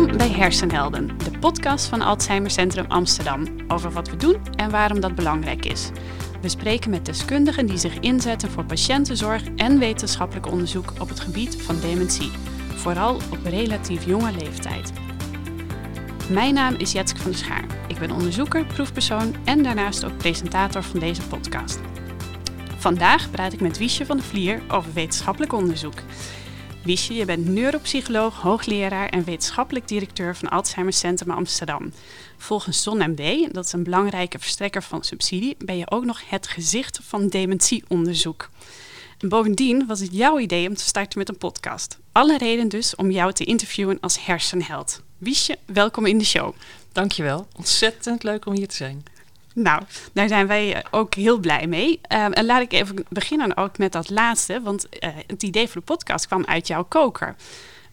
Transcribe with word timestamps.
Welkom 0.00 0.18
bij 0.18 0.30
Hersenhelden, 0.30 1.18
de 1.18 1.38
podcast 1.38 1.86
van 1.86 2.02
Alzheimer 2.02 2.50
Centrum 2.50 2.84
Amsterdam 2.88 3.46
over 3.68 3.90
wat 3.90 4.10
we 4.10 4.16
doen 4.16 4.36
en 4.56 4.70
waarom 4.70 5.00
dat 5.00 5.14
belangrijk 5.14 5.66
is. 5.66 5.90
We 6.42 6.48
spreken 6.48 6.90
met 6.90 7.06
deskundigen 7.06 7.66
die 7.66 7.78
zich 7.78 7.98
inzetten 7.98 8.50
voor 8.50 8.64
patiëntenzorg 8.64 9.42
en 9.56 9.78
wetenschappelijk 9.78 10.46
onderzoek 10.46 10.92
op 11.00 11.08
het 11.08 11.20
gebied 11.20 11.62
van 11.62 11.80
dementie, 11.80 12.30
vooral 12.74 13.14
op 13.14 13.38
relatief 13.44 14.06
jonge 14.06 14.32
leeftijd. 14.32 14.92
Mijn 16.30 16.54
naam 16.54 16.74
is 16.74 16.92
Jetske 16.92 17.20
van 17.20 17.30
der 17.30 17.40
Schaar. 17.40 17.66
Ik 17.88 17.98
ben 17.98 18.10
onderzoeker, 18.10 18.64
proefpersoon 18.66 19.34
en 19.44 19.62
daarnaast 19.62 20.04
ook 20.04 20.16
presentator 20.16 20.82
van 20.82 21.00
deze 21.00 21.22
podcast. 21.22 21.80
Vandaag 22.78 23.30
praat 23.30 23.52
ik 23.52 23.60
met 23.60 23.78
Wiesje 23.78 24.06
van 24.06 24.16
der 24.16 24.26
Vlier 24.26 24.62
over 24.68 24.92
wetenschappelijk 24.92 25.52
onderzoek. 25.52 26.02
Wiesje, 26.82 27.14
je 27.14 27.24
bent 27.24 27.46
neuropsycholoog, 27.46 28.40
hoogleraar 28.40 29.08
en 29.08 29.24
wetenschappelijk 29.24 29.88
directeur 29.88 30.36
van 30.36 30.48
Alzheimer 30.48 30.92
Centrum 30.92 31.30
Amsterdam. 31.30 31.92
Volgens 32.36 32.82
ZonMW, 32.82 33.52
dat 33.52 33.64
is 33.64 33.72
een 33.72 33.82
belangrijke 33.82 34.38
verstrekker 34.38 34.82
van 34.82 35.04
subsidie, 35.04 35.56
ben 35.58 35.76
je 35.76 35.90
ook 35.90 36.04
nog 36.04 36.28
het 36.28 36.48
gezicht 36.48 37.00
van 37.02 37.28
dementieonderzoek. 37.28 38.50
En 39.18 39.28
bovendien 39.28 39.86
was 39.86 40.00
het 40.00 40.08
jouw 40.12 40.38
idee 40.38 40.68
om 40.68 40.74
te 40.74 40.84
starten 40.84 41.18
met 41.18 41.28
een 41.28 41.38
podcast. 41.38 41.98
Alle 42.12 42.38
reden 42.38 42.68
dus 42.68 42.94
om 42.94 43.10
jou 43.10 43.32
te 43.32 43.44
interviewen 43.44 43.98
als 44.00 44.26
hersenheld. 44.26 45.02
Wiesje, 45.18 45.58
welkom 45.66 46.06
in 46.06 46.18
de 46.18 46.24
show. 46.24 46.54
Dankjewel. 46.92 47.48
Ontzettend 47.56 48.22
leuk 48.22 48.46
om 48.46 48.54
hier 48.54 48.68
te 48.68 48.76
zijn. 48.76 49.02
Nou, 49.54 49.82
daar 50.12 50.28
zijn 50.28 50.46
wij 50.46 50.84
ook 50.90 51.14
heel 51.14 51.38
blij 51.38 51.66
mee. 51.66 52.00
Um, 52.12 52.32
en 52.32 52.46
laat 52.46 52.62
ik 52.62 52.72
even 52.72 53.04
beginnen 53.08 53.56
ook 53.56 53.78
met 53.78 53.92
dat 53.92 54.10
laatste, 54.10 54.60
want 54.62 54.86
uh, 54.90 55.10
het 55.26 55.42
idee 55.42 55.68
voor 55.68 55.80
de 55.80 55.86
podcast 55.86 56.26
kwam 56.26 56.44
uit 56.44 56.66
jouw 56.66 56.84
koker. 56.84 57.36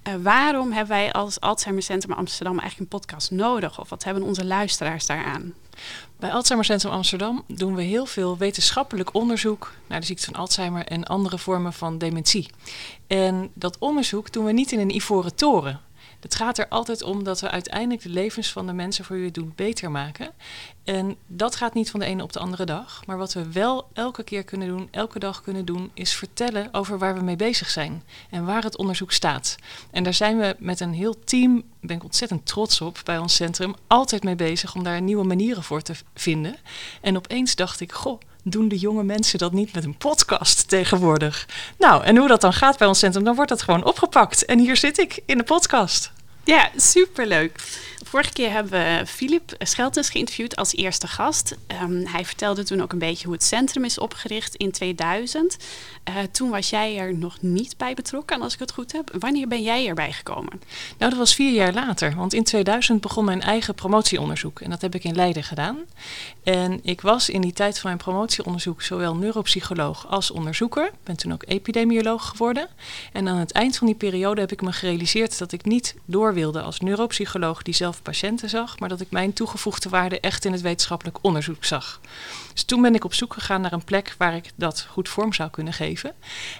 Uh, 0.07 0.13
waarom 0.21 0.71
hebben 0.71 0.95
wij 0.95 1.11
als 1.11 1.39
Alzheimer 1.39 1.83
Centrum 1.83 2.17
Amsterdam 2.17 2.59
eigenlijk 2.59 2.91
een 2.91 2.99
podcast 2.99 3.31
nodig? 3.31 3.79
Of 3.79 3.89
wat 3.89 4.03
hebben 4.03 4.23
onze 4.23 4.45
luisteraars 4.45 5.05
daaraan? 5.05 5.53
Bij 6.19 6.31
Alzheimer 6.31 6.65
Centrum 6.65 6.91
Amsterdam 6.91 7.43
doen 7.47 7.75
we 7.75 7.81
heel 7.81 8.05
veel 8.05 8.37
wetenschappelijk 8.37 9.13
onderzoek 9.13 9.73
naar 9.87 9.99
de 9.99 10.05
ziekte 10.05 10.25
van 10.25 10.35
Alzheimer 10.35 10.85
en 10.85 11.03
andere 11.03 11.37
vormen 11.37 11.73
van 11.73 11.97
dementie. 11.97 12.49
En 13.07 13.49
dat 13.53 13.77
onderzoek 13.79 14.31
doen 14.31 14.45
we 14.45 14.51
niet 14.51 14.71
in 14.71 14.79
een 14.79 14.95
ivoren 14.95 15.35
toren. 15.35 15.81
Het 16.27 16.35
gaat 16.35 16.57
er 16.57 16.67
altijd 16.67 17.03
om 17.03 17.23
dat 17.23 17.39
we 17.39 17.49
uiteindelijk 17.49 18.01
de 18.01 18.09
levens 18.09 18.51
van 18.51 18.67
de 18.67 18.73
mensen 18.73 19.05
voor 19.05 19.15
wie 19.15 19.25
we 19.25 19.31
doen 19.31 19.53
beter 19.55 19.91
maken. 19.91 20.31
En 20.83 21.15
dat 21.27 21.55
gaat 21.55 21.73
niet 21.73 21.91
van 21.91 21.99
de 21.99 22.05
ene 22.05 22.23
op 22.23 22.33
de 22.33 22.39
andere 22.39 22.65
dag. 22.65 23.05
Maar 23.05 23.17
wat 23.17 23.33
we 23.33 23.51
wel 23.51 23.87
elke 23.93 24.23
keer 24.23 24.43
kunnen 24.43 24.67
doen, 24.67 24.87
elke 24.91 25.19
dag 25.19 25.41
kunnen 25.41 25.65
doen, 25.65 25.91
is 25.93 26.13
vertellen 26.13 26.73
over 26.73 26.97
waar 26.97 27.15
we 27.15 27.21
mee 27.21 27.35
bezig 27.35 27.69
zijn 27.69 28.03
en 28.29 28.45
waar 28.45 28.63
het 28.63 28.77
onderzoek 28.77 29.11
staat. 29.11 29.55
En 29.91 30.03
daar 30.03 30.13
zijn 30.13 30.37
we 30.37 30.55
met 30.59 30.79
een 30.79 30.93
heel 30.93 31.23
team, 31.23 31.63
ben 31.81 31.95
ik 31.95 32.03
ontzettend 32.03 32.45
trots 32.45 32.81
op 32.81 32.99
bij 33.03 33.17
ons 33.17 33.35
centrum, 33.35 33.75
altijd 33.87 34.23
mee 34.23 34.35
bezig 34.35 34.75
om 34.75 34.83
daar 34.83 35.01
nieuwe 35.01 35.23
manieren 35.25 35.63
voor 35.63 35.81
te 35.81 35.93
vinden. 36.13 36.55
En 37.01 37.17
opeens 37.17 37.55
dacht 37.55 37.79
ik, 37.79 37.91
goh 37.91 38.19
doen 38.43 38.67
de 38.67 38.77
jonge 38.77 39.03
mensen 39.03 39.39
dat 39.39 39.51
niet 39.51 39.73
met 39.73 39.83
een 39.83 39.97
podcast 39.97 40.69
tegenwoordig? 40.69 41.47
Nou, 41.77 42.03
en 42.03 42.17
hoe 42.17 42.27
dat 42.27 42.41
dan 42.41 42.53
gaat 42.53 42.77
bij 42.77 42.87
ons 42.87 42.99
centrum, 42.99 43.23
dan 43.23 43.35
wordt 43.35 43.49
dat 43.49 43.61
gewoon 43.61 43.83
opgepakt. 43.83 44.45
En 44.45 44.59
hier 44.59 44.77
zit 44.77 44.97
ik 44.97 45.19
in 45.25 45.37
de 45.37 45.43
podcast. 45.43 46.15
Ja, 46.47 46.69
superleuk. 46.75 47.59
Vorige 48.07 48.33
keer 48.33 48.51
hebben 48.51 48.71
we 48.71 49.05
Filip 49.05 49.55
Scheltens 49.59 50.09
geïnterviewd 50.09 50.55
als 50.55 50.75
eerste 50.75 51.07
gast. 51.07 51.55
Um, 51.81 52.05
hij 52.05 52.25
vertelde 52.25 52.63
toen 52.63 52.81
ook 52.81 52.91
een 52.91 52.99
beetje 52.99 53.25
hoe 53.25 53.33
het 53.33 53.43
centrum 53.43 53.85
is 53.85 53.99
opgericht 53.99 54.55
in 54.55 54.71
2000. 54.71 55.57
Uh, 56.09 56.17
eh, 56.17 56.23
toen 56.31 56.49
was 56.49 56.69
jij 56.69 56.97
er 56.97 57.13
nog 57.15 57.41
niet 57.41 57.77
bij 57.77 57.93
betrokken, 57.93 58.41
als 58.41 58.53
ik 58.53 58.59
het 58.59 58.71
goed 58.71 58.91
heb. 58.91 59.15
Wanneer 59.19 59.47
ben 59.47 59.63
jij 59.63 59.87
erbij 59.87 60.11
gekomen? 60.11 60.61
Nou, 60.97 61.11
dat 61.11 61.19
was 61.19 61.35
vier 61.35 61.53
jaar 61.53 61.73
later. 61.73 62.15
Want 62.15 62.33
in 62.33 62.43
2000 62.43 63.01
begon 63.01 63.25
mijn 63.25 63.41
eigen 63.41 63.75
promotieonderzoek. 63.75 64.59
En 64.59 64.69
dat 64.69 64.81
heb 64.81 64.95
ik 64.95 65.03
in 65.03 65.15
Leiden 65.15 65.43
gedaan. 65.43 65.77
En 66.43 66.79
ik 66.83 67.01
was 67.01 67.29
in 67.29 67.41
die 67.41 67.53
tijd 67.53 67.79
van 67.79 67.89
mijn 67.89 68.03
promotieonderzoek 68.03 68.81
zowel 68.81 69.15
neuropsycholoog 69.15 70.07
als 70.07 70.31
onderzoeker. 70.31 70.85
Ik 70.85 71.03
ben 71.03 71.17
toen 71.17 71.33
ook 71.33 71.43
epidemioloog 71.47 72.27
geworden. 72.27 72.67
En 73.13 73.27
aan 73.27 73.37
het 73.37 73.51
eind 73.51 73.77
van 73.77 73.87
die 73.87 73.95
periode 73.95 74.41
heb 74.41 74.51
ik 74.51 74.61
me 74.61 74.71
gerealiseerd 74.71 75.37
dat 75.37 75.51
ik 75.51 75.65
niet 75.65 75.95
door 76.05 76.33
wilde 76.37 76.61
als 76.61 76.79
neuropsycholoog 76.79 77.61
die 77.61 77.73
zelf 77.73 78.01
patiënten 78.01 78.49
zag, 78.49 78.79
maar 78.79 78.89
dat 78.89 79.01
ik 79.01 79.11
mijn 79.11 79.33
toegevoegde 79.33 79.89
waarde 79.89 80.19
echt 80.19 80.45
in 80.45 80.51
het 80.51 80.61
wetenschappelijk 80.61 81.17
onderzoek 81.21 81.65
zag. 81.65 81.99
Dus 82.53 82.63
toen 82.63 82.81
ben 82.81 82.95
ik 82.95 83.03
op 83.03 83.13
zoek 83.13 83.33
gegaan 83.33 83.61
naar 83.61 83.73
een 83.73 83.83
plek 83.83 84.15
waar 84.17 84.35
ik 84.35 84.51
dat 84.55 84.87
goed 84.89 85.09
vorm 85.09 85.33
zou 85.33 85.49
kunnen 85.49 85.73
geven. 85.73 86.13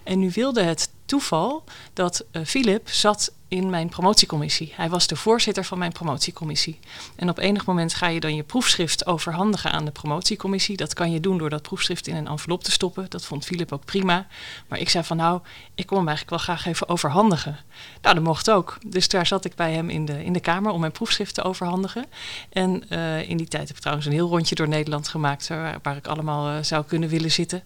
En 0.03 0.19
nu 0.19 0.31
wilde 0.33 0.61
het 0.61 0.89
toeval 1.07 1.63
dat 1.93 2.25
uh, 2.31 2.45
Philip 2.45 2.89
zat 2.89 3.31
in 3.47 3.69
mijn 3.69 3.89
promotiecommissie. 3.89 4.73
Hij 4.75 4.89
was 4.89 5.07
de 5.07 5.15
voorzitter 5.15 5.65
van 5.65 5.77
mijn 5.77 5.91
promotiecommissie. 5.91 6.79
En 7.15 7.29
op 7.29 7.37
enig 7.37 7.65
moment 7.65 7.93
ga 7.93 8.07
je 8.07 8.19
dan 8.19 8.35
je 8.35 8.43
proefschrift 8.43 9.05
overhandigen 9.05 9.71
aan 9.71 9.85
de 9.85 9.91
promotiecommissie. 9.91 10.77
Dat 10.77 10.93
kan 10.93 11.11
je 11.11 11.19
doen 11.19 11.37
door 11.37 11.49
dat 11.49 11.61
proefschrift 11.61 12.07
in 12.07 12.15
een 12.15 12.27
envelop 12.27 12.63
te 12.63 12.71
stoppen. 12.71 13.05
Dat 13.09 13.25
vond 13.25 13.45
Philip 13.45 13.71
ook 13.71 13.85
prima. 13.85 14.27
Maar 14.67 14.79
ik 14.79 14.89
zei 14.89 15.03
van 15.03 15.17
nou, 15.17 15.41
ik 15.75 15.85
kom 15.85 15.97
hem 15.97 16.07
eigenlijk 16.07 16.37
wel 16.37 16.55
graag 16.55 16.65
even 16.65 16.89
overhandigen. 16.89 17.57
Nou, 18.01 18.15
dat 18.15 18.23
mocht 18.23 18.49
ook. 18.49 18.77
Dus 18.85 19.07
daar 19.07 19.25
zat 19.25 19.45
ik 19.45 19.55
bij 19.55 19.73
hem 19.73 19.89
in 19.89 20.05
de, 20.05 20.23
in 20.23 20.33
de 20.33 20.39
kamer 20.39 20.71
om 20.71 20.79
mijn 20.79 20.91
proefschrift 20.91 21.33
te 21.33 21.43
overhandigen. 21.43 22.05
En 22.49 22.83
uh, 22.89 23.29
in 23.29 23.37
die 23.37 23.47
tijd 23.47 23.67
heb 23.67 23.75
ik 23.75 23.81
trouwens 23.81 24.07
een 24.07 24.13
heel 24.13 24.29
rondje 24.29 24.55
door 24.55 24.67
Nederland 24.67 25.07
gemaakt... 25.07 25.47
waar, 25.47 25.79
waar 25.81 25.95
ik 25.95 26.07
allemaal 26.07 26.63
zou 26.63 26.85
kunnen 26.85 27.09
willen 27.09 27.31
zitten. 27.31 27.63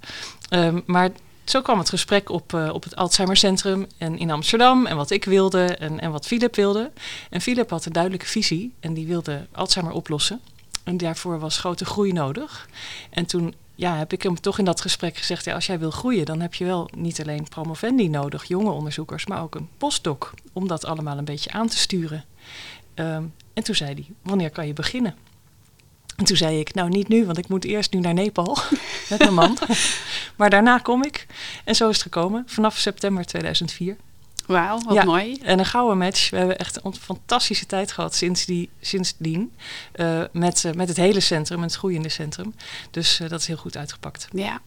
Um, 0.49 0.83
maar 0.85 1.09
zo 1.43 1.61
kwam 1.61 1.77
het 1.77 1.89
gesprek 1.89 2.29
op, 2.29 2.53
uh, 2.53 2.69
op 2.73 2.83
het 2.83 2.95
Alzheimer 2.95 3.37
Centrum 3.37 3.87
en 3.97 4.17
in 4.17 4.31
Amsterdam 4.31 4.85
en 4.85 4.95
wat 4.95 5.09
ik 5.09 5.25
wilde 5.25 5.65
en, 5.65 5.99
en 5.99 6.11
wat 6.11 6.27
Philip 6.27 6.55
wilde. 6.55 6.91
En 7.29 7.41
Philip 7.41 7.69
had 7.69 7.85
een 7.85 7.93
duidelijke 7.93 8.25
visie 8.25 8.73
en 8.79 8.93
die 8.93 9.07
wilde 9.07 9.47
Alzheimer 9.51 9.93
oplossen. 9.93 10.41
En 10.83 10.97
daarvoor 10.97 11.39
was 11.39 11.57
grote 11.57 11.85
groei 11.85 12.11
nodig. 12.11 12.69
En 13.09 13.25
toen 13.25 13.53
ja, 13.75 13.95
heb 13.95 14.13
ik 14.13 14.21
hem 14.21 14.41
toch 14.41 14.59
in 14.59 14.65
dat 14.65 14.81
gesprek 14.81 15.17
gezegd: 15.17 15.45
ja, 15.45 15.53
als 15.53 15.65
jij 15.65 15.79
wil 15.79 15.91
groeien, 15.91 16.25
dan 16.25 16.39
heb 16.39 16.53
je 16.53 16.65
wel 16.65 16.89
niet 16.95 17.21
alleen 17.21 17.47
promovendi 17.49 18.09
nodig, 18.09 18.43
jonge 18.43 18.71
onderzoekers, 18.71 19.25
maar 19.25 19.41
ook 19.41 19.55
een 19.55 19.69
postdoc 19.77 20.33
om 20.53 20.67
dat 20.67 20.85
allemaal 20.85 21.17
een 21.17 21.25
beetje 21.25 21.51
aan 21.51 21.67
te 21.67 21.77
sturen. 21.77 22.25
Um, 22.95 23.33
en 23.53 23.63
toen 23.63 23.75
zei 23.75 23.93
hij: 23.93 24.05
Wanneer 24.21 24.49
kan 24.49 24.67
je 24.67 24.73
beginnen? 24.73 25.15
En 26.21 26.27
toen 26.27 26.37
zei 26.37 26.59
ik, 26.59 26.73
nou 26.73 26.89
niet 26.89 27.07
nu, 27.07 27.25
want 27.25 27.37
ik 27.37 27.47
moet 27.47 27.65
eerst 27.65 27.93
nu 27.93 27.99
naar 27.99 28.13
Nepal 28.13 28.57
met 29.09 29.19
mijn 29.19 29.33
man. 29.33 29.57
maar 30.35 30.49
daarna 30.49 30.77
kom 30.77 31.03
ik. 31.03 31.25
En 31.63 31.75
zo 31.75 31.89
is 31.89 31.95
het 31.95 32.03
gekomen, 32.03 32.43
vanaf 32.45 32.77
september 32.77 33.25
2004. 33.25 33.95
Wauw, 34.45 34.79
wat 34.81 34.93
ja, 34.93 35.03
mooi. 35.03 35.37
En 35.43 35.59
een 35.59 35.65
gouden 35.65 35.97
match. 35.97 36.29
We 36.29 36.37
hebben 36.37 36.57
echt 36.57 36.83
een 36.83 36.95
fantastische 36.95 37.65
tijd 37.65 37.91
gehad 37.91 38.15
sinds 38.15 38.45
die, 38.45 38.69
sindsdien. 38.81 39.53
Uh, 39.95 40.23
met, 40.31 40.63
uh, 40.63 40.71
met 40.71 40.87
het 40.87 40.97
hele 40.97 41.19
centrum, 41.19 41.61
het 41.61 41.75
groeiende 41.75 42.09
centrum. 42.09 42.53
Dus 42.91 43.19
uh, 43.19 43.29
dat 43.29 43.39
is 43.39 43.47
heel 43.47 43.57
goed 43.57 43.77
uitgepakt. 43.77 44.27
Ja, 44.31 44.61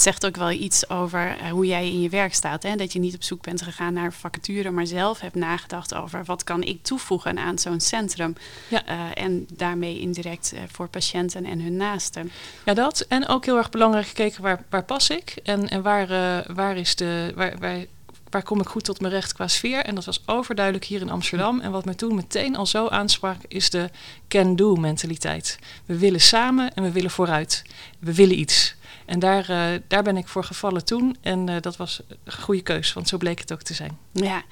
het 0.00 0.08
zegt 0.08 0.26
ook 0.26 0.36
wel 0.36 0.50
iets 0.50 0.88
over 0.88 1.36
uh, 1.36 1.50
hoe 1.50 1.66
jij 1.66 1.86
in 1.86 2.00
je 2.00 2.08
werk 2.08 2.34
staat. 2.34 2.62
Hè? 2.62 2.76
Dat 2.76 2.92
je 2.92 2.98
niet 2.98 3.14
op 3.14 3.22
zoek 3.22 3.42
bent 3.42 3.62
gegaan 3.62 3.92
naar 3.92 4.12
vacature, 4.12 4.70
maar 4.70 4.86
zelf 4.86 5.20
hebt 5.20 5.34
nagedacht 5.34 5.94
over 5.94 6.24
wat 6.24 6.44
kan 6.44 6.62
ik 6.62 6.82
toevoegen 6.82 7.38
aan 7.38 7.58
zo'n 7.58 7.80
centrum. 7.80 8.34
Ja. 8.68 8.82
Uh, 8.88 9.00
en 9.14 9.46
daarmee 9.52 10.00
indirect 10.00 10.52
uh, 10.54 10.60
voor 10.72 10.88
patiënten 10.88 11.44
en 11.44 11.60
hun 11.60 11.76
naasten. 11.76 12.30
Ja, 12.64 12.74
dat. 12.74 13.00
En 13.00 13.28
ook 13.28 13.44
heel 13.44 13.56
erg 13.56 13.70
belangrijk 13.70 14.06
gekeken 14.06 14.42
waar, 14.42 14.64
waar 14.70 14.84
pas 14.84 15.10
ik 15.10 15.36
en, 15.42 15.68
en 15.68 15.82
waar, 15.82 16.08
waar 16.54 16.76
is 16.76 16.96
de. 16.96 17.32
Waar, 17.34 17.58
waar, 17.58 17.84
waar 18.30 18.42
kom 18.42 18.60
ik 18.60 18.68
goed 18.68 18.84
tot 18.84 19.00
mijn 19.00 19.12
recht 19.12 19.32
qua 19.32 19.48
sfeer? 19.48 19.84
En 19.84 19.94
dat 19.94 20.04
was 20.04 20.22
overduidelijk 20.26 20.84
hier 20.84 21.00
in 21.00 21.10
Amsterdam. 21.10 21.60
En 21.60 21.70
wat 21.70 21.84
me 21.84 21.94
toen 21.94 22.14
meteen 22.14 22.56
al 22.56 22.66
zo 22.66 22.88
aansprak, 22.88 23.36
is 23.48 23.70
de 23.70 23.90
can-do 24.28 24.74
mentaliteit. 24.74 25.58
We 25.86 25.98
willen 25.98 26.20
samen 26.20 26.74
en 26.74 26.82
we 26.82 26.92
willen 26.92 27.10
vooruit. 27.10 27.62
We 27.98 28.14
willen 28.14 28.38
iets. 28.38 28.78
En 29.10 29.18
daar, 29.18 29.50
uh, 29.50 29.80
daar 29.88 30.02
ben 30.02 30.16
ik 30.16 30.28
voor 30.28 30.44
gevallen 30.44 30.84
toen. 30.84 31.16
En 31.20 31.48
uh, 31.48 31.56
dat 31.60 31.76
was 31.76 32.00
een 32.24 32.32
goede 32.32 32.62
keus, 32.62 32.92
want 32.92 33.08
zo 33.08 33.16
bleek 33.16 33.38
het 33.38 33.52
ook 33.52 33.62
te 33.62 33.74
zijn. 33.74 33.98
Ja, 34.12 34.42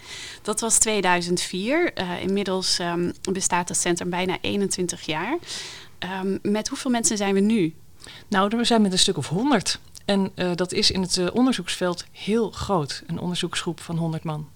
dat 0.43 0.61
was 0.61 0.79
2004. 0.79 1.81
Uh, 1.81 2.13
eh, 2.13 2.23
inmiddels 2.23 2.79
um, 2.79 3.13
bestaat 3.33 3.69
het 3.69 3.79
centrum 3.79 4.11
bijna 4.11 4.39
21 4.41 5.07
jaar. 5.07 5.39
Um, 6.23 6.39
met 6.43 6.69
hoeveel 6.69 6.91
mensen 6.91 7.17
zijn 7.17 7.35
we 7.35 7.41
nu? 7.41 7.75
Nou, 8.29 8.57
we 8.57 8.65
zijn 8.65 8.83
met 8.83 8.93
een 8.93 8.99
stuk 8.99 9.17
of 9.17 9.29
100. 9.29 9.81
En 10.05 10.33
dat 10.55 10.73
is 10.73 10.91
in 10.91 11.03
het 11.03 11.31
onderzoeksveld 11.31 12.05
heel 12.13 12.51
groot. 12.51 13.03
Een 13.07 13.19
onderzoeksgroep 13.19 13.81
van 13.81 13.97
100 13.97 14.25
man. 14.25 14.49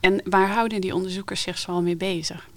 En 0.00 0.20
waar 0.24 0.48
houden 0.48 0.80
die 0.80 0.94
onderzoekers 0.94 1.42
zich 1.42 1.58
zoal 1.58 1.82
mee 1.82 1.96
bezig? 1.96 2.48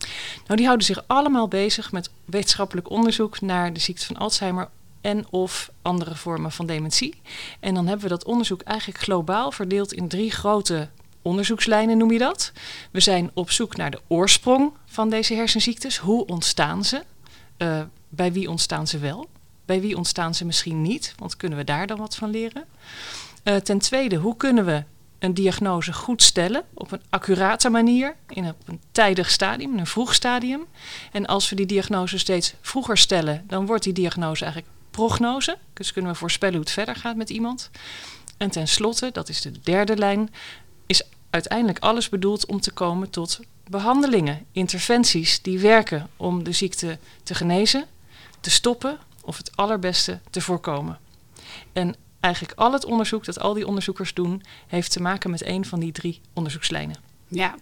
Nou, 0.45 0.56
die 0.56 0.65
houden 0.65 0.85
zich 0.85 1.03
allemaal 1.07 1.47
bezig 1.47 1.92
met 1.92 2.09
wetenschappelijk 2.25 2.89
onderzoek 2.89 3.42
naar 3.42 3.74
de 3.74 3.80
ziekte 3.80 4.06
van 4.06 4.18
Alzheimer 4.18 4.69
en 5.01 5.25
of 5.29 5.71
andere 5.81 6.15
vormen 6.15 6.51
van 6.51 6.65
dementie. 6.65 7.21
En 7.59 7.73
dan 7.73 7.87
hebben 7.87 8.03
we 8.03 8.09
dat 8.09 8.25
onderzoek 8.25 8.61
eigenlijk 8.61 8.99
globaal 8.99 9.51
verdeeld 9.51 9.93
in 9.93 10.07
drie 10.07 10.31
grote 10.31 10.89
onderzoekslijnen, 11.21 11.97
noem 11.97 12.11
je 12.11 12.19
dat. 12.19 12.51
We 12.91 12.99
zijn 12.99 13.31
op 13.33 13.51
zoek 13.51 13.75
naar 13.75 13.91
de 13.91 14.01
oorsprong 14.07 14.71
van 14.85 15.09
deze 15.09 15.33
hersenziektes. 15.33 15.97
Hoe 15.97 16.25
ontstaan 16.25 16.85
ze? 16.85 17.03
Uh, 17.57 17.81
bij 18.09 18.31
wie 18.31 18.49
ontstaan 18.49 18.87
ze 18.87 18.97
wel? 18.97 19.29
Bij 19.65 19.81
wie 19.81 19.97
ontstaan 19.97 20.35
ze 20.35 20.45
misschien 20.45 20.81
niet? 20.81 21.13
Want 21.17 21.37
kunnen 21.37 21.57
we 21.57 21.63
daar 21.63 21.87
dan 21.87 21.97
wat 21.97 22.15
van 22.15 22.29
leren? 22.29 22.63
Uh, 23.43 23.55
ten 23.55 23.79
tweede, 23.79 24.15
hoe 24.15 24.37
kunnen 24.37 24.65
we 24.65 24.83
een 25.19 25.33
diagnose 25.33 25.93
goed 25.93 26.23
stellen 26.23 26.63
op 26.73 26.91
een 26.91 27.01
accurate 27.09 27.69
manier, 27.69 28.15
in 28.27 28.43
een, 28.43 28.53
op 28.61 28.67
een 28.67 28.81
tijdig 28.91 29.31
stadium, 29.31 29.77
een 29.77 29.87
vroeg 29.87 30.13
stadium. 30.13 30.65
En 31.11 31.25
als 31.25 31.49
we 31.49 31.55
die 31.55 31.65
diagnose 31.65 32.17
steeds 32.17 32.53
vroeger 32.61 32.97
stellen, 32.97 33.43
dan 33.47 33.65
wordt 33.65 33.83
die 33.83 33.93
diagnose 33.93 34.43
eigenlijk 34.43 34.73
prognose. 34.99 35.57
Dus 35.73 35.93
kunnen 35.93 36.11
we 36.11 36.17
voorspellen 36.17 36.55
hoe 36.55 36.63
het 36.63 36.73
verder 36.73 36.95
gaat 36.95 37.15
met 37.15 37.29
iemand. 37.29 37.69
En 38.37 38.49
tenslotte, 38.49 39.09
dat 39.11 39.29
is 39.29 39.41
de 39.41 39.51
derde 39.63 39.97
lijn, 39.97 40.33
is 40.85 41.03
uiteindelijk 41.29 41.79
alles 41.79 42.09
bedoeld 42.09 42.45
om 42.45 42.59
te 42.59 42.71
komen 42.71 43.09
tot 43.09 43.39
behandelingen, 43.69 44.45
interventies 44.51 45.41
die 45.41 45.59
werken 45.59 46.09
om 46.17 46.43
de 46.43 46.51
ziekte 46.51 46.97
te 47.23 47.35
genezen, 47.35 47.85
te 48.39 48.49
stoppen 48.49 48.97
of 49.21 49.37
het 49.37 49.55
allerbeste 49.55 50.19
te 50.29 50.41
voorkomen. 50.41 50.99
En 51.73 51.95
eigenlijk 52.19 52.59
al 52.59 52.73
het 52.73 52.85
onderzoek 52.85 53.25
dat 53.25 53.39
al 53.39 53.53
die 53.53 53.67
onderzoekers 53.67 54.13
doen, 54.13 54.43
heeft 54.67 54.91
te 54.91 55.01
maken 55.01 55.29
met 55.29 55.45
een 55.45 55.65
van 55.65 55.79
die 55.79 55.91
drie 55.91 56.21
onderzoekslijnen. 56.33 56.97
Ja, 57.27 57.55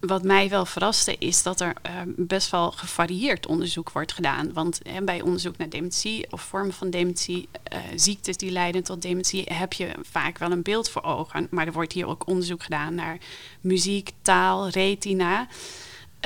wat 0.00 0.22
mij 0.22 0.48
wel 0.48 0.66
verraste 0.66 1.16
is 1.18 1.42
dat 1.42 1.60
er 1.60 1.74
uh, 1.86 1.92
best 2.16 2.50
wel 2.50 2.70
gevarieerd 2.70 3.46
onderzoek 3.46 3.90
wordt 3.90 4.12
gedaan. 4.12 4.52
Want 4.52 4.80
hè, 4.82 5.02
bij 5.02 5.20
onderzoek 5.20 5.56
naar 5.56 5.68
dementie 5.68 6.26
of 6.30 6.42
vormen 6.42 6.72
van 6.72 6.90
dementie, 6.90 7.48
uh, 7.72 7.78
ziektes 7.94 8.36
die 8.36 8.50
leiden 8.50 8.82
tot 8.82 9.02
dementie, 9.02 9.44
heb 9.52 9.72
je 9.72 9.94
vaak 10.02 10.38
wel 10.38 10.50
een 10.50 10.62
beeld 10.62 10.90
voor 10.90 11.02
ogen. 11.02 11.46
Maar 11.50 11.66
er 11.66 11.72
wordt 11.72 11.92
hier 11.92 12.06
ook 12.06 12.26
onderzoek 12.26 12.62
gedaan 12.62 12.94
naar 12.94 13.18
muziek, 13.60 14.10
taal, 14.22 14.68
retina. 14.68 15.48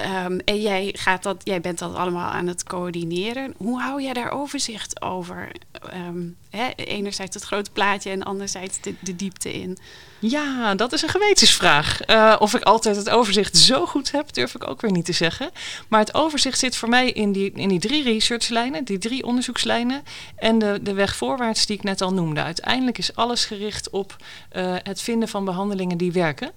Um, 0.01 0.39
en 0.45 0.61
jij, 0.61 0.95
gaat 0.99 1.23
dat, 1.23 1.41
jij 1.45 1.61
bent 1.61 1.79
dat 1.79 1.95
allemaal 1.95 2.31
aan 2.31 2.47
het 2.47 2.63
coördineren. 2.63 3.55
Hoe 3.57 3.81
hou 3.81 4.03
jij 4.03 4.13
daar 4.13 4.31
overzicht 4.31 5.03
over? 5.03 5.51
Um, 5.95 6.37
hè, 6.51 6.71
enerzijds 6.75 7.35
het 7.35 7.45
grote 7.45 7.71
plaatje 7.71 8.11
en 8.11 8.23
anderzijds 8.23 8.79
de, 8.81 9.17
diepte 9.17 9.53
in. 9.53 9.79
Ja, 10.19 10.75
dat 10.75 10.93
is 10.93 11.03
een 11.03 11.09
gewetensvraag. 11.09 12.09
Uh, 12.11 12.37
of 12.39 12.55
ik 12.55 12.63
altijd 12.63 12.97
het 12.97 13.11
overzicht 13.11 13.57
zo 13.57 13.87
goed 13.87 14.13
heb, 14.13 14.33
durf 14.33 14.55
ik 14.55 14.69
ook 14.69 14.81
weer 14.81 14.91
niet 14.91 15.05
te 15.05 15.13
zeggen. 15.13 15.51
Maar 15.89 16.01
het 16.01 16.15
overzicht 16.15 16.59
zit 16.59 16.77
voor 16.77 16.89
mij 16.89 17.11
in 17.11 17.33
die, 17.33 17.53
in 17.53 17.69
die 17.69 17.81
drie 17.81 18.03
researchlijnen, 18.03 18.85
die 18.85 18.99
drie 18.99 19.25
onderzoekslijnen 19.25 20.03
en 20.37 20.59
de, 20.59 20.79
de 20.83 20.93
weg 20.93 21.17
voorwaarts 21.17 21.67
die 21.67 21.77
ik 21.77 21.83
net 21.83 22.01
al 22.01 22.13
noemde. 22.13 22.43
Uiteindelijk 22.43 22.99
is 22.99 23.15
alles 23.15 23.45
gericht 23.45 23.91
op 23.91 24.17
uh, 24.57 24.75
het 24.83 25.01
vinden 25.01 25.29
van 25.29 25.45
behandelingen 25.45 25.99
die 25.99 26.13
werken. 26.13 26.51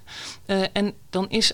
Uh, 0.48 0.64
en 0.74 0.94
dan 1.10 1.30
is 1.30 1.54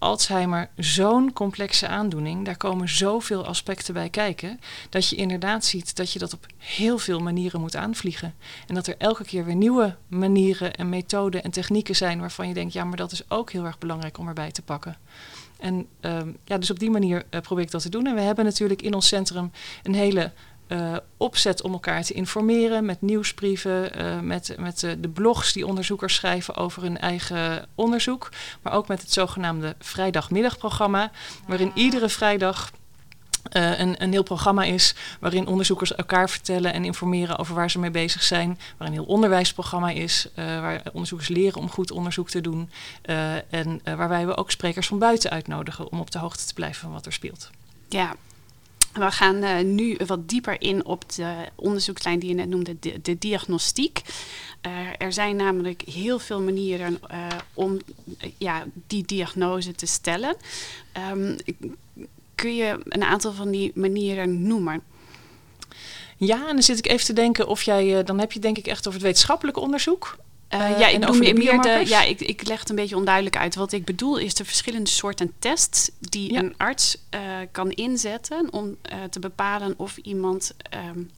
Alzheimer 0.00 0.68
zo'n 0.76 1.32
complexe 1.32 1.88
aandoening. 1.88 2.44
Daar 2.44 2.56
komen 2.56 2.88
zoveel 2.88 3.46
aspecten 3.46 3.94
bij 3.94 4.08
kijken. 4.08 4.60
Dat 4.88 5.08
je 5.08 5.16
inderdaad 5.16 5.64
ziet 5.64 5.96
dat 5.96 6.12
je 6.12 6.18
dat 6.18 6.32
op 6.32 6.46
heel 6.56 6.98
veel 6.98 7.20
manieren 7.20 7.60
moet 7.60 7.76
aanvliegen. 7.76 8.34
En 8.66 8.74
dat 8.74 8.86
er 8.86 8.94
elke 8.98 9.24
keer 9.24 9.44
weer 9.44 9.54
nieuwe 9.54 9.96
manieren 10.06 10.74
en 10.74 10.88
methoden 10.88 11.42
en 11.42 11.50
technieken 11.50 11.96
zijn 11.96 12.20
waarvan 12.20 12.48
je 12.48 12.54
denkt, 12.54 12.72
ja, 12.72 12.84
maar 12.84 12.96
dat 12.96 13.12
is 13.12 13.30
ook 13.30 13.52
heel 13.52 13.64
erg 13.64 13.78
belangrijk 13.78 14.18
om 14.18 14.28
erbij 14.28 14.50
te 14.50 14.62
pakken. 14.62 14.96
En 15.58 15.86
um, 16.00 16.36
ja, 16.44 16.58
dus 16.58 16.70
op 16.70 16.78
die 16.78 16.90
manier 16.90 17.24
uh, 17.30 17.40
probeer 17.40 17.64
ik 17.64 17.70
dat 17.70 17.82
te 17.82 17.88
doen. 17.88 18.06
En 18.06 18.14
we 18.14 18.20
hebben 18.20 18.44
natuurlijk 18.44 18.82
in 18.82 18.94
ons 18.94 19.08
centrum 19.08 19.50
een 19.82 19.94
hele 19.94 20.32
uh, 20.72 20.96
opzet 21.16 21.62
om 21.62 21.72
elkaar 21.72 22.02
te 22.02 22.12
informeren 22.12 22.84
met 22.84 23.00
nieuwsbrieven, 23.00 24.00
uh, 24.00 24.20
met, 24.20 24.54
met 24.58 24.82
uh, 24.82 24.92
de 24.98 25.08
blogs 25.08 25.52
die 25.52 25.66
onderzoekers 25.66 26.14
schrijven 26.14 26.56
over 26.56 26.82
hun 26.82 26.98
eigen 26.98 27.66
onderzoek, 27.74 28.32
maar 28.62 28.72
ook 28.72 28.88
met 28.88 29.00
het 29.00 29.12
zogenaamde 29.12 29.74
vrijdagmiddagprogramma, 29.78 31.10
waarin 31.46 31.72
iedere 31.74 32.08
vrijdag 32.08 32.70
een, 33.42 34.02
een 34.02 34.12
heel 34.12 34.22
programma 34.22 34.64
is 34.64 34.94
waarin 35.20 35.46
onderzoekers 35.46 35.94
elkaar 35.94 36.30
vertellen 36.30 36.72
en 36.72 36.84
informeren 36.84 37.38
over 37.38 37.54
waar 37.54 37.70
ze 37.70 37.78
mee 37.78 37.90
bezig 37.90 38.22
zijn. 38.22 38.58
Waar 38.76 38.88
een 38.88 38.94
heel 38.94 39.04
onderwijsprogramma 39.04 39.90
is, 39.90 40.28
waar 40.34 40.82
onderzoekers 40.92 41.28
leren 41.28 41.60
om 41.60 41.70
goed 41.70 41.90
onderzoek 41.90 42.30
te 42.30 42.40
doen. 42.40 42.70
en 43.50 43.80
waarbij 43.84 44.26
we 44.26 44.36
ook 44.36 44.50
sprekers 44.50 44.86
van 44.86 44.98
buiten 44.98 45.30
uitnodigen 45.30 45.92
om 45.92 46.00
op 46.00 46.10
de 46.10 46.18
hoogte 46.18 46.46
te 46.46 46.54
blijven 46.54 46.80
van 46.80 46.92
wat 46.92 47.06
er 47.06 47.12
speelt. 47.12 47.50
Ja, 47.88 48.16
we 48.92 49.10
gaan 49.10 49.44
uh, 49.44 49.60
nu 49.60 49.96
wat 50.06 50.28
dieper 50.28 50.60
in 50.60 50.84
op 50.84 51.12
de 51.12 51.34
onderzoekslijn 51.54 52.18
die 52.18 52.28
je 52.28 52.34
net 52.34 52.48
noemde, 52.48 52.76
de, 53.02 53.18
diagnostiek. 53.18 54.02
Uh, 54.66 54.72
er 54.98 55.12
zijn 55.12 55.36
namelijk 55.36 55.82
heel 55.82 56.18
veel 56.18 56.40
manieren 56.40 57.00
uh, 57.10 57.26
om 57.54 57.78
ja, 58.38 58.64
die 58.86 59.02
diagnose 59.06 59.72
te 59.72 59.86
stellen. 59.86 60.36
Um, 61.12 61.36
kun 62.34 62.54
je 62.54 62.80
een 62.84 63.04
aantal 63.04 63.32
van 63.32 63.50
die 63.50 63.72
manieren 63.74 64.46
noemen? 64.46 64.82
Ja, 66.16 66.48
en 66.48 66.54
dan 66.54 66.62
zit 66.62 66.78
ik 66.78 66.86
even 66.86 67.06
te 67.06 67.12
denken 67.12 67.48
of 67.48 67.62
jij, 67.62 68.04
dan 68.04 68.18
heb 68.18 68.32
je 68.32 68.38
denk 68.38 68.58
ik 68.58 68.66
echt 68.66 68.86
over 68.86 68.92
het 68.92 69.02
wetenschappelijk 69.02 69.56
onderzoek. 69.56 70.16
Uh, 70.54 70.78
ja, 70.78 70.88
ik 70.88 71.36
meer 71.36 71.60
de. 71.60 71.82
Ja, 71.86 72.02
ik, 72.02 72.20
ik 72.20 72.46
leg 72.48 72.60
het 72.60 72.70
een 72.70 72.76
beetje 72.76 72.96
onduidelijk 72.96 73.36
uit. 73.36 73.54
Wat 73.54 73.72
ik 73.72 73.84
bedoel 73.84 74.16
is 74.16 74.34
de 74.34 74.44
verschillende 74.44 74.90
soorten 74.90 75.32
tests 75.38 75.90
die 76.00 76.32
ja. 76.32 76.38
een 76.38 76.54
arts 76.56 76.96
uh, 77.14 77.20
kan 77.52 77.70
inzetten 77.70 78.52
om 78.52 78.66
uh, 78.92 79.02
te 79.10 79.18
bepalen 79.18 79.74
of 79.76 79.96
iemand 79.96 80.54
um, 80.74 81.10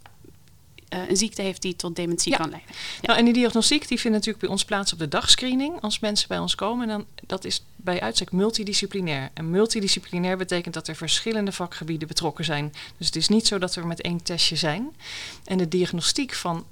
een 1.09 1.17
ziekte 1.17 1.43
heeft 1.43 1.63
die 1.63 1.77
tot 1.77 1.97
dementie 1.97 2.33
ja. 2.33 2.39
kan 2.39 2.51
leiden. 2.51 2.71
Ja. 2.75 3.01
Nou, 3.03 3.19
en 3.19 3.25
die 3.25 3.35
diagnostiek 3.35 3.89
die 3.89 4.01
vindt 4.01 4.17
natuurlijk 4.17 4.45
bij 4.45 4.53
ons 4.53 4.65
plaats 4.65 4.93
op 4.93 4.99
de 4.99 5.09
dagscreening 5.09 5.81
als 5.81 5.99
mensen 5.99 6.29
bij 6.29 6.39
ons 6.39 6.55
komen. 6.55 6.89
En 6.91 6.97
dan, 6.97 7.07
dat 7.27 7.45
is 7.45 7.65
bij 7.77 8.01
uitstek 8.01 8.33
multidisciplinair. 8.33 9.31
En 9.35 9.51
multidisciplinair 9.51 10.37
betekent 10.37 10.75
dat 10.75 10.89
er 10.89 10.97
verschillende 10.97 11.53
vakgebieden 11.53 12.09
betrokken 12.09 12.45
zijn. 12.45 12.73
Dus 12.99 13.07
het 13.07 13.17
is 13.17 13.29
niet 13.29 13.47
zo 13.47 13.59
dat 13.59 13.75
we 13.75 13.87
met 13.87 14.01
één 14.01 14.23
testje 14.23 14.57
zijn. 14.57 14.97
En 15.45 15.59
de 15.59 15.69
diagnostiek 15.69 16.33
van 16.35 16.67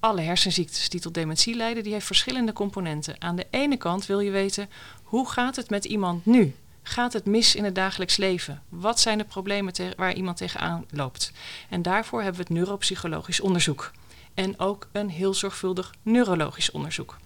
alle 0.00 0.20
hersenziektes 0.20 0.88
die 0.88 1.00
tot 1.00 1.14
dementie 1.14 1.54
leiden, 1.54 1.82
die 1.82 1.92
heeft 1.92 2.06
verschillende 2.06 2.52
componenten. 2.52 3.16
Aan 3.18 3.36
de 3.36 3.46
ene 3.50 3.76
kant 3.76 4.06
wil 4.06 4.20
je 4.20 4.30
weten, 4.30 4.68
hoe 5.02 5.28
gaat 5.28 5.56
het 5.56 5.70
met 5.70 5.84
iemand 5.84 6.26
nu? 6.26 6.54
Gaat 6.82 7.12
het 7.12 7.24
mis 7.24 7.54
in 7.54 7.64
het 7.64 7.74
dagelijks 7.74 8.16
leven? 8.16 8.62
Wat 8.68 9.00
zijn 9.00 9.18
de 9.18 9.24
problemen 9.24 9.74
waar 9.96 10.14
iemand 10.14 10.36
tegenaan 10.36 10.84
loopt? 10.90 11.32
En 11.68 11.82
daarvoor 11.82 12.22
hebben 12.22 12.40
we 12.40 12.46
het 12.48 12.58
neuropsychologisch 12.58 13.40
onderzoek. 13.40 13.90
En 14.34 14.58
ook 14.58 14.88
een 14.92 15.10
heel 15.10 15.34
zorgvuldig 15.34 15.94
neurologisch 16.02 16.70
onderzoek. 16.70 17.16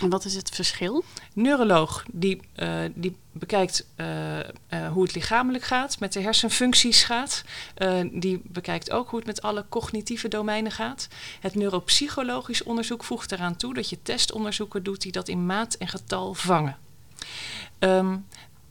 En 0.00 0.08
wat 0.08 0.24
is 0.24 0.34
het 0.34 0.50
verschil? 0.50 1.04
Neuroloog 1.32 2.04
die, 2.12 2.40
uh, 2.56 2.78
die 2.94 3.16
bekijkt 3.32 3.86
uh, 3.96 4.38
uh, 4.38 4.42
hoe 4.92 5.02
het 5.02 5.14
lichamelijk 5.14 5.64
gaat, 5.64 6.00
met 6.00 6.12
de 6.12 6.20
hersenfuncties 6.20 7.04
gaat. 7.04 7.44
die 8.12 8.40
bekijkt 8.44 8.90
ook 8.90 9.08
hoe 9.08 9.18
het 9.18 9.28
met 9.28 9.42
alle 9.42 9.64
cognitieve 9.68 10.28
domeinen 10.28 10.72
gaat. 10.72 11.08
Het 11.40 11.54
neuropsychologisch 11.54 12.62
onderzoek 12.62 13.04
voegt 13.04 13.32
eraan 13.32 13.56
toe 13.56 13.74
dat 13.74 13.88
je 13.88 14.02
testonderzoeken 14.02 14.82
doet 14.82 15.02
die 15.02 15.12
dat 15.12 15.28
in 15.28 15.46
maat 15.46 15.74
en 15.74 15.88
getal 15.88 16.34
vangen. 16.34 16.76
Um, 17.78 18.26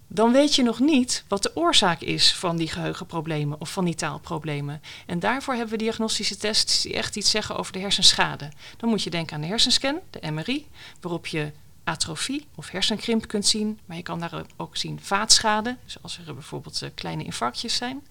dan 0.08 0.32
weet 0.32 0.56
je 0.56 0.64
nog 0.64 0.80
niet 0.80 1.24
wat 1.28 1.44
de 1.44 1.56
oorzaak 1.56 2.02
is 2.02 2.36
van 2.36 2.58
die 2.58 2.68
geheugenproblemen 2.68 3.62
of 3.62 3.72
van 3.72 3.86
die 3.86 3.96
taalproblemen. 3.96 4.82
En 5.06 5.20
daarvoor 5.20 5.54
hebben 5.54 5.72
we 5.72 5.84
diagnostische 5.84 6.38
tests 6.38 6.82
die 6.82 6.94
echt 6.94 7.16
iets 7.16 7.30
zeggen 7.30 7.58
over 7.58 7.74
de 7.74 7.80
hersenschade. 7.80 8.52
Dan 8.78 8.90
moet 8.90 9.04
je 9.04 9.10
denken 9.10 9.36
aan 9.36 9.42
de 9.42 9.48
hersenscan, 9.48 10.00
de 10.10 10.32
MRI, 10.32 10.68
waarop 11.02 11.28
je 11.28 11.52
atrofie 11.84 12.48
of 12.56 12.70
hersenkrimp 12.70 13.28
kunt 13.28 13.46
zien. 13.46 13.80
Maar 13.86 13.98
je 13.98 14.04
kan 14.04 14.20
daar 14.20 14.46
ook 14.58 14.78
zien 14.78 15.00
vaatschade, 15.02 15.78
dus 15.84 15.98
als 16.02 16.20
er 16.28 16.34
bijvoorbeeld 16.34 16.82
uh, 16.82 16.90
kleine 16.96 17.24
infarctjes 17.24 17.76
zijn. 17.76 18.08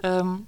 Um, 0.00 0.46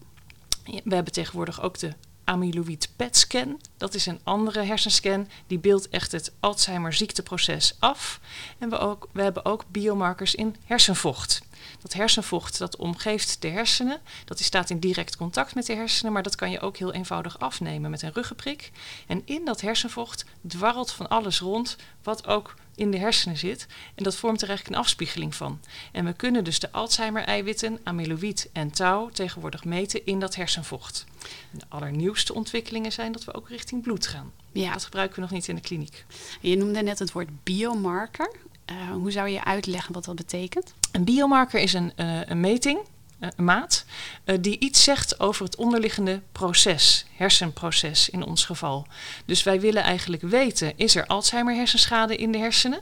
we 0.65 0.95
hebben 0.95 1.13
tegenwoordig 1.13 1.63
ook 1.63 1.79
de 1.79 1.93
amyloïd 2.27 2.89
PET-scan. 2.97 3.61
Dat 3.77 3.95
is 3.95 4.07
een 4.07 4.21
andere 4.23 4.63
hersenscan. 4.63 5.29
Die 5.47 5.59
beeldt 5.59 5.89
echt 5.89 6.13
het 6.13 6.33
Alzheimer 6.41 6.93
ziekteproces 6.93 7.77
af. 7.79 8.21
En 8.59 8.71
we, 8.71 8.79
ook, 8.79 9.09
we 9.13 9.23
hebben 9.23 9.45
ook 9.45 9.65
biomarkers 9.69 10.35
in 10.35 10.57
hersenvocht. 10.65 11.43
Dat 11.83 11.93
hersenvocht 11.93 12.59
dat 12.59 12.77
omgeeft 12.77 13.43
de 13.43 13.49
hersenen. 13.49 14.01
Dat 14.25 14.41
staat 14.41 14.71
in 14.71 14.79
direct 14.79 15.17
contact 15.17 15.55
met 15.55 15.67
de 15.67 15.75
hersenen. 15.75 16.13
Maar 16.13 16.23
dat 16.23 16.35
kan 16.35 16.51
je 16.51 16.61
ook 16.61 16.77
heel 16.77 16.93
eenvoudig 16.93 17.39
afnemen 17.39 17.91
met 17.91 18.03
een 18.03 18.13
ruggenprik. 18.13 18.71
En 19.07 19.23
in 19.25 19.45
dat 19.45 19.61
hersenvocht 19.61 20.25
dwarrelt 20.47 20.93
van 20.93 21.09
alles 21.09 21.41
rond. 21.41 21.77
Wat 22.03 22.27
ook 22.27 22.55
in 22.75 22.91
de 22.91 22.99
hersenen 22.99 23.37
zit. 23.37 23.67
En 23.95 24.05
dat 24.05 24.17
vormt 24.17 24.43
er 24.43 24.49
eigenlijk 24.49 24.77
een 24.77 24.85
afspiegeling 24.85 25.35
van. 25.35 25.61
En 25.93 26.05
we 26.05 26.13
kunnen 26.13 26.45
dus 26.45 26.59
de 26.59 26.73
Alzheimer-eiwitten, 26.73 27.81
amyloïd 27.83 28.49
en 28.53 28.71
tau 28.71 29.13
tegenwoordig 29.13 29.65
meten 29.65 30.07
in 30.07 30.21
dat 30.21 30.35
hersenvocht. 30.35 31.05
De 31.51 31.65
allernieuwste 31.69 32.35
ontwikkelingen 32.35 32.93
zijn 32.93 33.13
dat 33.13 33.25
we 33.25 33.35
ook 33.35 33.49
richting 33.49 33.83
bloed 33.83 34.07
gaan. 34.07 34.33
Ja. 34.53 34.73
Dat 34.73 34.85
gebruiken 34.85 35.17
we 35.17 35.21
nog 35.21 35.31
niet 35.31 35.49
in 35.49 35.55
de 35.55 35.61
kliniek. 35.61 36.05
Je 36.41 36.57
noemde 36.57 36.83
net 36.83 36.99
het 36.99 37.13
woord 37.13 37.29
biomarker. 37.43 38.33
Uh, 38.71 38.91
hoe 38.91 39.11
zou 39.11 39.29
je 39.29 39.45
uitleggen 39.45 39.93
wat 39.95 40.05
dat 40.05 40.15
betekent? 40.17 40.75
Een 40.93 41.05
biomarker 41.05 41.61
is 41.61 41.73
een, 41.73 41.93
uh, 41.97 42.21
een 42.27 42.41
meting 42.41 42.79
eh, 43.19 43.29
maat, 43.37 43.85
uh, 44.25 44.37
die 44.41 44.59
iets 44.59 44.83
zegt 44.83 45.21
over 45.21 45.45
het 45.45 45.57
onderliggende 45.57 46.23
proces, 46.33 47.07
hersenproces 47.15 48.09
in 48.09 48.23
ons 48.23 48.45
geval. 48.45 48.87
Dus 49.25 49.43
wij 49.43 49.61
willen 49.61 49.83
eigenlijk 49.83 50.23
weten, 50.23 50.73
is 50.77 50.97
er 50.97 51.07
Alzheimer 51.07 51.55
hersenschade 51.55 52.17
in 52.17 52.33
de 52.33 52.39
hersenen? 52.39 52.81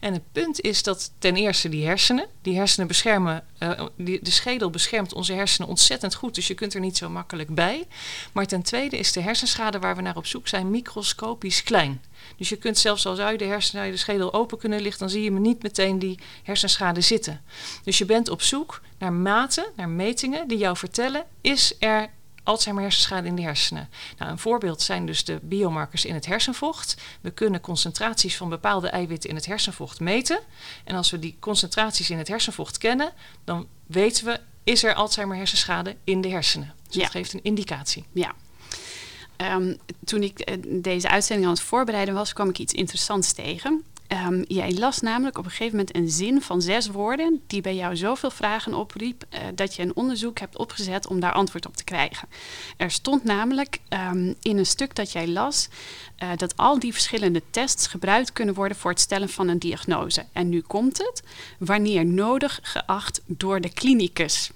En 0.00 0.12
het 0.12 0.32
punt 0.32 0.60
is 0.60 0.82
dat 0.82 1.12
ten 1.18 1.36
eerste 1.36 1.68
die 1.68 1.86
hersenen, 1.86 2.26
die 2.42 2.56
hersenen 2.56 2.86
beschermen, 2.86 3.44
uh, 3.58 3.84
die, 3.96 4.22
de 4.22 4.30
schedel 4.30 4.70
beschermt 4.70 5.12
onze 5.12 5.32
hersenen 5.32 5.68
ontzettend 5.68 6.14
goed, 6.14 6.34
dus 6.34 6.46
je 6.46 6.54
kunt 6.54 6.74
er 6.74 6.80
niet 6.80 6.96
zo 6.96 7.08
makkelijk 7.08 7.54
bij. 7.54 7.86
Maar 8.32 8.46
ten 8.46 8.62
tweede 8.62 8.98
is 8.98 9.12
de 9.12 9.20
hersenschade 9.20 9.78
waar 9.78 9.96
we 9.96 10.02
naar 10.02 10.16
op 10.16 10.26
zoek 10.26 10.48
zijn 10.48 10.70
microscopisch 10.70 11.62
klein. 11.62 12.00
Dus 12.36 12.48
je 12.48 12.56
kunt 12.56 12.78
zelfs 12.78 13.06
al 13.06 13.14
zou 13.14 13.32
je 13.32 13.38
de 13.38 13.44
hersenen, 13.44 13.90
de 13.90 13.96
schedel 13.96 14.32
open 14.32 14.58
kunnen 14.58 14.80
liggen, 14.80 15.00
dan 15.00 15.10
zie 15.10 15.22
je 15.22 15.30
niet 15.30 15.62
meteen 15.62 15.98
die 15.98 16.18
hersenschade 16.42 17.00
zitten. 17.00 17.40
Dus 17.84 17.98
je 17.98 18.04
bent 18.04 18.28
op 18.28 18.42
zoek 18.42 18.80
naar 18.98 19.12
maten, 19.12 19.66
naar 19.76 19.88
metingen 19.88 20.48
die 20.48 20.58
jou 20.58 20.76
vertellen: 20.76 21.24
is 21.40 21.76
er 21.78 22.10
Alzheimer 22.46 22.82
hersenschade 22.82 23.28
in 23.28 23.36
de 23.36 23.42
hersenen. 23.42 23.88
Nou, 24.18 24.30
een 24.30 24.38
voorbeeld 24.38 24.82
zijn 24.82 25.06
dus 25.06 25.24
de 25.24 25.38
biomarkers 25.42 26.04
in 26.04 26.14
het 26.14 26.26
hersenvocht. 26.26 26.96
We 27.20 27.30
kunnen 27.30 27.60
concentraties 27.60 28.36
van 28.36 28.48
bepaalde 28.48 28.88
eiwitten 28.88 29.30
in 29.30 29.36
het 29.36 29.46
hersenvocht 29.46 30.00
meten. 30.00 30.40
En 30.84 30.96
als 30.96 31.10
we 31.10 31.18
die 31.18 31.36
concentraties 31.40 32.10
in 32.10 32.18
het 32.18 32.28
hersenvocht 32.28 32.78
kennen, 32.78 33.12
dan 33.44 33.66
weten 33.86 34.24
we 34.24 34.40
is 34.64 34.84
er 34.84 34.94
Alzheimer 34.94 35.36
hersenschade 35.36 35.96
in 36.04 36.20
de 36.20 36.28
hersenen. 36.28 36.74
Dus 36.86 36.94
ja. 36.94 37.02
dat 37.02 37.10
geeft 37.10 37.32
een 37.32 37.42
indicatie. 37.44 38.04
Ja. 38.12 38.34
Ehm, 39.36 39.74
toen 40.04 40.22
ik 40.22 40.38
eh, 40.38 40.54
deze 40.66 41.08
uitzending 41.08 41.48
aan 41.48 41.54
het 41.54 41.62
voorbereiden 41.62 42.14
was, 42.14 42.32
kwam 42.32 42.48
ik 42.48 42.58
iets 42.58 42.72
interessants 42.72 43.32
tegen. 43.32 43.84
Um, 44.08 44.44
jij 44.48 44.74
las 44.74 45.00
namelijk 45.00 45.38
op 45.38 45.44
een 45.44 45.50
gegeven 45.50 45.76
moment 45.76 45.96
een 45.96 46.10
zin 46.10 46.42
van 46.42 46.62
zes 46.62 46.88
woorden 46.88 47.42
die 47.46 47.60
bij 47.60 47.74
jou 47.74 47.96
zoveel 47.96 48.30
vragen 48.30 48.74
opriep 48.74 49.24
uh, 49.30 49.40
dat 49.54 49.74
je 49.74 49.82
een 49.82 49.96
onderzoek 49.96 50.38
hebt 50.38 50.56
opgezet 50.56 51.06
om 51.06 51.20
daar 51.20 51.32
antwoord 51.32 51.66
op 51.66 51.76
te 51.76 51.84
krijgen. 51.84 52.28
Er 52.76 52.90
stond 52.90 53.24
namelijk 53.24 53.78
um, 53.88 54.34
in 54.42 54.58
een 54.58 54.66
stuk 54.66 54.94
dat 54.94 55.12
jij 55.12 55.28
las 55.28 55.68
uh, 56.22 56.28
dat 56.36 56.56
al 56.56 56.78
die 56.78 56.92
verschillende 56.92 57.42
tests 57.50 57.86
gebruikt 57.86 58.32
kunnen 58.32 58.54
worden 58.54 58.76
voor 58.76 58.90
het 58.90 59.00
stellen 59.00 59.28
van 59.28 59.48
een 59.48 59.58
diagnose. 59.58 60.24
En 60.32 60.48
nu 60.48 60.60
komt 60.60 60.98
het, 60.98 61.22
wanneer 61.58 62.06
nodig 62.06 62.58
geacht 62.62 63.20
door 63.26 63.60
de 63.60 63.72
klinicus. 63.72 64.50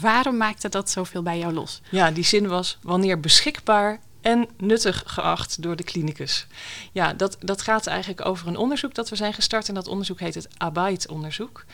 Waarom 0.00 0.36
maakte 0.36 0.68
dat 0.68 0.90
zoveel 0.90 1.22
bij 1.22 1.38
jou 1.38 1.52
los? 1.52 1.80
Ja, 1.90 2.10
die 2.10 2.24
zin 2.24 2.48
was 2.48 2.78
wanneer 2.82 3.20
beschikbaar 3.20 4.00
en 4.20 4.48
nuttig 4.56 5.02
geacht 5.06 5.62
door 5.62 5.76
de 5.76 5.82
klinicus. 5.82 6.46
Ja, 6.92 7.12
dat, 7.12 7.36
dat 7.40 7.62
gaat 7.62 7.86
eigenlijk 7.86 8.26
over 8.26 8.46
een 8.46 8.56
onderzoek 8.56 8.94
dat 8.94 9.08
we 9.08 9.16
zijn 9.16 9.34
gestart. 9.34 9.68
En 9.68 9.74
dat 9.74 9.88
onderzoek 9.88 10.20
heet 10.20 10.34
het 10.34 10.48
ABITE-onderzoek. 10.56 11.64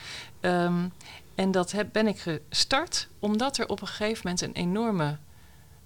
Um, 0.41 0.93
en 1.35 1.51
dat 1.51 1.71
heb, 1.71 1.89
ben 1.91 2.07
ik 2.07 2.19
gestart 2.49 3.07
omdat 3.19 3.57
er 3.57 3.67
op 3.67 3.81
een 3.81 3.87
gegeven 3.87 4.21
moment 4.23 4.41
een 4.41 4.53
enorme 4.53 5.17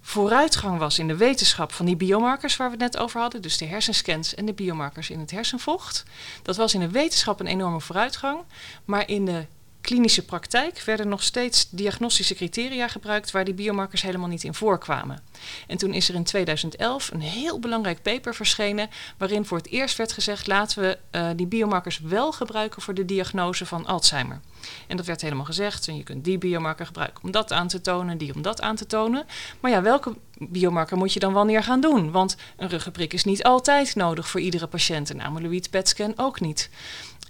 vooruitgang 0.00 0.78
was 0.78 0.98
in 0.98 1.08
de 1.08 1.16
wetenschap 1.16 1.72
van 1.72 1.86
die 1.86 1.96
biomarkers 1.96 2.56
waar 2.56 2.70
we 2.70 2.76
het 2.82 2.92
net 2.92 3.02
over 3.02 3.20
hadden. 3.20 3.42
Dus 3.42 3.58
de 3.58 3.64
hersenscans 3.64 4.34
en 4.34 4.46
de 4.46 4.52
biomarkers 4.52 5.10
in 5.10 5.20
het 5.20 5.30
hersenvocht. 5.30 6.04
Dat 6.42 6.56
was 6.56 6.74
in 6.74 6.80
de 6.80 6.90
wetenschap 6.90 7.40
een 7.40 7.46
enorme 7.46 7.80
vooruitgang. 7.80 8.40
Maar 8.84 9.08
in 9.08 9.24
de 9.24 9.46
klinische 9.80 10.24
praktijk 10.24 10.82
werden 10.82 11.08
nog 11.08 11.22
steeds 11.22 11.68
diagnostische 11.70 12.34
criteria 12.34 12.88
gebruikt 12.88 13.30
waar 13.30 13.44
die 13.44 13.54
biomarkers 13.54 14.02
helemaal 14.02 14.28
niet 14.28 14.44
in 14.44 14.54
voorkwamen. 14.54 15.22
En 15.66 15.78
toen 15.78 15.92
is 15.94 16.08
er 16.08 16.14
in 16.14 16.24
2011 16.24 17.10
een 17.10 17.20
heel 17.20 17.58
belangrijk 17.58 18.02
paper 18.02 18.34
verschenen 18.34 18.90
waarin 19.18 19.46
voor 19.46 19.58
het 19.58 19.68
eerst 19.68 19.96
werd 19.96 20.12
gezegd 20.12 20.46
laten 20.46 20.82
we 20.82 20.98
uh, 21.12 21.28
die 21.36 21.46
biomarkers 21.46 22.00
wel 22.00 22.32
gebruiken 22.32 22.82
voor 22.82 22.94
de 22.94 23.04
diagnose 23.04 23.66
van 23.66 23.86
Alzheimer. 23.86 24.40
En 24.86 24.96
dat 24.96 25.06
werd 25.06 25.20
helemaal 25.20 25.44
gezegd. 25.44 25.88
En 25.88 25.96
je 25.96 26.02
kunt 26.02 26.24
die 26.24 26.38
biomarker 26.38 26.86
gebruiken 26.86 27.24
om 27.24 27.30
dat 27.30 27.52
aan 27.52 27.68
te 27.68 27.80
tonen, 27.80 28.18
die 28.18 28.34
om 28.34 28.42
dat 28.42 28.60
aan 28.60 28.76
te 28.76 28.86
tonen. 28.86 29.26
Maar 29.60 29.70
ja, 29.70 29.82
welke 29.82 30.16
biomarker 30.38 30.96
moet 30.96 31.12
je 31.12 31.20
dan 31.20 31.32
wanneer 31.32 31.62
gaan 31.62 31.80
doen? 31.80 32.10
Want 32.10 32.36
een 32.56 32.68
ruggenprik 32.68 33.12
is 33.12 33.24
niet 33.24 33.42
altijd 33.42 33.94
nodig 33.94 34.28
voor 34.28 34.40
iedere 34.40 34.66
patiënt. 34.66 35.10
Een 35.10 35.22
amyloïd 35.22 35.70
PET-scan 35.70 36.12
ook 36.16 36.40
niet. 36.40 36.70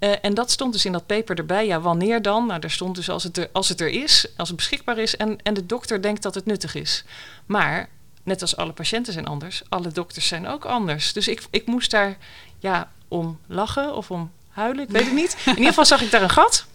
Uh, 0.00 0.12
en 0.22 0.34
dat 0.34 0.50
stond 0.50 0.72
dus 0.72 0.84
in 0.84 0.92
dat 0.92 1.06
paper 1.06 1.38
erbij. 1.38 1.66
Ja, 1.66 1.80
wanneer 1.80 2.22
dan? 2.22 2.46
Nou, 2.46 2.60
er 2.60 2.70
stond 2.70 2.94
dus 2.94 3.10
als 3.10 3.22
het 3.22 3.36
er, 3.36 3.48
als 3.52 3.68
het 3.68 3.80
er 3.80 3.88
is, 3.88 4.26
als 4.36 4.48
het 4.48 4.56
beschikbaar 4.56 4.98
is 4.98 5.16
en, 5.16 5.38
en 5.42 5.54
de 5.54 5.66
dokter 5.66 6.02
denkt 6.02 6.22
dat 6.22 6.34
het 6.34 6.46
nuttig 6.46 6.74
is. 6.74 7.04
Maar, 7.46 7.88
net 8.22 8.42
als 8.42 8.56
alle 8.56 8.72
patiënten 8.72 9.12
zijn 9.12 9.26
anders, 9.26 9.62
alle 9.68 9.88
dokters 9.88 10.26
zijn 10.26 10.46
ook 10.46 10.64
anders. 10.64 11.12
Dus 11.12 11.28
ik, 11.28 11.42
ik 11.50 11.66
moest 11.66 11.90
daar 11.90 12.16
ja, 12.58 12.92
om 13.08 13.38
lachen 13.46 13.94
of 13.94 14.10
om 14.10 14.30
huilen, 14.48 14.84
ik 14.84 14.90
weet 14.90 15.04
het 15.04 15.14
niet. 15.14 15.36
In 15.44 15.52
ieder 15.52 15.66
geval 15.66 15.84
zag 15.84 16.02
ik 16.02 16.10
daar 16.10 16.22
een 16.22 16.30
gat. 16.30 16.66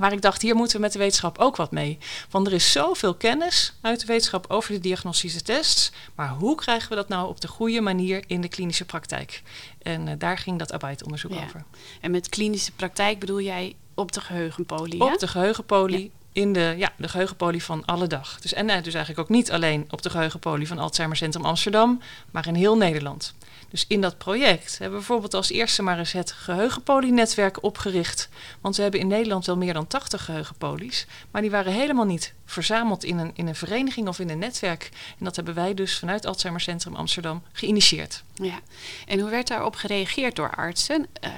Waar 0.00 0.12
ik 0.12 0.22
dacht, 0.22 0.42
hier 0.42 0.54
moeten 0.54 0.76
we 0.76 0.82
met 0.82 0.92
de 0.92 0.98
wetenschap 0.98 1.38
ook 1.38 1.56
wat 1.56 1.70
mee. 1.70 1.98
Want 2.30 2.46
er 2.46 2.52
is 2.52 2.72
zoveel 2.72 3.14
kennis 3.14 3.72
uit 3.80 4.00
de 4.00 4.06
wetenschap 4.06 4.44
over 4.48 4.72
de 4.72 4.80
diagnostische 4.80 5.42
tests. 5.42 5.92
Maar 6.14 6.28
hoe 6.28 6.54
krijgen 6.54 6.88
we 6.88 6.94
dat 6.94 7.08
nou 7.08 7.28
op 7.28 7.40
de 7.40 7.48
goede 7.48 7.80
manier 7.80 8.24
in 8.26 8.40
de 8.40 8.48
klinische 8.48 8.84
praktijk? 8.84 9.42
En 9.82 10.06
uh, 10.06 10.14
daar 10.18 10.38
ging 10.38 10.58
dat 10.58 10.72
arbeidsonderzoek 10.72 11.32
ja. 11.32 11.44
over. 11.44 11.64
En 12.00 12.10
met 12.10 12.28
klinische 12.28 12.72
praktijk 12.72 13.18
bedoel 13.18 13.40
jij 13.40 13.74
op 13.94 14.12
de 14.12 14.20
geheugenpolie? 14.20 15.00
Op 15.00 15.18
de 15.18 15.28
geheugenpolie. 15.28 16.02
Ja. 16.02 16.10
In 16.32 16.52
de, 16.52 16.74
ja, 16.78 16.92
de 16.96 17.08
geheugenpolie 17.08 17.64
van 17.64 17.84
alle 17.84 18.06
dag. 18.06 18.40
Dus, 18.40 18.52
en 18.52 18.68
uh, 18.68 18.82
dus 18.82 18.94
eigenlijk 18.94 19.18
ook 19.18 19.36
niet 19.36 19.50
alleen 19.50 19.86
op 19.90 20.02
de 20.02 20.10
geheugenpolie 20.10 20.66
van 20.66 20.78
Alzheimer 20.78 21.16
Centrum 21.16 21.44
Amsterdam, 21.44 22.00
maar 22.30 22.46
in 22.46 22.54
heel 22.54 22.76
Nederland. 22.76 23.34
Dus 23.70 23.84
in 23.88 24.00
dat 24.00 24.18
project 24.18 24.70
hebben 24.70 24.90
we 24.90 25.06
bijvoorbeeld 25.06 25.34
als 25.34 25.50
eerste 25.50 25.82
maar 25.82 25.98
eens 25.98 26.12
het 26.12 26.32
geheugenpolienetwerk 26.32 27.62
opgericht. 27.62 28.28
Want 28.60 28.76
we 28.76 28.82
hebben 28.82 29.00
in 29.00 29.06
Nederland 29.06 29.46
wel 29.46 29.56
meer 29.56 29.72
dan 29.72 29.86
80 29.86 30.24
geheugenpolies. 30.24 31.06
Maar 31.30 31.42
die 31.42 31.50
waren 31.50 31.72
helemaal 31.72 32.04
niet 32.04 32.34
verzameld 32.44 33.04
in 33.04 33.18
een, 33.18 33.30
in 33.34 33.46
een 33.46 33.54
vereniging 33.54 34.08
of 34.08 34.18
in 34.18 34.30
een 34.30 34.38
netwerk. 34.38 34.88
En 35.18 35.24
dat 35.24 35.36
hebben 35.36 35.54
wij 35.54 35.74
dus 35.74 35.98
vanuit 35.98 36.26
Alzheimer 36.26 36.60
Centrum 36.62 36.94
Amsterdam 36.94 37.42
geïnitieerd. 37.52 38.22
Ja, 38.42 38.60
en 39.06 39.20
hoe 39.20 39.30
werd 39.30 39.48
daarop 39.48 39.74
gereageerd 39.74 40.36
door 40.36 40.56
artsen? 40.56 41.06
Uh, 41.24 41.30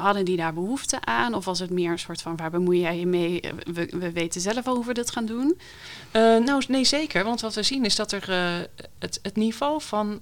hadden 0.00 0.24
die 0.24 0.36
daar 0.36 0.54
behoefte 0.54 1.04
aan? 1.04 1.34
Of 1.34 1.44
was 1.44 1.58
het 1.58 1.70
meer 1.70 1.90
een 1.90 1.98
soort 1.98 2.22
van 2.22 2.36
waar 2.36 2.50
bemoei 2.50 2.80
jij 2.80 2.98
je 2.98 3.06
mee? 3.06 3.40
We, 3.72 3.86
we 3.90 4.12
weten 4.12 4.40
zelf 4.40 4.66
al 4.66 4.74
hoe 4.74 4.86
we 4.86 4.94
dit 4.94 5.10
gaan 5.10 5.26
doen? 5.26 5.58
Uh, 6.12 6.22
nou, 6.44 6.62
nee, 6.68 6.84
zeker. 6.84 7.24
Want 7.24 7.40
wat 7.40 7.54
we 7.54 7.62
zien 7.62 7.84
is 7.84 7.96
dat 7.96 8.12
er 8.12 8.30
het, 8.98 9.18
het 9.22 9.36
niveau 9.36 9.82
van, 9.82 10.20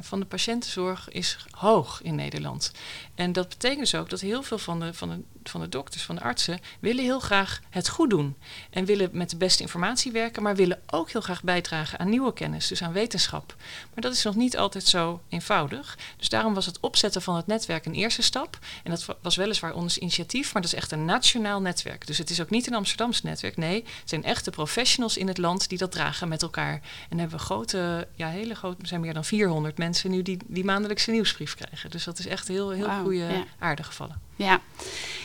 van 0.00 0.20
de 0.20 0.26
patiëntenzorg 0.26 1.08
is 1.10 1.46
hoog 1.50 2.02
in 2.02 2.14
Nederland. 2.14 2.72
En 3.14 3.32
dat 3.32 3.48
betekent 3.48 3.80
dus 3.80 3.94
ook 3.94 4.10
dat 4.10 4.20
heel 4.20 4.42
veel 4.42 4.58
van 4.58 4.80
de, 4.80 4.94
van 4.94 5.08
de, 5.08 5.41
van 5.48 5.60
de 5.60 5.68
dokters, 5.68 6.02
van 6.02 6.14
de 6.14 6.20
artsen, 6.20 6.60
willen 6.80 7.04
heel 7.04 7.20
graag 7.20 7.60
het 7.70 7.88
goed 7.88 8.10
doen. 8.10 8.36
En 8.70 8.84
willen 8.84 9.08
met 9.12 9.30
de 9.30 9.36
beste 9.36 9.62
informatie 9.62 10.12
werken, 10.12 10.42
maar 10.42 10.56
willen 10.56 10.80
ook 10.86 11.10
heel 11.10 11.20
graag 11.20 11.42
bijdragen 11.42 11.98
aan 11.98 12.08
nieuwe 12.08 12.32
kennis, 12.32 12.68
dus 12.68 12.82
aan 12.82 12.92
wetenschap. 12.92 13.54
Maar 13.94 14.02
dat 14.02 14.12
is 14.12 14.22
nog 14.22 14.34
niet 14.34 14.56
altijd 14.56 14.84
zo 14.86 15.20
eenvoudig. 15.28 15.98
Dus 16.16 16.28
daarom 16.28 16.54
was 16.54 16.66
het 16.66 16.80
opzetten 16.80 17.22
van 17.22 17.36
het 17.36 17.46
netwerk 17.46 17.86
een 17.86 17.94
eerste 17.94 18.22
stap. 18.22 18.58
En 18.84 18.90
dat 18.90 19.06
was 19.22 19.36
weliswaar 19.36 19.74
ons 19.74 19.98
initiatief, 19.98 20.52
maar 20.52 20.62
dat 20.62 20.72
is 20.72 20.78
echt 20.78 20.92
een 20.92 21.04
nationaal 21.04 21.60
netwerk. 21.60 22.06
Dus 22.06 22.18
het 22.18 22.30
is 22.30 22.40
ook 22.40 22.50
niet 22.50 22.66
een 22.66 22.74
Amsterdams 22.74 23.22
netwerk. 23.22 23.56
Nee, 23.56 23.84
het 24.00 24.08
zijn 24.08 24.24
echte 24.24 24.50
professionals 24.50 25.16
in 25.16 25.28
het 25.28 25.38
land 25.38 25.68
die 25.68 25.78
dat 25.78 25.92
dragen 25.92 26.28
met 26.28 26.42
elkaar. 26.42 26.80
En 27.08 27.18
hebben 27.18 27.38
we 27.38 27.44
grote, 27.44 28.08
ja, 28.14 28.28
hele 28.28 28.54
grote, 28.54 28.82
er 28.82 28.88
zijn 28.88 29.00
meer 29.00 29.14
dan 29.14 29.24
400 29.24 29.78
mensen 29.78 30.10
nu 30.10 30.22
die 30.22 30.38
die 30.46 30.64
maandelijkse 30.64 31.10
nieuwsbrief 31.10 31.54
krijgen. 31.54 31.90
Dus 31.90 32.04
dat 32.04 32.18
is 32.18 32.26
echt 32.26 32.48
heel, 32.48 32.70
heel 32.70 32.86
wow, 32.86 33.02
goede 33.02 33.16
ja. 33.16 33.44
aarde 33.58 33.82
gevallen. 33.82 34.20
Ja, 34.42 34.60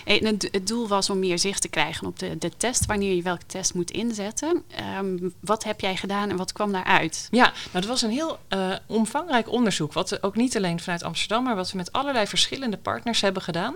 het, 0.07 0.47
het, 0.51 0.67
doel 0.67 0.87
was 0.87 1.09
om 1.09 1.19
meer 1.19 1.39
zicht 1.39 1.61
te 1.61 1.67
krijgen 1.67 2.07
op 2.07 2.19
de, 2.19 2.37
de 2.37 2.51
test, 2.57 2.85
wanneer 2.85 3.15
je 3.15 3.21
welke 3.21 3.45
test 3.45 3.73
moet 3.73 3.91
inzetten. 3.91 4.63
Um, 4.97 5.33
wat 5.39 5.63
heb 5.63 5.79
jij 5.79 5.95
gedaan 5.95 6.29
en 6.29 6.37
wat 6.37 6.51
kwam 6.51 6.71
daaruit? 6.71 7.27
Ja, 7.31 7.43
nou, 7.43 7.71
dat 7.71 7.85
was 7.85 8.01
een 8.01 8.09
heel 8.09 8.39
uh, 8.49 8.75
omvangrijk 8.85 9.51
onderzoek. 9.51 9.93
Wat 9.93 10.23
ook 10.23 10.35
niet 10.35 10.57
alleen 10.57 10.79
vanuit 10.79 11.03
Amsterdam, 11.03 11.43
maar 11.43 11.55
wat 11.55 11.71
we 11.71 11.77
met 11.77 11.91
allerlei 11.91 12.27
verschillende 12.27 12.77
partners 12.77 13.21
hebben 13.21 13.41
gedaan. 13.41 13.75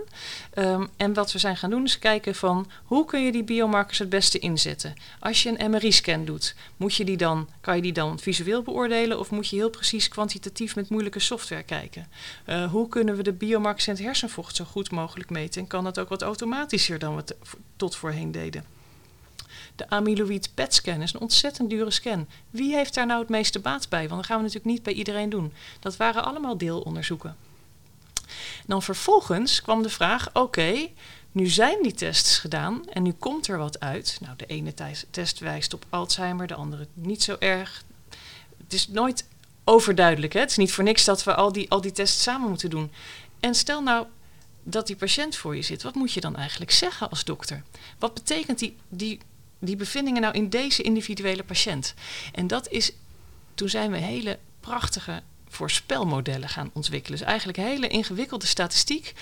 Um, 0.56 0.90
en 0.98 1.14
wat 1.14 1.32
we 1.32 1.40
zijn 1.40 1.58
gaan 1.58 1.70
doen 1.70 1.84
is 1.84 2.00
kijken 2.00 2.36
van 2.36 2.72
hoe 2.84 3.06
kun 3.06 3.22
je 3.22 3.32
die 3.32 3.44
biomarkers 3.44 4.00
het 4.00 4.10
beste 4.10 4.40
inzetten. 4.40 4.94
Als 5.20 5.44
je 5.44 5.60
een 5.60 5.72
MRI-scan 5.72 6.26
doet, 6.26 6.56
moet 6.78 6.96
je 6.96 7.06
die 7.06 7.18
dan, 7.18 7.48
kan 7.62 7.76
je 7.76 7.82
die 7.82 7.94
dan 7.94 8.20
visueel 8.20 8.62
beoordelen 8.62 9.20
of 9.20 9.32
moet 9.32 9.50
je 9.50 9.56
heel 9.56 9.70
precies 9.70 10.08
kwantitatief 10.08 10.76
met 10.76 10.90
moeilijke 10.90 11.20
software 11.20 11.64
kijken? 11.64 12.08
Uh, 12.46 12.72
hoe 12.72 12.88
kunnen 12.88 13.16
we 13.16 13.24
de 13.24 13.34
biomarkers 13.34 13.88
in 13.88 13.94
het 13.94 14.04
hersenvocht 14.04 14.56
zo 14.56 14.66
goed 14.66 14.92
mogelijk 14.92 15.30
meten 15.32 15.62
en 15.62 15.68
kan 15.68 15.84
dat 15.84 16.00
ook 16.00 16.10
wat 16.10 16.22
automatischer 16.22 17.00
dan 17.00 17.16
we 17.16 17.24
tot 17.76 17.96
voorheen 17.96 18.32
deden. 18.32 18.66
De 19.76 19.90
amyloïd 19.90 20.50
PET-scan 20.54 21.02
is 21.02 21.14
een 21.14 21.20
ontzettend 21.20 21.70
dure 21.70 21.92
scan. 21.92 22.28
Wie 22.50 22.76
heeft 22.76 22.94
daar 22.94 23.06
nou 23.06 23.20
het 23.20 23.30
meeste 23.30 23.60
baat 23.60 23.90
bij? 23.90 24.08
Want 24.08 24.16
dat 24.16 24.26
gaan 24.26 24.38
we 24.38 24.44
natuurlijk 24.44 24.74
niet 24.74 24.84
bij 24.84 24.94
iedereen 24.94 25.30
doen. 25.30 25.54
Dat 25.80 25.98
waren 25.98 26.24
allemaal 26.24 26.58
deelonderzoeken. 26.58 27.36
Dan 28.66 28.82
vervolgens 28.82 29.62
kwam 29.62 29.82
de 29.82 29.90
vraag: 29.90 30.30
oké, 30.34 30.88
nu 31.32 31.48
zijn 31.48 31.78
die 31.82 31.94
tests 31.94 32.38
gedaan 32.38 32.90
en 32.90 33.04
nu 33.04 33.12
komt 33.12 33.48
er 33.48 33.58
wat 33.58 33.80
uit. 33.80 34.18
Nou, 34.22 34.36
de 34.36 34.46
ene 34.46 34.74
test 35.10 35.40
wijst 35.40 35.74
op 35.74 35.86
Alzheimer, 35.90 36.48
de 36.48 36.56
andere 36.56 36.88
niet 36.94 37.24
zo 37.24 37.36
erg. 37.40 37.84
Het 38.64 38.74
is 38.74 38.88
nooit 38.88 39.26
overduidelijk. 39.64 40.34
Hè? 40.34 40.40
Het 40.40 40.50
is 40.50 40.58
niet 40.58 40.72
voor 40.72 40.84
niks 40.84 41.06
dat 41.06 41.24
we 41.24 41.36
al 41.36 41.52
die, 41.52 41.70
al 41.70 41.82
die 41.82 41.92
tests 41.92 42.24
samen 42.24 42.50
moeten 42.50 42.70
doen. 42.70 42.92
En 43.40 43.56
stel 43.56 43.82
nou, 43.82 44.06
dat 44.64 44.88
die 44.88 44.96
patiënt 44.96 45.36
voor 45.36 45.56
je 45.56 45.62
zit, 45.62 45.84
wat 45.84 45.96
moet 45.96 46.12
je 46.12 46.22
dan 46.22 46.36
eigenlijk 46.36 46.72
zeggen 46.72 47.10
als 47.10 47.24
dokter? 47.24 47.64
Wat 48.00 48.14
betekent 48.14 48.60
die, 48.60 48.78
die, 48.90 49.20
die 49.60 49.76
bevindingen 49.76 50.22
nou 50.22 50.34
in 50.34 50.50
deze 50.50 50.82
individuele 50.82 51.44
patiënt? 51.44 51.94
En 52.34 52.48
dat 52.48 52.70
is, 52.70 52.92
toen 53.54 53.70
zijn 53.70 53.92
we 53.92 53.98
hele 53.98 54.40
prachtige 54.60 55.22
voorspelmodellen 55.48 56.50
gaan 56.50 56.70
ontwikkelen. 56.74 57.20
Dus 57.20 57.28
eigenlijk 57.28 57.58
hele 57.58 57.88
ingewikkelde 57.88 58.46
statistiek 58.46 59.14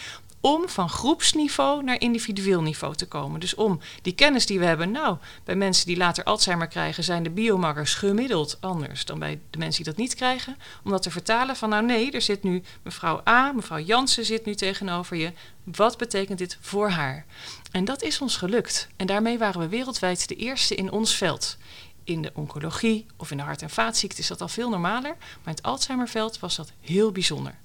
om 0.41 0.69
van 0.69 0.89
groepsniveau 0.89 1.83
naar 1.83 1.99
individueel 1.99 2.61
niveau 2.61 2.95
te 2.95 3.07
komen. 3.07 3.39
Dus 3.39 3.55
om 3.55 3.79
die 4.01 4.13
kennis 4.13 4.45
die 4.45 4.59
we 4.59 4.65
hebben, 4.65 4.91
nou, 4.91 5.17
bij 5.43 5.55
mensen 5.55 5.85
die 5.85 5.97
later 5.97 6.23
Alzheimer 6.23 6.67
krijgen, 6.67 7.03
zijn 7.03 7.23
de 7.23 7.29
biomarkers 7.29 7.93
gemiddeld 7.93 8.57
anders 8.59 9.05
dan 9.05 9.19
bij 9.19 9.39
de 9.49 9.57
mensen 9.57 9.83
die 9.83 9.93
dat 9.93 10.01
niet 10.01 10.15
krijgen. 10.15 10.57
Om 10.83 10.91
dat 10.91 11.01
te 11.01 11.11
vertalen 11.11 11.55
van, 11.55 11.69
nou 11.69 11.85
nee, 11.85 12.11
er 12.11 12.21
zit 12.21 12.43
nu 12.43 12.63
mevrouw 12.81 13.21
A, 13.27 13.51
mevrouw 13.51 13.79
Jansen 13.79 14.25
zit 14.25 14.45
nu 14.45 14.55
tegenover 14.55 15.17
je. 15.17 15.33
Wat 15.63 15.97
betekent 15.97 16.37
dit 16.37 16.57
voor 16.61 16.89
haar? 16.89 17.25
En 17.71 17.85
dat 17.85 18.01
is 18.01 18.21
ons 18.21 18.37
gelukt. 18.37 18.87
En 18.95 19.07
daarmee 19.07 19.37
waren 19.37 19.61
we 19.61 19.67
wereldwijd 19.67 20.27
de 20.27 20.35
eerste 20.35 20.75
in 20.75 20.91
ons 20.91 21.15
veld. 21.15 21.57
In 22.03 22.21
de 22.21 22.31
oncologie 22.33 23.05
of 23.17 23.31
in 23.31 23.37
de 23.37 23.43
hart- 23.43 23.61
en 23.61 23.69
vaatziekten 23.69 24.19
is 24.19 24.27
dat 24.27 24.41
al 24.41 24.47
veel 24.47 24.69
normaler. 24.69 25.15
Maar 25.19 25.39
in 25.43 25.51
het 25.51 25.63
Alzheimerveld 25.63 26.39
was 26.39 26.55
dat 26.55 26.71
heel 26.81 27.11
bijzonder. 27.11 27.57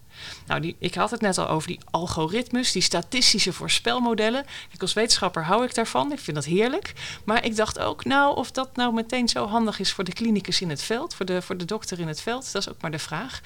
Nou, 0.46 0.60
die, 0.60 0.76
ik 0.78 0.94
had 0.94 1.10
het 1.10 1.20
net 1.20 1.38
al 1.38 1.48
over 1.48 1.68
die 1.68 1.80
algoritmes, 1.90 2.72
die 2.72 2.82
statistische 2.82 3.52
voorspelmodellen. 3.52 4.44
Kijk, 4.68 4.82
als 4.82 4.92
wetenschapper 4.92 5.44
hou 5.44 5.64
ik 5.64 5.74
daarvan. 5.74 6.12
Ik 6.12 6.18
vind 6.18 6.36
dat 6.36 6.44
heerlijk. 6.44 6.92
Maar 7.24 7.44
ik 7.44 7.56
dacht 7.56 7.78
ook, 7.78 8.04
nou, 8.04 8.36
of 8.36 8.50
dat 8.50 8.76
nou 8.76 8.92
meteen 8.92 9.28
zo 9.28 9.46
handig 9.46 9.78
is 9.78 9.92
voor 9.92 10.04
de 10.04 10.12
klinicus 10.12 10.60
in 10.60 10.70
het 10.70 10.82
veld, 10.82 11.14
voor 11.14 11.26
de, 11.26 11.42
voor 11.42 11.56
de 11.56 11.64
dokter 11.64 12.00
in 12.00 12.08
het 12.08 12.20
veld, 12.20 12.52
dat 12.52 12.62
is 12.62 12.68
ook 12.68 12.80
maar 12.80 12.90
de 12.90 12.98
vraag. 12.98 13.40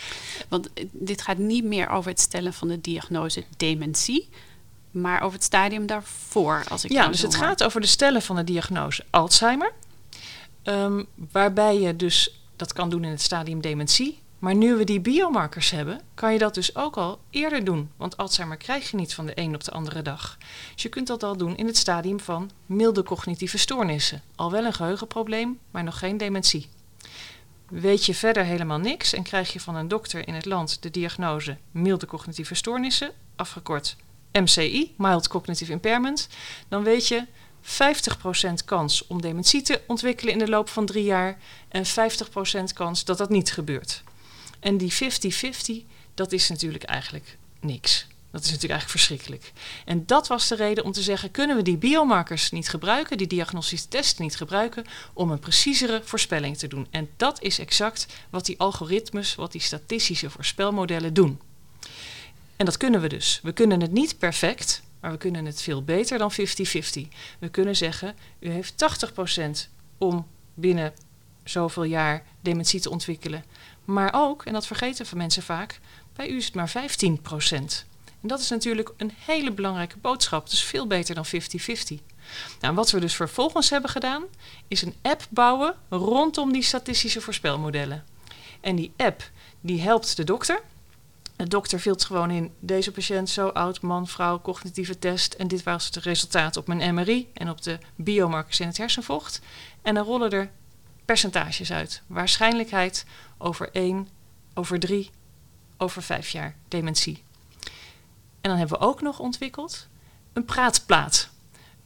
Want 0.48 0.72
eh, 0.72 0.84
dit 0.92 1.22
gaat 1.22 1.38
niet 1.38 1.64
meer 1.64 1.88
over 1.88 2.10
het 2.10 2.20
stellen 2.20 2.52
van 2.52 2.68
de 2.68 2.80
diagnose 2.80 3.44
dementie, 3.56 4.28
maar 4.90 5.22
over 5.22 5.34
het 5.34 5.44
stadium 5.44 5.87
daarvoor. 5.87 6.64
Als 6.68 6.84
ik 6.84 6.92
ja, 6.92 7.08
dus 7.08 7.22
het 7.22 7.34
gaat 7.34 7.64
over 7.64 7.80
de 7.80 7.87
stellen 7.87 8.22
van 8.22 8.37
de 8.37 8.44
diagnose 8.44 9.04
Alzheimer. 9.10 9.72
Um, 10.64 11.06
waarbij 11.32 11.80
je 11.80 11.96
dus 11.96 12.40
dat 12.56 12.72
kan 12.72 12.90
doen 12.90 13.04
in 13.04 13.10
het 13.10 13.22
stadium 13.22 13.60
dementie. 13.60 14.18
Maar 14.38 14.54
nu 14.54 14.75
we 14.75 14.85
die 14.85 15.00
biomarkers 15.00 15.71
hebben, 15.71 16.00
kan 16.14 16.33
je 16.33 16.38
dat 16.38 16.54
dus 16.54 16.76
ook 16.76 16.97
al 16.97 17.21
eerder 17.30 17.64
doen. 17.64 17.90
Want 17.97 18.16
Alzheimer 18.16 18.57
krijg 18.57 18.90
je 18.90 18.97
niet 18.97 19.14
van 19.14 19.26
de 19.26 19.33
een 19.35 19.54
op 19.54 19.64
de 19.64 19.71
andere 19.71 20.02
dag. 20.02 20.38
Dus 20.73 20.83
je 20.83 20.88
kunt 20.88 21.07
dat 21.07 21.23
al 21.23 21.37
doen 21.37 21.57
in 21.57 21.66
het 21.66 21.76
stadium 21.76 22.21
van 22.21 22.50
milde 22.66 23.02
cognitieve 23.02 23.59
stoornissen. 23.59 24.23
Al 24.35 24.50
wel 24.50 24.64
een 24.64 24.73
geheugenprobleem, 24.73 25.59
maar 25.71 25.85
nog 25.85 25.99
geen 25.99 26.16
dementie. 26.16 26.68
Weet 27.68 28.07
je 28.07 28.14
verder 28.14 28.45
helemaal 28.45 28.78
niks 28.78 29.12
en 29.12 29.23
krijg 29.23 29.52
je 29.52 29.61
van 29.61 29.75
een 29.75 29.88
dokter 29.88 30.28
in 30.28 30.35
het 30.35 30.45
land 30.45 30.83
de 30.83 30.90
diagnose 30.90 31.57
milde 31.71 32.07
cognitieve 32.07 32.54
stoornissen, 32.54 33.12
afgekort 33.37 33.97
MCI, 34.33 34.95
Mild 34.97 35.28
Cognitive 35.28 35.73
Impairment, 35.73 36.28
dan 36.68 36.83
weet 36.83 37.09
je 37.09 37.25
50% 37.62 38.64
kans 38.64 39.07
om 39.07 39.21
dementie 39.21 39.62
te 39.62 39.80
ontwikkelen 39.87 40.33
in 40.33 40.38
de 40.38 40.49
loop 40.49 40.68
van 40.68 40.87
drie 40.87 41.04
jaar 41.04 41.38
en 41.68 41.85
50% 41.87 41.88
kans 42.75 43.04
dat 43.04 43.18
dat 43.18 43.28
niet 43.28 43.52
gebeurt. 43.52 44.02
En 44.60 44.76
die 44.76 44.92
50-50, 44.92 45.86
dat 46.14 46.32
is 46.32 46.48
natuurlijk 46.48 46.84
eigenlijk 46.84 47.36
niks. 47.60 48.06
Dat 48.30 48.40
is 48.40 48.50
natuurlijk 48.50 48.80
eigenlijk 48.80 48.90
verschrikkelijk. 48.90 49.52
En 49.84 50.06
dat 50.06 50.28
was 50.28 50.48
de 50.48 50.54
reden 50.54 50.84
om 50.84 50.92
te 50.92 51.02
zeggen: 51.02 51.30
kunnen 51.30 51.56
we 51.56 51.62
die 51.62 51.76
biomarkers 51.76 52.50
niet 52.50 52.68
gebruiken, 52.68 53.18
die 53.18 53.26
diagnostische 53.26 53.88
testen 53.88 54.22
niet 54.22 54.36
gebruiken, 54.36 54.84
om 55.12 55.30
een 55.30 55.38
preciezere 55.38 56.00
voorspelling 56.04 56.58
te 56.58 56.68
doen? 56.68 56.86
En 56.90 57.08
dat 57.16 57.42
is 57.42 57.58
exact 57.58 58.06
wat 58.30 58.46
die 58.46 58.58
algoritmes, 58.58 59.34
wat 59.34 59.52
die 59.52 59.60
statistische 59.60 60.30
voorspelmodellen 60.30 61.14
doen. 61.14 61.40
En 62.56 62.64
dat 62.64 62.76
kunnen 62.76 63.00
we 63.00 63.08
dus. 63.08 63.40
We 63.42 63.52
kunnen 63.52 63.80
het 63.80 63.92
niet 63.92 64.18
perfect, 64.18 64.82
maar 65.00 65.10
we 65.10 65.18
kunnen 65.18 65.44
het 65.44 65.62
veel 65.62 65.82
beter 65.82 66.18
dan 66.18 66.32
50-50. 66.32 66.34
We 67.38 67.48
kunnen 67.50 67.76
zeggen: 67.76 68.16
u 68.38 68.50
heeft 68.50 68.74
80% 69.68 69.70
om 69.98 70.26
binnen 70.54 70.92
zoveel 71.50 71.84
jaar 71.84 72.24
dementie 72.40 72.80
te 72.80 72.90
ontwikkelen. 72.90 73.44
Maar 73.84 74.10
ook, 74.14 74.44
en 74.44 74.52
dat 74.52 74.66
vergeten 74.66 75.06
van 75.06 75.18
mensen 75.18 75.42
vaak, 75.42 75.80
bij 76.16 76.28
u 76.28 76.36
is 76.36 76.44
het 76.44 76.54
maar 76.54 76.68
15 76.68 77.20
procent. 77.20 77.86
En 78.20 78.28
dat 78.28 78.40
is 78.40 78.48
natuurlijk 78.48 78.92
een 78.96 79.12
hele 79.18 79.52
belangrijke 79.52 79.98
boodschap. 79.98 80.50
Dus 80.50 80.62
veel 80.62 80.86
beter 80.86 81.14
dan 81.14 81.26
50-50. 81.26 81.28
Nou, 82.60 82.74
wat 82.74 82.90
we 82.90 83.00
dus 83.00 83.14
vervolgens 83.14 83.70
hebben 83.70 83.90
gedaan, 83.90 84.24
is 84.68 84.82
een 84.82 84.94
app 85.02 85.26
bouwen 85.30 85.74
rondom 85.88 86.52
die 86.52 86.62
statistische 86.62 87.20
voorspelmodellen. 87.20 88.04
En 88.60 88.76
die 88.76 88.92
app 88.96 89.30
die 89.60 89.80
helpt 89.80 90.16
de 90.16 90.24
dokter. 90.24 90.60
De 91.36 91.48
dokter 91.48 91.80
vult 91.80 92.04
gewoon 92.04 92.30
in 92.30 92.52
deze 92.60 92.92
patiënt, 92.92 93.30
zo 93.30 93.48
oud, 93.48 93.80
man, 93.80 94.06
vrouw, 94.06 94.40
cognitieve 94.40 94.98
test. 94.98 95.34
En 95.34 95.48
dit 95.48 95.62
was 95.62 95.84
het 95.84 95.96
resultaat 95.96 96.56
op 96.56 96.66
mijn 96.66 96.94
MRI 96.94 97.28
en 97.34 97.50
op 97.50 97.62
de 97.62 97.78
biomarkers 97.94 98.61
in 98.61 98.66
het 98.66 98.76
hersenvocht. 98.76 99.40
En 99.82 99.94
dan 99.94 100.04
rollen 100.04 100.30
er 100.30 100.50
percentages 101.09 101.73
uit. 101.73 102.03
Waarschijnlijkheid 102.07 103.05
over 103.38 103.71
1, 103.73 104.09
over 104.55 104.79
3, 104.79 105.11
over 105.77 106.03
5 106.03 106.29
jaar 106.29 106.57
dementie. 106.68 107.23
En 108.40 108.51
dan 108.51 108.57
hebben 108.57 108.79
we 108.79 108.85
ook 108.85 109.01
nog 109.01 109.18
ontwikkeld 109.18 109.87
een 110.33 110.44
praatplaat. 110.44 111.31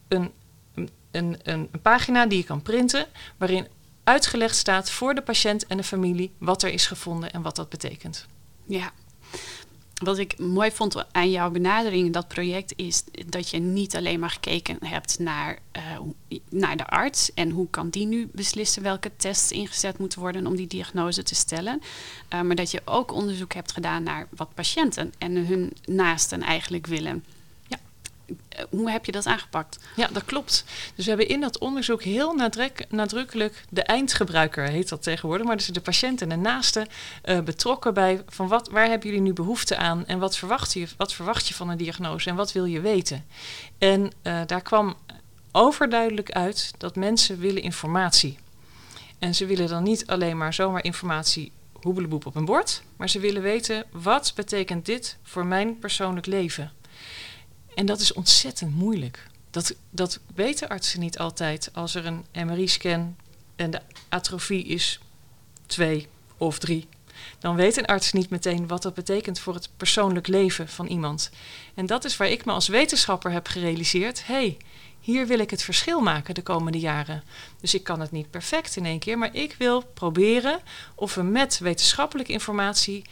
Een, 0.07 0.31
een, 0.73 0.89
een, 1.11 1.39
een 1.43 1.81
pagina 1.81 2.25
die 2.25 2.37
je 2.37 2.43
kan 2.43 2.61
printen, 2.61 3.07
waarin 3.37 3.67
uitgelegd 4.03 4.55
staat 4.55 4.91
voor 4.91 5.13
de 5.13 5.21
patiënt 5.21 5.67
en 5.67 5.77
de 5.77 5.83
familie 5.83 6.33
wat 6.37 6.63
er 6.63 6.69
is 6.69 6.87
gevonden 6.87 7.33
en 7.33 7.41
wat 7.41 7.55
dat 7.55 7.69
betekent. 7.69 8.25
Ja, 8.65 8.91
wat 10.03 10.17
ik 10.17 10.39
mooi 10.39 10.71
vond 10.71 11.13
aan 11.13 11.31
jouw 11.31 11.51
benadering 11.51 12.05
in 12.05 12.11
dat 12.11 12.27
project 12.27 12.73
is 12.75 13.03
dat 13.25 13.49
je 13.49 13.59
niet 13.59 13.95
alleen 13.95 14.19
maar 14.19 14.29
gekeken 14.29 14.77
hebt 14.85 15.19
naar, 15.19 15.59
uh, 15.77 16.39
naar 16.49 16.77
de 16.77 16.87
arts 16.87 17.33
en 17.33 17.49
hoe 17.49 17.69
kan 17.69 17.89
die 17.89 18.05
nu 18.05 18.29
beslissen 18.31 18.83
welke 18.83 19.11
tests 19.15 19.51
ingezet 19.51 19.97
moeten 19.97 20.19
worden 20.19 20.47
om 20.47 20.55
die 20.55 20.67
diagnose 20.67 21.23
te 21.23 21.35
stellen, 21.35 21.81
uh, 22.33 22.41
maar 22.41 22.55
dat 22.55 22.71
je 22.71 22.81
ook 22.85 23.11
onderzoek 23.11 23.53
hebt 23.53 23.71
gedaan 23.71 24.03
naar 24.03 24.27
wat 24.35 24.53
patiënten 24.53 25.13
en 25.17 25.45
hun 25.45 25.73
naasten 25.85 26.41
eigenlijk 26.41 26.87
willen. 26.87 27.23
Eh, 28.25 28.63
hoe 28.69 28.91
heb 28.91 29.05
je 29.05 29.11
dat 29.11 29.25
aangepakt? 29.25 29.79
Ja, 29.95 30.07
dat 30.11 30.25
klopt. 30.25 30.65
Dus 30.95 31.05
we 31.05 31.11
hebben 31.11 31.29
in 31.29 31.41
dat 31.41 31.57
onderzoek 31.57 32.03
heel 32.03 32.35
nadrukkelijk 32.89 33.65
de 33.69 33.83
eindgebruiker, 33.83 34.63
heet 34.69 34.89
dat 34.89 35.03
tegenwoordig, 35.03 35.47
maar 35.47 35.57
dus 35.57 35.67
de 35.67 35.81
patiënt 35.81 36.21
en 36.21 36.29
de 36.29 36.35
naaste 36.35 36.87
uh, 37.25 37.39
betrokken 37.39 37.93
bij 37.93 38.23
van 38.27 38.47
wat, 38.47 38.69
waar 38.69 38.87
hebben 38.87 39.07
jullie 39.07 39.23
nu 39.23 39.33
behoefte 39.33 39.77
aan 39.77 40.05
en 40.05 40.19
wat 40.19 40.37
verwacht 40.37 40.73
je, 40.73 40.87
wat 40.97 41.13
verwacht 41.13 41.47
je 41.47 41.53
van 41.53 41.69
een 41.69 41.77
diagnose 41.77 42.29
en 42.29 42.35
wat 42.35 42.51
wil 42.51 42.65
je 42.65 42.81
weten? 42.81 43.25
En 43.77 44.11
uh, 44.23 44.41
daar 44.45 44.61
kwam 44.61 44.95
overduidelijk 45.51 46.31
uit 46.31 46.71
dat 46.77 46.95
mensen 46.95 47.39
willen 47.39 47.61
informatie. 47.61 48.37
En 49.19 49.35
ze 49.35 49.45
willen 49.45 49.67
dan 49.67 49.83
niet 49.83 50.07
alleen 50.07 50.37
maar 50.37 50.53
zomaar 50.53 50.83
informatie 50.83 51.51
hoebeleboep 51.73 52.25
op 52.25 52.35
een 52.35 52.45
bord, 52.45 52.83
maar 52.95 53.09
ze 53.09 53.19
willen 53.19 53.41
weten 53.41 53.85
wat 53.91 54.33
betekent 54.35 54.85
dit 54.85 55.17
voor 55.23 55.45
mijn 55.45 55.79
persoonlijk 55.79 56.25
leven? 56.25 56.71
En 57.75 57.85
dat 57.85 57.99
is 57.99 58.13
ontzettend 58.13 58.75
moeilijk. 58.75 59.27
Dat, 59.49 59.75
dat 59.89 60.19
weten 60.35 60.69
artsen 60.69 60.99
niet 60.99 61.17
altijd. 61.17 61.69
Als 61.73 61.95
er 61.95 62.05
een 62.05 62.25
MRI-scan 62.45 63.15
en 63.55 63.71
de 63.71 63.81
atrofie 64.09 64.65
is 64.65 64.99
twee 65.65 66.07
of 66.37 66.59
drie, 66.59 66.87
dan 67.39 67.55
weet 67.55 67.77
een 67.77 67.85
arts 67.85 68.13
niet 68.13 68.29
meteen 68.29 68.67
wat 68.67 68.81
dat 68.81 68.93
betekent 68.93 69.39
voor 69.39 69.53
het 69.53 69.69
persoonlijk 69.77 70.27
leven 70.27 70.69
van 70.69 70.87
iemand. 70.87 71.29
En 71.73 71.85
dat 71.85 72.05
is 72.05 72.17
waar 72.17 72.29
ik 72.29 72.45
me 72.45 72.51
als 72.51 72.67
wetenschapper 72.67 73.31
heb 73.31 73.47
gerealiseerd: 73.47 74.25
hé, 74.25 74.33
hey, 74.33 74.57
hier 74.99 75.27
wil 75.27 75.39
ik 75.39 75.49
het 75.49 75.63
verschil 75.63 75.99
maken 75.99 76.35
de 76.35 76.41
komende 76.41 76.79
jaren. 76.79 77.23
Dus 77.61 77.73
ik 77.73 77.83
kan 77.83 77.99
het 77.99 78.11
niet 78.11 78.29
perfect 78.29 78.75
in 78.75 78.85
één 78.85 78.99
keer, 78.99 79.17
maar 79.17 79.35
ik 79.35 79.55
wil 79.57 79.81
proberen 79.93 80.59
of 80.95 81.15
we 81.15 81.23
met 81.23 81.59
wetenschappelijke 81.59 82.31
informatie 82.31 83.03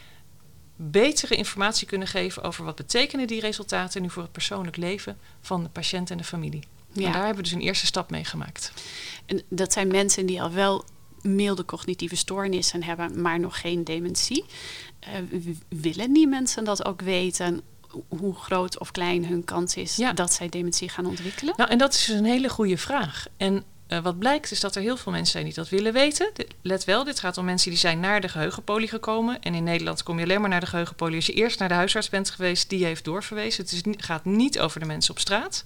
betere 0.89 1.35
informatie 1.35 1.87
kunnen 1.87 2.07
geven 2.07 2.43
over 2.43 2.65
wat 2.65 2.75
betekenen 2.75 3.27
die 3.27 3.41
resultaten 3.41 4.01
nu 4.01 4.09
voor 4.09 4.23
het 4.23 4.31
persoonlijk 4.31 4.77
leven 4.77 5.17
van 5.41 5.63
de 5.63 5.69
patiënt 5.69 6.11
en 6.11 6.17
de 6.17 6.23
familie. 6.23 6.63
Ja. 6.91 7.05
En 7.05 7.11
daar 7.11 7.25
hebben 7.25 7.43
we 7.43 7.49
dus 7.49 7.51
een 7.51 7.67
eerste 7.67 7.85
stap 7.85 8.09
mee 8.09 8.25
gemaakt. 8.25 8.73
En 9.25 9.41
dat 9.49 9.73
zijn 9.73 9.87
mensen 9.87 10.25
die 10.25 10.41
al 10.41 10.51
wel 10.51 10.85
milde 11.21 11.65
cognitieve 11.65 12.15
stoornissen 12.15 12.83
hebben, 12.83 13.21
maar 13.21 13.39
nog 13.39 13.59
geen 13.59 13.83
dementie. 13.83 14.45
Uh, 15.07 15.39
willen 15.67 16.13
die 16.13 16.27
mensen 16.27 16.63
dat 16.63 16.85
ook 16.85 17.01
weten? 17.01 17.61
Hoe 18.07 18.35
groot 18.35 18.79
of 18.79 18.91
klein 18.91 19.25
hun 19.25 19.43
kans 19.43 19.75
is 19.75 19.95
ja. 19.95 20.13
dat 20.13 20.33
zij 20.33 20.49
dementie 20.49 20.89
gaan 20.89 21.05
ontwikkelen? 21.05 21.53
Nou, 21.57 21.69
en 21.69 21.77
dat 21.77 21.93
is 21.93 22.05
dus 22.05 22.17
een 22.17 22.25
hele 22.25 22.49
goede 22.49 22.77
vraag. 22.77 23.25
En 23.37 23.63
uh, 23.91 23.99
wat 23.99 24.19
blijkt 24.19 24.51
is 24.51 24.59
dat 24.59 24.75
er 24.75 24.81
heel 24.81 24.97
veel 24.97 25.11
mensen 25.11 25.31
zijn 25.31 25.43
die 25.43 25.53
dat 25.53 25.69
willen 25.69 25.93
weten. 25.93 26.31
let 26.61 26.83
wel, 26.83 27.03
dit 27.03 27.19
gaat 27.19 27.37
om 27.37 27.45
mensen 27.45 27.69
die 27.69 27.79
zijn 27.79 27.99
naar 27.99 28.21
de 28.21 28.29
geheugenpolie 28.29 28.87
gekomen. 28.87 29.41
En 29.41 29.55
in 29.55 29.63
Nederland 29.63 30.03
kom 30.03 30.17
je 30.17 30.23
alleen 30.23 30.41
maar 30.41 30.49
naar 30.49 30.59
de 30.59 30.65
geheugenpolie 30.65 31.15
als 31.15 31.25
je 31.25 31.33
eerst 31.33 31.59
naar 31.59 31.67
de 31.67 31.73
huisarts 31.73 32.09
bent 32.09 32.29
geweest, 32.29 32.69
die 32.69 32.85
heeft 32.85 33.03
doorverwezen. 33.03 33.63
Het 33.63 33.71
is, 33.71 33.81
gaat 33.97 34.25
niet 34.25 34.59
over 34.59 34.79
de 34.79 34.85
mensen 34.85 35.11
op 35.11 35.19
straat. 35.19 35.63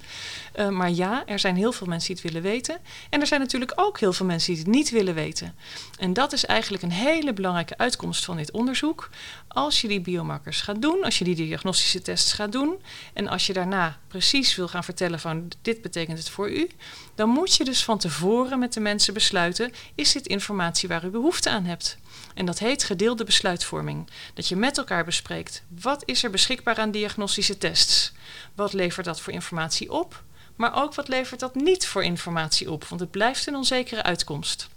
Uh, 0.55 0.69
maar 0.69 0.91
ja, 0.91 1.23
er 1.25 1.39
zijn 1.39 1.55
heel 1.55 1.71
veel 1.71 1.87
mensen 1.87 2.13
die 2.13 2.23
het 2.23 2.33
willen 2.33 2.51
weten. 2.51 2.77
En 3.09 3.21
er 3.21 3.27
zijn 3.27 3.39
natuurlijk 3.39 3.73
ook 3.75 3.99
heel 3.99 4.13
veel 4.13 4.25
mensen 4.25 4.53
die 4.53 4.63
het 4.63 4.71
niet 4.71 4.89
willen 4.89 5.13
weten. 5.13 5.55
En 5.99 6.13
dat 6.13 6.33
is 6.33 6.45
eigenlijk 6.45 6.83
een 6.83 6.91
hele 6.91 7.33
belangrijke 7.33 7.77
uitkomst 7.77 8.25
van 8.25 8.37
dit 8.37 8.51
onderzoek. 8.51 9.09
Als 9.47 9.81
je 9.81 9.87
die 9.87 10.01
biomarkers 10.01 10.61
gaat 10.61 10.81
doen, 10.81 11.03
als 11.03 11.17
je 11.17 11.23
die 11.23 11.35
diagnostische 11.35 12.01
tests 12.01 12.33
gaat 12.33 12.51
doen 12.51 12.81
en 13.13 13.27
als 13.27 13.47
je 13.47 13.53
daarna 13.53 13.99
precies 14.07 14.55
wil 14.55 14.67
gaan 14.67 14.83
vertellen 14.83 15.19
van 15.19 15.51
dit 15.61 15.81
betekent 15.81 16.17
het 16.17 16.29
voor 16.29 16.51
u, 16.51 16.67
dan 17.15 17.29
moet 17.29 17.55
je 17.55 17.63
dus 17.63 17.83
van 17.83 17.97
tevoren 17.97 18.59
met 18.59 18.73
de 18.73 18.79
mensen 18.79 19.13
besluiten: 19.13 19.73
is 19.95 20.11
dit 20.11 20.27
informatie 20.27 20.89
waar 20.89 21.05
u 21.05 21.09
behoefte 21.09 21.49
aan 21.49 21.65
hebt? 21.65 21.97
En 22.33 22.45
dat 22.45 22.59
heet 22.59 22.83
gedeelde 22.83 23.23
besluitvorming. 23.23 24.09
Dat 24.33 24.47
je 24.47 24.55
met 24.55 24.77
elkaar 24.77 25.05
bespreekt: 25.05 25.63
wat 25.81 26.03
is 26.05 26.23
er 26.23 26.29
beschikbaar 26.29 26.77
aan 26.77 26.91
diagnostische 26.91 27.57
tests? 27.57 28.13
Wat 28.55 28.73
levert 28.73 29.05
dat 29.05 29.21
voor 29.21 29.33
informatie 29.33 29.91
op? 29.91 30.23
Maar 30.55 30.83
ook 30.83 30.93
wat 30.93 31.07
levert 31.07 31.39
dat 31.39 31.55
niet 31.55 31.87
voor 31.87 32.03
informatie 32.03 32.71
op? 32.71 32.85
Want 32.85 33.01
het 33.01 33.11
blijft 33.11 33.47
een 33.47 33.55
onzekere 33.55 34.03
uitkomst. 34.03 34.67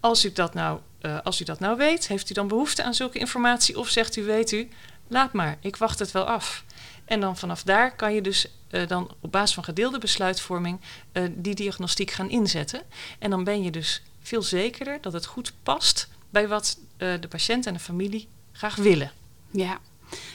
Als 0.00 0.24
u 0.24 0.32
dat 0.32 0.54
nou, 0.54 0.80
uh, 1.02 1.18
als 1.22 1.40
u 1.40 1.44
dat 1.44 1.60
nou 1.60 1.76
weet, 1.76 2.08
heeft 2.08 2.30
u 2.30 2.34
dan 2.34 2.48
behoefte 2.48 2.82
aan 2.82 2.94
zulke 2.94 3.18
informatie? 3.18 3.78
Of 3.78 3.88
zegt 3.88 4.16
u, 4.16 4.22
weet 4.22 4.52
u, 4.52 4.68
laat 5.08 5.32
maar, 5.32 5.58
ik 5.60 5.76
wacht 5.76 5.98
het 5.98 6.10
wel 6.10 6.24
af. 6.24 6.64
En 7.04 7.20
dan 7.20 7.36
vanaf 7.36 7.62
daar 7.62 7.96
kan 7.96 8.14
je 8.14 8.20
dus 8.20 8.46
uh, 8.70 8.86
dan 8.86 9.14
op 9.20 9.32
basis 9.32 9.54
van 9.54 9.64
gedeelde 9.64 9.98
besluitvorming 9.98 10.80
uh, 11.12 11.28
die 11.34 11.54
diagnostiek 11.54 12.10
gaan 12.10 12.30
inzetten. 12.30 12.82
En 13.18 13.30
dan 13.30 13.44
ben 13.44 13.62
je 13.62 13.70
dus 13.70 14.02
veel 14.22 14.42
zekerder 14.42 14.98
dat 15.00 15.12
het 15.12 15.26
goed 15.26 15.52
past 15.62 16.08
bij 16.30 16.48
wat 16.48 16.78
uh, 16.98 17.14
de 17.20 17.28
patiënt 17.28 17.66
en 17.66 17.72
de 17.72 17.80
familie 17.80 18.28
graag 18.52 18.76
willen. 18.76 19.12
Ja. 19.50 19.78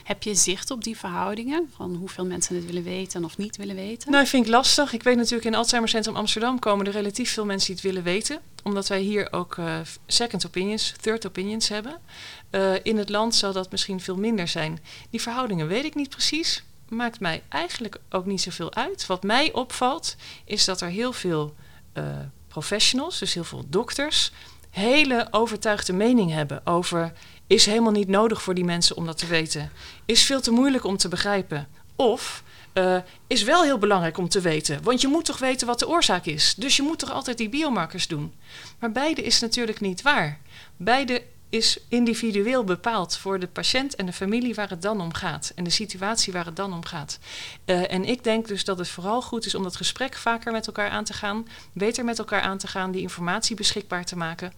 Heb 0.03 0.23
je 0.23 0.35
zicht 0.35 0.71
op 0.71 0.83
die 0.83 0.97
verhoudingen? 0.97 1.69
Van 1.75 1.95
hoeveel 1.95 2.25
mensen 2.25 2.55
het 2.55 2.65
willen 2.65 2.83
weten 2.83 3.23
of 3.23 3.37
niet 3.37 3.57
willen 3.57 3.75
weten? 3.75 4.11
Nou, 4.11 4.27
vind 4.27 4.45
ik 4.45 4.51
lastig. 4.51 4.93
Ik 4.93 5.03
weet 5.03 5.15
natuurlijk 5.15 5.45
in 5.45 5.55
Alzheimer 5.55 5.89
Centrum 5.89 6.15
Amsterdam 6.15 6.59
komen 6.59 6.85
er 6.85 6.91
relatief 6.91 7.33
veel 7.33 7.45
mensen 7.45 7.67
die 7.67 7.75
het 7.75 7.85
willen 7.85 8.03
weten. 8.03 8.39
Omdat 8.63 8.87
wij 8.87 9.01
hier 9.01 9.27
ook 9.31 9.55
uh, 9.57 9.79
second 10.07 10.45
opinions, 10.45 10.93
third 11.01 11.27
opinions 11.27 11.69
hebben. 11.69 11.97
Uh, 12.51 12.73
in 12.83 12.97
het 12.97 13.09
land 13.09 13.35
zal 13.35 13.53
dat 13.53 13.71
misschien 13.71 13.99
veel 13.99 14.17
minder 14.17 14.47
zijn. 14.47 14.79
Die 15.09 15.21
verhoudingen 15.21 15.67
weet 15.67 15.85
ik 15.85 15.95
niet 15.95 16.09
precies. 16.09 16.63
Maakt 16.89 17.19
mij 17.19 17.43
eigenlijk 17.49 17.97
ook 18.09 18.25
niet 18.25 18.41
zoveel 18.41 18.73
uit. 18.73 19.05
Wat 19.05 19.23
mij 19.23 19.53
opvalt 19.53 20.15
is 20.45 20.65
dat 20.65 20.81
er 20.81 20.89
heel 20.89 21.13
veel 21.13 21.55
uh, 21.93 22.03
professionals, 22.47 23.19
dus 23.19 23.33
heel 23.33 23.43
veel 23.43 23.65
dokters, 23.67 24.31
hele 24.69 25.27
overtuigde 25.31 25.93
mening 25.93 26.31
hebben 26.31 26.65
over 26.65 27.13
is 27.49 27.65
helemaal 27.65 27.91
niet 27.91 28.07
nodig 28.07 28.41
voor 28.41 28.53
die 28.53 28.63
mensen 28.63 28.95
om 28.95 29.05
dat 29.05 29.17
te 29.17 29.27
weten. 29.27 29.71
Is 30.05 30.23
veel 30.23 30.41
te 30.41 30.51
moeilijk 30.51 30.83
om 30.83 30.97
te 30.97 31.07
begrijpen. 31.07 31.67
Of 31.95 32.43
uh, 32.73 32.97
is 33.27 33.43
wel 33.43 33.63
heel 33.63 33.77
belangrijk 33.77 34.17
om 34.17 34.29
te 34.29 34.41
weten. 34.41 34.83
Want 34.83 35.01
je 35.01 35.07
moet 35.07 35.25
toch 35.25 35.37
weten 35.37 35.67
wat 35.67 35.79
de 35.79 35.87
oorzaak 35.87 36.25
is. 36.25 36.55
Dus 36.57 36.75
je 36.75 36.81
moet 36.81 36.99
toch 36.99 37.11
altijd 37.11 37.37
die 37.37 37.49
biomarkers 37.49 38.07
doen. 38.07 38.33
Maar 38.79 38.91
beide 38.91 39.21
is 39.21 39.39
natuurlijk 39.39 39.79
niet 39.79 40.01
waar. 40.01 40.39
Beide 40.77 41.23
is 41.49 41.79
individueel 41.87 42.63
bepaald 42.63 43.17
voor 43.17 43.39
de 43.39 43.47
patiënt 43.47 43.95
en 43.95 44.05
de 44.05 44.13
familie 44.13 44.55
waar 44.55 44.69
het 44.69 44.81
dan 44.81 45.01
om 45.01 45.13
gaat. 45.13 45.51
En 45.55 45.63
de 45.63 45.69
situatie 45.69 46.33
waar 46.33 46.45
het 46.45 46.55
dan 46.55 46.73
om 46.73 46.85
gaat. 46.85 47.19
Uh, 47.65 47.91
en 47.93 48.05
ik 48.05 48.23
denk 48.23 48.47
dus 48.47 48.65
dat 48.65 48.77
het 48.77 48.89
vooral 48.89 49.21
goed 49.21 49.45
is 49.45 49.55
om 49.55 49.63
dat 49.63 49.75
gesprek 49.75 50.15
vaker 50.15 50.51
met 50.51 50.67
elkaar 50.67 50.89
aan 50.89 51.03
te 51.03 51.13
gaan. 51.13 51.47
Beter 51.73 52.05
met 52.05 52.19
elkaar 52.19 52.41
aan 52.41 52.57
te 52.57 52.67
gaan, 52.67 52.91
die 52.91 53.01
informatie 53.01 53.55
beschikbaar 53.55 54.05
te 54.05 54.17
maken 54.17 54.53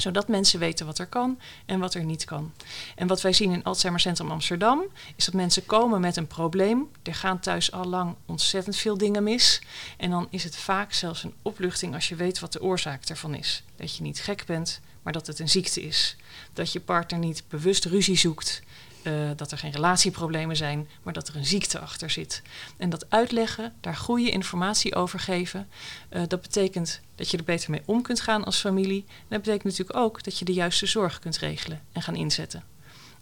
zodat 0.00 0.28
mensen 0.28 0.58
weten 0.58 0.86
wat 0.86 0.98
er 0.98 1.06
kan 1.06 1.38
en 1.66 1.80
wat 1.80 1.94
er 1.94 2.04
niet 2.04 2.24
kan. 2.24 2.52
En 2.94 3.06
wat 3.06 3.20
wij 3.20 3.32
zien 3.32 3.52
in 3.52 3.64
Alzheimer 3.64 4.00
Centrum 4.00 4.30
Amsterdam 4.30 4.82
is 5.16 5.24
dat 5.24 5.34
mensen 5.34 5.66
komen 5.66 6.00
met 6.00 6.16
een 6.16 6.26
probleem. 6.26 6.88
Er 7.02 7.14
gaan 7.14 7.40
thuis 7.40 7.72
al 7.72 7.84
lang 7.84 8.14
ontzettend 8.26 8.76
veel 8.76 8.98
dingen 8.98 9.22
mis. 9.22 9.62
En 9.96 10.10
dan 10.10 10.26
is 10.30 10.44
het 10.44 10.56
vaak 10.56 10.92
zelfs 10.92 11.22
een 11.24 11.34
opluchting 11.42 11.94
als 11.94 12.08
je 12.08 12.14
weet 12.14 12.38
wat 12.38 12.52
de 12.52 12.62
oorzaak 12.62 13.04
ervan 13.04 13.34
is. 13.34 13.62
Dat 13.76 13.96
je 13.96 14.02
niet 14.02 14.20
gek 14.20 14.44
bent, 14.46 14.80
maar 15.02 15.12
dat 15.12 15.26
het 15.26 15.38
een 15.38 15.48
ziekte 15.48 15.82
is. 15.82 16.16
Dat 16.52 16.72
je 16.72 16.80
partner 16.80 17.20
niet 17.20 17.42
bewust 17.48 17.84
ruzie 17.84 18.16
zoekt. 18.16 18.62
Uh, 19.02 19.30
dat 19.36 19.50
er 19.50 19.58
geen 19.58 19.70
relatieproblemen 19.70 20.56
zijn, 20.56 20.88
maar 21.02 21.12
dat 21.12 21.28
er 21.28 21.36
een 21.36 21.46
ziekte 21.46 21.78
achter 21.78 22.10
zit. 22.10 22.42
En 22.76 22.90
dat 22.90 23.10
uitleggen, 23.10 23.74
daar 23.80 23.96
goede 23.96 24.30
informatie 24.30 24.94
over 24.94 25.18
geven, 25.18 25.68
uh, 26.10 26.22
dat 26.28 26.40
betekent 26.40 27.00
dat 27.14 27.30
je 27.30 27.36
er 27.36 27.44
beter 27.44 27.70
mee 27.70 27.82
om 27.84 28.02
kunt 28.02 28.20
gaan 28.20 28.44
als 28.44 28.60
familie. 28.60 29.04
En 29.06 29.26
dat 29.28 29.42
betekent 29.42 29.64
natuurlijk 29.64 29.98
ook 29.98 30.22
dat 30.22 30.38
je 30.38 30.44
de 30.44 30.52
juiste 30.52 30.86
zorg 30.86 31.18
kunt 31.18 31.38
regelen 31.38 31.80
en 31.92 32.02
gaan 32.02 32.16
inzetten. 32.16 32.64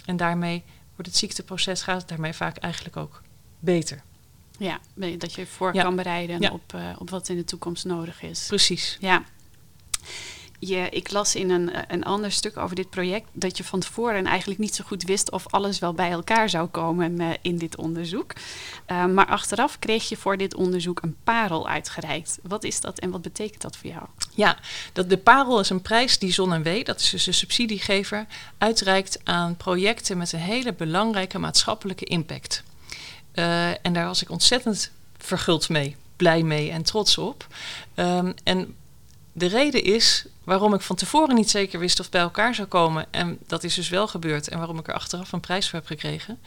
En 0.04 0.16
daarmee 0.16 0.62
wordt 0.94 1.10
het 1.10 1.16
ziekteproces 1.16 1.82
gaat 1.82 2.08
daarmee 2.08 2.32
vaak 2.32 2.56
eigenlijk 2.56 2.96
ook 2.96 3.22
beter. 3.58 4.02
Ja, 4.58 4.80
dat 4.94 5.34
je 5.34 5.46
voor 5.46 5.74
ja. 5.74 5.82
kan 5.82 5.96
bereiden 5.96 6.40
ja. 6.40 6.50
op, 6.50 6.72
uh, 6.74 6.90
op 6.98 7.10
wat 7.10 7.28
in 7.28 7.36
de 7.36 7.44
toekomst 7.44 7.84
nodig 7.84 8.22
is. 8.22 8.46
Precies. 8.46 8.96
Ja 9.00 9.24
ik 10.90 11.10
las 11.10 11.34
in 11.34 11.50
een, 11.50 11.70
een 11.88 12.04
ander 12.04 12.32
stuk 12.32 12.56
over 12.56 12.76
dit 12.76 12.90
project 12.90 13.28
dat 13.32 13.56
je 13.56 13.64
van 13.64 13.80
tevoren 13.80 14.26
eigenlijk 14.26 14.60
niet 14.60 14.74
zo 14.74 14.84
goed 14.86 15.02
wist 15.02 15.30
of 15.30 15.46
alles 15.46 15.78
wel 15.78 15.92
bij 15.92 16.10
elkaar 16.10 16.50
zou 16.50 16.68
komen 16.68 17.20
uh, 17.20 17.30
in 17.42 17.58
dit 17.58 17.76
onderzoek. 17.76 18.32
Uh, 18.86 19.06
maar 19.06 19.26
achteraf 19.26 19.78
kreeg 19.78 20.08
je 20.08 20.16
voor 20.16 20.36
dit 20.36 20.54
onderzoek 20.54 21.02
een 21.02 21.16
parel 21.24 21.68
uitgereikt. 21.68 22.38
Wat 22.42 22.64
is 22.64 22.80
dat 22.80 22.98
en 22.98 23.10
wat 23.10 23.22
betekent 23.22 23.62
dat 23.62 23.76
voor 23.76 23.90
jou? 23.90 24.02
Ja, 24.34 24.58
dat 24.92 25.10
de 25.10 25.18
parel 25.18 25.60
is 25.60 25.70
een 25.70 25.82
prijs 25.82 26.18
die 26.18 26.32
Zon 26.32 26.52
en 26.52 26.62
W, 26.62 26.84
dat 26.84 27.00
is 27.00 27.10
dus 27.10 27.26
een 27.26 27.34
subsidiegever, 27.34 28.26
uitreikt 28.58 29.20
aan 29.24 29.56
projecten 29.56 30.18
met 30.18 30.32
een 30.32 30.38
hele 30.38 30.72
belangrijke 30.72 31.38
maatschappelijke 31.38 32.04
impact. 32.04 32.62
En 33.82 33.92
daar 33.92 34.06
was 34.06 34.22
ik 34.22 34.30
ontzettend 34.30 34.90
verguld 35.18 35.68
mee, 35.68 35.96
blij 36.16 36.42
mee 36.42 36.70
en 36.70 36.82
trots 36.82 37.18
op. 37.18 37.46
Um, 37.94 38.34
en 38.44 38.76
de 39.32 39.46
reden 39.46 39.84
is 39.84 40.26
waarom 40.48 40.74
ik 40.74 40.80
van 40.80 40.96
tevoren 40.96 41.34
niet 41.34 41.50
zeker 41.50 41.78
wist 41.78 42.00
of 42.00 42.10
bij 42.10 42.20
elkaar 42.20 42.54
zou 42.54 42.68
komen. 42.68 43.06
En 43.10 43.38
dat 43.46 43.64
is 43.64 43.74
dus 43.74 43.88
wel 43.88 44.08
gebeurd. 44.08 44.48
En 44.48 44.58
waarom 44.58 44.78
ik 44.78 44.88
er 44.88 44.94
achteraf 44.94 45.32
een 45.32 45.40
prijs 45.40 45.68
voor 45.68 45.78
heb 45.78 45.88
gekregen. 45.88 46.38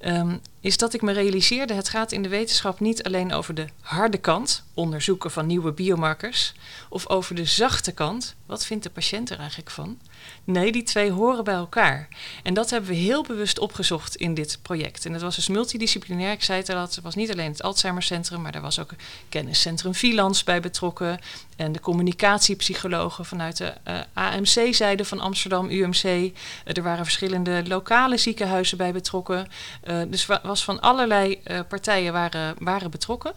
Um, 0.00 0.40
is 0.60 0.76
dat 0.76 0.94
ik 0.94 1.02
me 1.02 1.12
realiseerde: 1.12 1.74
het 1.74 1.88
gaat 1.88 2.12
in 2.12 2.22
de 2.22 2.28
wetenschap 2.28 2.80
niet 2.80 3.02
alleen 3.02 3.32
over 3.32 3.54
de 3.54 3.66
harde 3.80 4.18
kant, 4.18 4.64
onderzoeken 4.74 5.30
van 5.30 5.46
nieuwe 5.46 5.72
biomarkers. 5.72 6.54
Of 6.88 7.08
over 7.08 7.34
de 7.34 7.44
zachte 7.44 7.92
kant, 7.92 8.34
wat 8.46 8.64
vindt 8.64 8.84
de 8.84 8.90
patiënt 8.90 9.30
er 9.30 9.38
eigenlijk 9.38 9.70
van? 9.70 9.98
Nee, 10.44 10.72
die 10.72 10.82
twee 10.82 11.10
horen 11.10 11.44
bij 11.44 11.54
elkaar. 11.54 12.08
En 12.42 12.54
dat 12.54 12.70
hebben 12.70 12.90
we 12.90 12.96
heel 12.96 13.22
bewust 13.22 13.58
opgezocht 13.58 14.16
in 14.16 14.34
dit 14.34 14.58
project. 14.62 15.04
En 15.04 15.12
het 15.12 15.22
was 15.22 15.36
dus 15.36 15.48
multidisciplinair. 15.48 16.32
Ik 16.32 16.42
zei 16.42 16.58
het 16.58 16.68
al, 16.68 16.80
het 16.80 17.00
was 17.02 17.14
niet 17.14 17.30
alleen 17.30 17.50
het 17.50 17.62
Alzheimer 17.62 18.02
Centrum, 18.02 18.40
maar 18.40 18.54
er 18.54 18.60
was 18.60 18.78
ook 18.78 18.90
kenniscentrum 19.28 19.94
Vilans 19.94 20.44
bij 20.44 20.60
betrokken. 20.60 21.18
En 21.56 21.72
de 21.72 21.80
communicatiepsychologen 21.80 23.24
vanuit 23.24 23.56
de 23.56 23.72
uh, 23.88 24.00
AMC-zijde 24.12 25.04
van 25.04 25.20
Amsterdam, 25.20 25.70
UMC. 25.70 26.04
Uh, 26.04 26.30
er 26.64 26.82
waren 26.82 27.04
verschillende 27.04 27.62
lokale 27.66 28.16
ziekenhuizen 28.16 28.76
bij 28.76 28.92
betrokken. 28.92 29.48
Uh, 29.88 30.02
dus 30.08 30.26
was 30.26 30.64
van 30.64 30.80
allerlei 30.80 31.42
partijen 31.68 32.12
waren, 32.12 32.54
waren 32.58 32.90
betrokken. 32.90 33.32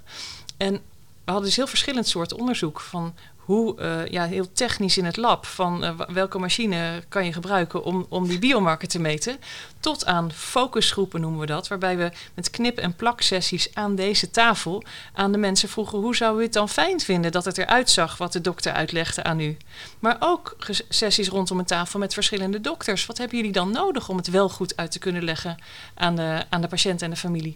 En 0.58 0.82
we 1.26 1.32
hadden 1.32 1.46
dus 1.46 1.56
heel 1.56 1.68
verschillend 1.68 2.08
soort 2.08 2.34
onderzoek. 2.34 2.80
Van 2.80 3.14
hoe, 3.52 3.80
uh, 3.80 4.08
ja, 4.08 4.26
heel 4.26 4.52
technisch 4.52 4.98
in 4.98 5.06
het 5.06 5.18
lab, 5.18 5.46
van 5.46 5.84
uh, 5.84 6.00
welke 6.08 6.40
machine 6.40 7.04
kan 7.10 7.26
je 7.26 7.34
gebruiken 7.34 7.84
om, 7.84 8.06
om 8.10 8.28
die 8.28 8.40
biomarker 8.40 8.88
te 8.88 9.00
meten, 9.00 9.38
tot 9.80 10.06
aan 10.06 10.32
focusgroepen 10.32 11.22
noemen 11.22 11.40
we 11.40 11.46
dat, 11.46 11.68
waarbij 11.68 11.98
we 11.98 12.12
met 12.34 12.50
knip- 12.50 12.78
en 12.78 12.96
plaksessies 12.96 13.70
aan 13.74 13.96
deze 13.96 14.32
tafel 14.32 14.84
aan 15.14 15.32
de 15.32 15.38
mensen 15.38 15.70
vroegen 15.70 16.00
hoe 16.00 16.16
zou 16.16 16.40
u 16.40 16.44
het 16.44 16.54
dan 16.54 16.70
fijn 16.70 17.00
vinden 17.00 17.32
dat 17.32 17.46
het 17.46 17.58
eruit 17.58 17.90
zag 17.90 18.18
wat 18.18 18.34
de 18.34 18.42
dokter 18.42 18.74
uitlegde 18.74 19.24
aan 19.24 19.40
u. 19.40 19.58
Maar 20.00 20.18
ook 20.20 20.56
sessies 20.90 21.28
rondom 21.28 21.60
een 21.60 21.66
tafel 21.66 22.00
met 22.00 22.14
verschillende 22.14 22.62
dokters. 22.62 23.06
Wat 23.06 23.18
hebben 23.18 23.38
jullie 23.38 23.52
dan 23.52 23.72
nodig 23.72 24.10
om 24.10 24.18
het 24.18 24.30
wel 24.30 24.50
goed 24.50 24.78
uit 24.78 24.92
te 24.92 25.00
kunnen 25.00 25.24
leggen 25.24 25.58
aan 25.94 26.16
de, 26.16 26.44
aan 26.50 26.62
de 26.62 26.68
patiënt 26.68 27.02
en 27.02 27.10
de 27.10 27.16
familie? 27.16 27.56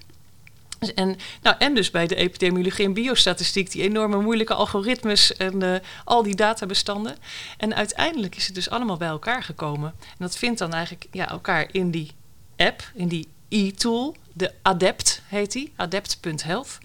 En, 0.94 1.16
nou, 1.42 1.56
en 1.60 1.76
dus 1.76 1.92
bij 1.92 2.08
de 2.08 2.16
epidemiologie 2.16 2.86
en 2.86 2.94
biostatistiek, 2.94 3.72
die 3.72 3.82
enorme 3.82 4.22
moeilijke 4.22 4.54
algoritmes 4.54 5.36
en 5.36 5.64
uh, 5.64 5.76
al 6.04 6.24
die 6.24 6.36
databestanden. 6.36 7.18
En 7.58 7.76
uiteindelijk 7.76 8.36
is 8.36 8.46
het 8.46 8.56
dus 8.56 8.70
allemaal 8.70 8.98
bij 8.98 9.08
elkaar 9.08 9.44
gekomen. 9.44 9.94
En 10.00 10.16
dat 10.18 10.38
vindt 10.38 10.60
dan 10.60 10.74
eigenlijk 10.74 11.06
ja, 11.12 11.30
elkaar 11.30 11.68
in 11.72 11.92
die 11.92 12.12
app, 12.58 12.92
in 12.94 13.08
die 13.08 13.28
e-tool, 13.50 14.16
de 14.34 14.52
Adept 14.62 15.22
heet 15.28 15.52
die, 15.52 15.74
adept.health, 15.76 16.78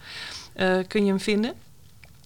uh, 0.57 0.79
kun 0.87 1.05
je 1.05 1.11
hem 1.11 1.21
vinden. 1.21 1.55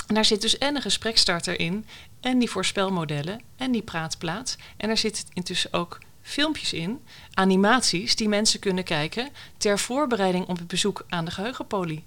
En 0.07 0.15
daar 0.15 0.25
zit 0.25 0.41
dus 0.41 0.59
en 0.59 0.77
een 0.77 0.83
gesprekstarter 0.83 1.61
in, 1.61 1.87
en 2.21 2.39
die 2.39 2.51
voorspelmodellen, 2.51 3.41
en 3.57 3.73
die 3.73 3.83
praatplaat. 3.83 4.57
En 4.77 4.87
daar 4.89 4.99
zit 4.99 5.27
intussen 5.33 5.73
ook 5.73 5.99
filmpjes 6.25 6.73
in, 6.73 7.01
animaties 7.35 8.17
die 8.17 8.29
mensen 8.29 8.61
kunnen 8.61 8.85
kijken 8.85 9.29
ter 9.57 9.79
voorbereiding 9.79 10.47
op 10.47 10.59
het 10.59 10.67
bezoek 10.67 11.05
aan 11.09 11.25
de 11.25 11.31
geheugenpolie. 11.31 12.03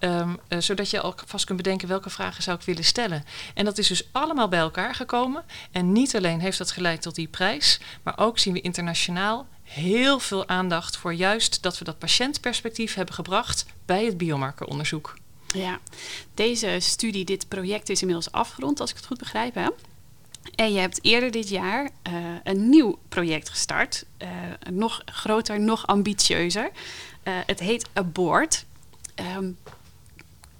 Um, 0.00 0.38
zodat 0.58 0.90
je 0.90 1.00
alvast 1.00 1.44
kunt 1.44 1.58
bedenken 1.58 1.88
welke 1.88 2.10
vragen 2.10 2.42
zou 2.42 2.58
ik 2.58 2.64
willen 2.64 2.84
stellen. 2.84 3.24
En 3.54 3.64
dat 3.64 3.78
is 3.78 3.88
dus 3.88 4.08
allemaal 4.12 4.48
bij 4.48 4.58
elkaar 4.58 4.94
gekomen. 4.94 5.44
En 5.72 5.92
niet 5.92 6.16
alleen 6.16 6.40
heeft 6.40 6.58
dat 6.58 6.70
geleid 6.70 7.02
tot 7.02 7.14
die 7.14 7.28
prijs, 7.28 7.80
maar 8.02 8.18
ook 8.18 8.38
zien 8.38 8.52
we 8.52 8.60
internationaal 8.60 9.46
heel 9.62 10.18
veel 10.18 10.48
aandacht 10.48 10.96
voor 10.96 11.14
juist 11.14 11.62
dat 11.62 11.78
we 11.78 11.84
dat 11.84 11.98
patiëntperspectief 11.98 12.94
hebben 12.94 13.14
gebracht 13.14 13.66
bij 13.84 14.04
het 14.04 14.16
biomarkeronderzoek. 14.16 15.16
Ja, 15.46 15.78
deze 16.34 16.76
studie, 16.80 17.24
dit 17.24 17.48
project 17.48 17.88
is 17.88 18.00
inmiddels 18.00 18.32
afgerond, 18.32 18.80
als 18.80 18.90
ik 18.90 18.96
het 18.96 19.06
goed 19.06 19.18
begrijp. 19.18 19.54
Hè? 19.54 19.68
En 20.54 20.72
je 20.72 20.78
hebt 20.78 21.04
eerder 21.04 21.30
dit 21.30 21.48
jaar 21.48 21.84
uh, 21.84 22.14
een 22.42 22.68
nieuw 22.68 22.98
project 23.08 23.48
gestart. 23.48 24.04
Uh, 24.22 24.28
nog 24.70 25.02
groter, 25.04 25.60
nog 25.60 25.86
ambitieuzer. 25.86 26.70
Uh, 27.24 27.34
het 27.46 27.60
heet 27.60 27.88
Abort. 27.92 28.66
Um, 29.36 29.58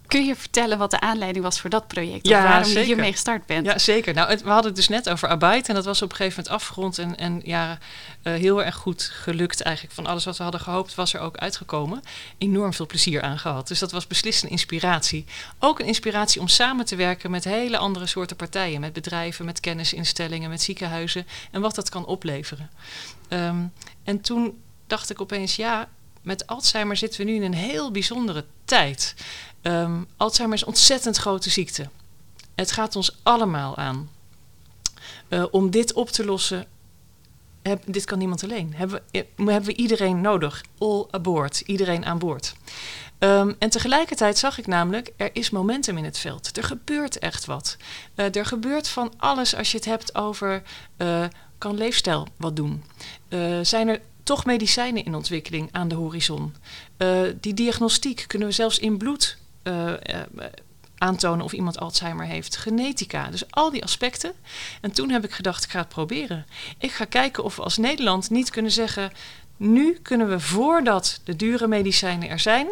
Kun 0.08 0.24
je 0.24 0.36
vertellen 0.36 0.78
wat 0.78 0.90
de 0.90 1.00
aanleiding 1.00 1.44
was 1.44 1.60
voor 1.60 1.70
dat 1.70 1.86
project? 1.86 2.26
Ja, 2.28 2.42
waarom 2.42 2.64
zeker. 2.64 2.80
je 2.80 2.86
hiermee 2.86 3.12
gestart 3.12 3.46
bent? 3.46 3.66
Ja, 3.66 3.78
zeker. 3.78 4.14
Nou, 4.14 4.28
het- 4.28 4.42
we 4.42 4.48
hadden 4.48 4.66
het 4.66 4.76
dus 4.76 4.88
net 4.88 5.08
over 5.10 5.28
Arbeid 5.28 5.68
en 5.68 5.74
dat 5.74 5.84
was 5.84 6.02
op 6.02 6.10
een 6.10 6.16
gegeven 6.16 6.42
moment 6.44 6.62
afgerond 6.62 6.98
en, 6.98 7.16
en 7.16 7.40
ja, 7.44 7.78
eh, 8.22 8.32
heel 8.34 8.64
erg 8.64 8.74
goed 8.74 9.02
gelukt 9.02 9.60
eigenlijk. 9.62 9.94
Van 9.94 10.06
alles 10.06 10.24
wat 10.24 10.36
we 10.36 10.42
hadden 10.42 10.60
gehoopt 10.60 10.94
was 10.94 11.14
er 11.14 11.20
ook 11.20 11.36
uitgekomen. 11.36 12.02
Enorm 12.38 12.72
veel 12.74 12.86
plezier 12.86 13.22
aan 13.22 13.38
gehad. 13.38 13.68
Dus 13.68 13.78
dat 13.78 13.92
was 13.92 14.06
beslist 14.06 14.42
een 14.42 14.50
inspiratie. 14.50 15.24
Ook 15.58 15.78
een 15.80 15.86
inspiratie 15.86 16.40
om 16.40 16.48
samen 16.48 16.84
te 16.84 16.96
werken 16.96 17.30
met 17.30 17.44
hele 17.44 17.78
andere 17.78 18.06
soorten 18.06 18.36
partijen. 18.36 18.80
Met 18.80 18.92
bedrijven, 18.92 19.44
met 19.44 19.60
kennisinstellingen, 19.60 20.50
met 20.50 20.62
ziekenhuizen 20.62 21.26
en 21.50 21.60
wat 21.60 21.74
dat 21.74 21.88
kan 21.88 22.04
opleveren. 22.06 22.70
Ehm, 23.28 23.56
en 24.04 24.20
toen 24.20 24.58
dacht 24.86 25.10
ik 25.10 25.20
opeens, 25.20 25.56
ja, 25.56 25.88
met 26.22 26.46
Alzheimer 26.46 26.96
zitten 26.96 27.20
we 27.20 27.26
nu 27.30 27.34
in 27.36 27.42
een 27.42 27.54
heel 27.54 27.90
bijzondere 27.90 28.44
tijd. 28.64 29.14
Ehm, 29.62 30.02
Alzheimer 30.16 30.56
is 30.56 30.62
een 30.62 30.68
ontzettend 30.68 31.16
grote 31.16 31.50
ziekte. 31.50 31.88
Het 32.54 32.72
gaat 32.72 32.96
ons 32.96 33.18
allemaal 33.22 33.76
aan. 33.76 34.08
Eh, 35.28 35.44
om 35.50 35.70
dit 35.70 35.92
op 35.92 36.08
te 36.10 36.24
lossen, 36.24 36.66
heb, 37.62 37.82
dit 37.86 38.04
kan 38.04 38.18
niemand 38.18 38.44
alleen. 38.44 38.74
Hebben 38.74 39.02
we, 39.10 39.18
eh, 39.18 39.46
hebben 39.46 39.70
we 39.70 39.76
iedereen 39.76 40.20
nodig. 40.20 40.64
All 40.78 41.06
aboard, 41.10 41.60
iedereen 41.60 42.04
aan 42.04 42.18
boord. 42.18 42.54
Ehm, 43.18 43.52
en 43.58 43.70
tegelijkertijd 43.70 44.38
zag 44.38 44.58
ik 44.58 44.66
namelijk, 44.66 45.12
er 45.16 45.30
is 45.32 45.50
momentum 45.50 45.98
in 45.98 46.04
het 46.04 46.18
veld. 46.18 46.56
Er 46.56 46.62
gebeurt 46.62 47.18
echt 47.18 47.44
wat. 47.44 47.76
Eh, 48.14 48.36
er 48.36 48.46
gebeurt 48.46 48.88
van 48.88 49.12
alles 49.16 49.56
als 49.56 49.70
je 49.70 49.76
het 49.76 49.86
hebt 49.86 50.14
over, 50.14 50.62
kan 51.58 51.76
leefstijl 51.76 52.28
wat 52.36 52.56
doen? 52.56 52.84
Zijn 53.62 53.88
er 53.88 54.00
toch 54.22 54.44
medicijnen 54.44 55.04
in 55.04 55.14
ontwikkeling 55.14 55.68
aan 55.72 55.88
de 55.88 55.94
horizon? 55.94 56.54
Die 57.40 57.54
diagnostiek 57.54 58.24
kunnen 58.26 58.48
we 58.48 58.54
zelfs 58.54 58.78
in 58.78 58.98
bloed 58.98 59.37
eh, 59.68 60.20
eh, 60.20 60.52
aantonen 60.98 61.44
of 61.44 61.52
iemand 61.52 61.78
Alzheimer 61.78 62.26
heeft. 62.26 62.56
Genetica, 62.56 63.30
dus 63.30 63.50
al 63.50 63.70
die 63.70 63.82
aspecten. 63.82 64.32
En 64.80 64.92
toen 64.92 65.10
heb 65.10 65.24
ik 65.24 65.32
gedacht, 65.32 65.64
ik 65.64 65.70
ga 65.70 65.78
het 65.78 65.88
proberen. 65.88 66.46
Ik 66.78 66.92
ga 66.92 67.04
kijken 67.04 67.44
of 67.44 67.56
we 67.56 67.62
als 67.62 67.76
Nederland 67.76 68.30
niet 68.30 68.50
kunnen 68.50 68.72
zeggen... 68.72 69.12
nu 69.56 69.98
kunnen 70.02 70.28
we 70.28 70.40
voordat 70.40 71.20
de 71.24 71.36
dure 71.36 71.66
medicijnen 71.66 72.28
er 72.28 72.40
zijn... 72.40 72.66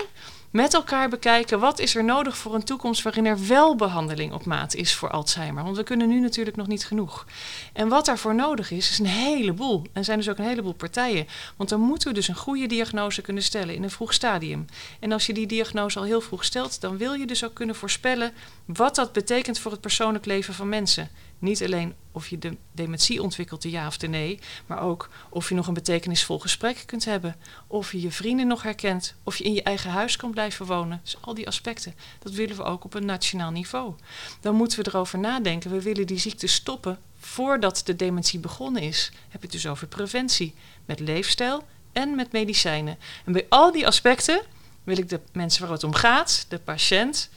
met 0.56 0.74
elkaar 0.74 1.08
bekijken 1.08 1.60
wat 1.60 1.78
is 1.78 1.94
er 1.94 2.04
nodig 2.04 2.36
voor 2.36 2.54
een 2.54 2.64
toekomst... 2.64 3.02
waarin 3.02 3.26
er 3.26 3.46
wel 3.46 3.76
behandeling 3.76 4.32
op 4.32 4.44
maat 4.44 4.74
is 4.74 4.94
voor 4.94 5.10
Alzheimer. 5.10 5.64
Want 5.64 5.76
we 5.76 5.82
kunnen 5.82 6.08
nu 6.08 6.20
natuurlijk 6.20 6.56
nog 6.56 6.66
niet 6.66 6.86
genoeg. 6.86 7.26
En 7.72 7.88
wat 7.88 8.04
daarvoor 8.04 8.34
nodig 8.34 8.70
is, 8.70 8.90
is 8.90 8.98
een 8.98 9.06
heleboel. 9.06 9.82
En 9.92 10.04
zijn 10.04 10.18
dus 10.18 10.28
ook 10.28 10.38
een 10.38 10.44
heleboel 10.44 10.72
partijen. 10.72 11.26
Want 11.56 11.68
dan 11.68 11.80
moeten 11.80 12.08
we 12.08 12.14
dus 12.14 12.28
een 12.28 12.34
goede 12.34 12.66
diagnose 12.66 13.22
kunnen 13.22 13.42
stellen 13.42 13.74
in 13.74 13.82
een 13.82 13.90
vroeg 13.90 14.12
stadium. 14.12 14.64
En 15.00 15.12
als 15.12 15.26
je 15.26 15.32
die 15.32 15.46
diagnose 15.46 15.98
al 15.98 16.04
heel 16.04 16.20
vroeg 16.20 16.44
stelt, 16.44 16.80
dan 16.80 16.96
wil 16.96 17.12
je 17.12 17.26
dus 17.26 17.44
ook 17.44 17.54
kunnen 17.54 17.74
voorspellen 17.74 18.32
wat 18.64 18.94
dat 18.94 19.12
betekent 19.12 19.58
voor 19.58 19.70
het 19.70 19.80
persoonlijk 19.80 20.26
leven 20.26 20.54
van 20.54 20.68
mensen. 20.68 21.10
Niet 21.38 21.62
alleen 21.62 21.94
of 22.12 22.28
je 22.28 22.38
de 22.38 22.56
dementie 22.72 23.22
ontwikkelt, 23.22 23.62
ja 23.62 23.86
of 23.86 23.96
de 23.96 24.06
nee, 24.06 24.38
maar 24.66 24.80
ook 24.80 25.08
of 25.28 25.48
je 25.48 25.54
nog 25.54 25.66
een 25.66 25.74
betekenisvol 25.74 26.38
gesprek 26.38 26.82
kunt 26.86 27.04
hebben, 27.04 27.36
of 27.66 27.92
je 27.92 28.00
je 28.00 28.10
vrienden 28.10 28.46
nog 28.46 28.62
herkent, 28.62 29.14
of 29.22 29.36
je 29.36 29.44
in 29.44 29.54
je 29.54 29.62
eigen 29.62 29.90
huis 29.90 30.16
kan 30.16 30.30
blijven 30.30 30.66
wonen. 30.66 31.00
Dus 31.02 31.16
al 31.20 31.34
die 31.34 31.46
aspecten, 31.46 31.94
dat 32.18 32.32
willen 32.32 32.56
we 32.56 32.62
ook 32.62 32.84
op 32.84 32.94
een 32.94 33.04
nationaal 33.04 33.50
niveau. 33.50 33.94
Dan 34.40 34.54
moeten 34.54 34.78
we 34.78 34.88
erover 34.88 35.18
nadenken. 35.18 35.70
We 35.70 35.82
willen 35.82 36.06
die 36.06 36.18
ziekte 36.18 36.46
stoppen 36.46 36.98
voordat 37.18 37.82
de 37.84 37.96
dementie 37.96 38.38
begonnen 38.38 38.82
is. 38.82 39.10
Heb 39.28 39.40
je 39.40 39.46
het 39.46 39.56
dus 39.56 39.66
over 39.66 39.86
preventie 39.86 40.54
met 40.84 41.00
leefstijl 41.00 41.64
en 41.92 42.14
met 42.14 42.32
medicijnen. 42.32 42.98
En 43.24 43.32
bij 43.32 43.46
al 43.48 43.72
die 43.72 43.86
aspecten 43.86 44.42
wil 44.84 44.98
ik 44.98 45.08
de 45.08 45.20
mensen 45.32 45.62
waar 45.62 45.70
het 45.70 45.84
om 45.84 45.94
gaat, 45.94 46.46
de 46.48 46.58
patiënt, 46.58 47.30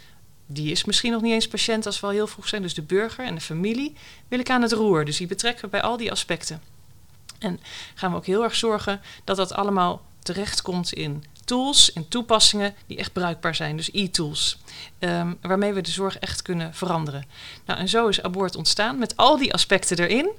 die 0.52 0.72
is 0.72 0.86
misschien 0.86 1.12
nog 1.12 1.22
niet 1.22 1.34
eens 1.34 1.48
patiënt 1.48 1.86
als 1.86 2.00
we 2.00 2.06
al 2.06 2.14
heel 2.14 2.28
vroeg 2.28 2.48
zijn, 2.48 2.62
dus 2.62 2.74
de 2.74 2.82
burger 2.82 3.26
en 3.26 3.36
de 3.36 3.42
familie, 3.42 3.96
wil 4.28 4.40
ik 4.40 4.50
aan 4.50 4.62
het 4.62 4.72
roer. 4.72 5.06
Dus 5.06 5.18
die 5.18 5.28
betrekken 5.28 5.64
we 5.64 5.70
bij 5.70 5.82
al 5.82 5.98
die 5.98 6.12
aspecten. 6.12 6.62
En 7.40 7.60
gaan 7.96 8.12
we 8.12 8.18
ook 8.18 8.26
heel 8.26 8.44
erg 8.44 8.56
zorgen 8.56 9.02
dat 9.24 9.38
dat 9.38 9.54
allemaal 9.54 10.02
terechtkomt 10.20 10.94
in 10.94 11.24
tools 11.46 11.94
en 11.94 12.08
toepassingen 12.08 12.76
die 12.88 12.98
echt 12.98 13.14
bruikbaar 13.14 13.56
zijn, 13.56 13.78
dus 13.78 13.90
e-tools, 13.92 14.58
um, 15.00 15.38
waarmee 15.42 15.74
we 15.74 15.82
de 15.82 15.92
zorg 15.92 16.20
echt 16.20 16.42
kunnen 16.42 16.74
veranderen. 16.74 17.26
Nou, 17.66 17.80
en 17.80 17.90
zo 17.90 18.08
is 18.08 18.22
Abort 18.22 18.56
ontstaan 18.56 18.98
met 18.98 19.18
al 19.18 19.38
die 19.38 19.54
aspecten 19.54 19.98
erin. 19.98 20.30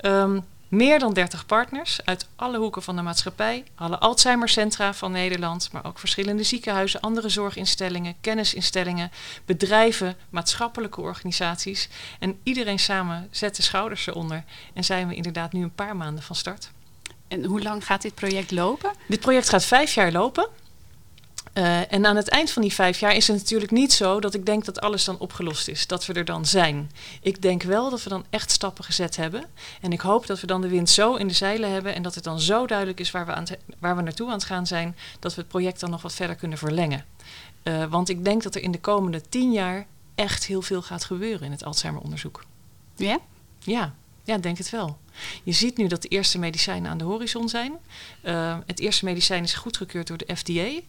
Um, 0.00 0.44
meer 0.70 0.98
dan 0.98 1.12
30 1.12 1.46
partners 1.46 2.00
uit 2.04 2.28
alle 2.36 2.58
hoeken 2.58 2.82
van 2.82 2.96
de 2.96 3.02
maatschappij, 3.02 3.64
alle 3.74 3.98
Alzheimercentra 3.98 4.94
van 4.94 5.12
Nederland, 5.12 5.68
maar 5.72 5.86
ook 5.86 5.98
verschillende 5.98 6.42
ziekenhuizen, 6.42 7.00
andere 7.00 7.28
zorginstellingen, 7.28 8.14
kennisinstellingen, 8.20 9.10
bedrijven, 9.44 10.16
maatschappelijke 10.28 11.00
organisaties. 11.00 11.88
En 12.18 12.40
iedereen 12.42 12.78
samen 12.78 13.28
zet 13.30 13.56
de 13.56 13.62
schouders 13.62 14.06
eronder 14.06 14.44
en 14.74 14.84
zijn 14.84 15.08
we 15.08 15.14
inderdaad 15.14 15.52
nu 15.52 15.62
een 15.62 15.74
paar 15.74 15.96
maanden 15.96 16.22
van 16.22 16.36
start. 16.36 16.70
En 17.28 17.44
hoe 17.44 17.62
lang 17.62 17.86
gaat 17.86 18.02
dit 18.02 18.14
project 18.14 18.50
lopen? 18.50 18.90
Dit 19.08 19.20
project 19.20 19.48
gaat 19.48 19.64
vijf 19.64 19.94
jaar 19.94 20.12
lopen. 20.12 20.48
Uh, 21.54 21.92
en 21.92 22.06
aan 22.06 22.16
het 22.16 22.28
eind 22.28 22.50
van 22.50 22.62
die 22.62 22.72
vijf 22.72 23.00
jaar 23.00 23.14
is 23.14 23.26
het 23.26 23.36
natuurlijk 23.36 23.70
niet 23.70 23.92
zo 23.92 24.20
dat 24.20 24.34
ik 24.34 24.46
denk 24.46 24.64
dat 24.64 24.80
alles 24.80 25.04
dan 25.04 25.18
opgelost 25.18 25.68
is, 25.68 25.86
dat 25.86 26.06
we 26.06 26.12
er 26.12 26.24
dan 26.24 26.46
zijn. 26.46 26.90
Ik 27.20 27.42
denk 27.42 27.62
wel 27.62 27.90
dat 27.90 28.02
we 28.02 28.08
dan 28.08 28.24
echt 28.30 28.50
stappen 28.50 28.84
gezet 28.84 29.16
hebben. 29.16 29.44
En 29.80 29.92
ik 29.92 30.00
hoop 30.00 30.26
dat 30.26 30.40
we 30.40 30.46
dan 30.46 30.60
de 30.60 30.68
wind 30.68 30.90
zo 30.90 31.14
in 31.14 31.28
de 31.28 31.34
zeilen 31.34 31.70
hebben 31.70 31.94
en 31.94 32.02
dat 32.02 32.14
het 32.14 32.24
dan 32.24 32.40
zo 32.40 32.66
duidelijk 32.66 33.00
is 33.00 33.10
waar 33.10 33.26
we, 33.26 33.34
aan 33.34 33.44
het, 33.44 33.58
waar 33.78 33.96
we 33.96 34.02
naartoe 34.02 34.26
aan 34.26 34.32
het 34.32 34.44
gaan 34.44 34.66
zijn, 34.66 34.96
dat 35.18 35.34
we 35.34 35.40
het 35.40 35.50
project 35.50 35.80
dan 35.80 35.90
nog 35.90 36.02
wat 36.02 36.14
verder 36.14 36.36
kunnen 36.36 36.58
verlengen. 36.58 37.04
Uh, 37.62 37.84
want 37.84 38.08
ik 38.08 38.24
denk 38.24 38.42
dat 38.42 38.54
er 38.54 38.62
in 38.62 38.72
de 38.72 38.80
komende 38.80 39.22
tien 39.28 39.52
jaar 39.52 39.86
echt 40.14 40.44
heel 40.44 40.62
veel 40.62 40.82
gaat 40.82 41.04
gebeuren 41.04 41.46
in 41.46 41.50
het 41.50 41.64
Alzheimer-onderzoek. 41.64 42.44
Ja? 42.96 43.18
Ja, 43.58 43.94
ja, 44.24 44.34
ik 44.36 44.42
denk 44.42 44.58
het 44.58 44.70
wel. 44.70 44.98
Je 45.42 45.52
ziet 45.52 45.76
nu 45.76 45.86
dat 45.86 46.02
de 46.02 46.08
eerste 46.08 46.38
medicijnen 46.38 46.90
aan 46.90 46.98
de 46.98 47.04
horizon 47.04 47.48
zijn. 47.48 47.72
Uh, 48.22 48.58
het 48.66 48.80
eerste 48.80 49.04
medicijn 49.04 49.42
is 49.42 49.54
goedgekeurd 49.54 50.06
door 50.06 50.16
de 50.16 50.36
FDA. 50.36 50.80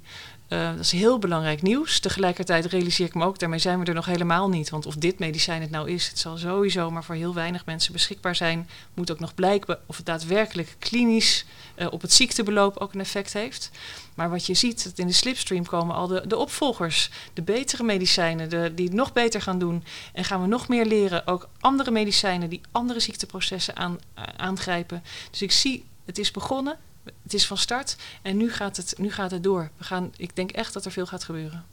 Uh, 0.54 0.70
dat 0.70 0.80
is 0.80 0.92
heel 0.92 1.20
belangrijk 1.20 1.62
nieuws. 1.62 2.00
Tegelijkertijd 2.00 2.66
realiseer 2.66 3.06
ik 3.06 3.14
me 3.14 3.26
ook, 3.26 3.40
daarmee 3.40 3.60
zijn 3.60 3.80
we 3.80 3.86
er 3.86 3.94
nog 3.94 4.06
helemaal 4.06 4.50
niet. 4.50 4.70
Want 4.70 4.86
of 4.86 4.96
dit 4.96 5.20
medicijn 5.20 5.62
het 5.62 5.72
nou 5.72 5.90
is, 5.90 6.08
het 6.08 6.20
zal 6.20 6.38
sowieso 6.38 6.92
maar 6.92 7.04
voor 7.04 7.16
heel 7.16 7.34
weinig 7.34 7.66
mensen 7.66 7.94
beschikbaar 7.94 8.36
zijn. 8.36 8.70
Moet 8.94 9.12
ook 9.12 9.20
nog 9.20 9.36
blijken 9.36 9.80
of 9.86 9.98
het 9.98 10.06
daadwerkelijk 10.06 10.76
klinisch 10.80 11.46
uh, 11.76 11.88
op 11.92 12.02
het 12.02 12.14
ziektebeloop 12.14 12.78
ook 12.78 12.94
een 12.94 13.00
effect 13.00 13.34
heeft. 13.34 13.72
Maar 14.16 14.30
wat 14.30 14.46
je 14.46 14.54
ziet, 14.54 14.84
dat 14.84 14.98
in 14.98 15.08
de 15.08 15.14
slipstream 15.14 15.66
komen 15.66 15.96
al 15.96 16.08
de, 16.08 16.28
de 16.28 16.38
opvolgers, 16.38 17.10
de 17.34 17.42
betere 17.42 17.84
medicijnen, 17.84 18.50
de, 18.50 18.72
die 18.76 18.86
het 18.86 18.96
nog 18.96 19.14
beter 19.14 19.42
gaan 19.42 19.60
doen. 19.60 19.84
En 20.14 20.24
gaan 20.24 20.42
we 20.42 20.48
nog 20.48 20.68
meer 20.68 20.86
leren, 20.86 21.28
ook 21.28 21.50
andere 21.60 21.92
medicijnen 21.92 22.50
die 22.50 22.62
andere 22.72 23.00
ziekteprocessen 23.00 23.76
aan, 23.76 24.00
uh, 24.18 24.24
aangrijpen. 24.38 25.04
Dus 25.30 25.42
ik 25.42 25.52
zie, 25.52 25.86
het 26.06 26.18
is 26.18 26.32
begonnen, 26.32 26.78
het 27.04 27.34
is 27.34 27.48
van 27.48 27.58
start 27.58 27.96
en 28.22 28.38
nu 28.38 28.52
gaat 28.52 28.78
het, 28.78 28.94
nu 28.98 29.12
gaat 29.12 29.32
het 29.32 29.44
door. 29.44 29.72
We 29.78 29.84
gaan, 29.84 30.12
ik 30.18 30.36
denk 30.36 30.52
echt 30.52 30.74
dat 30.74 30.86
er 30.86 30.92
veel 30.92 31.06
gaat 31.06 31.24
gebeuren. 31.24 31.66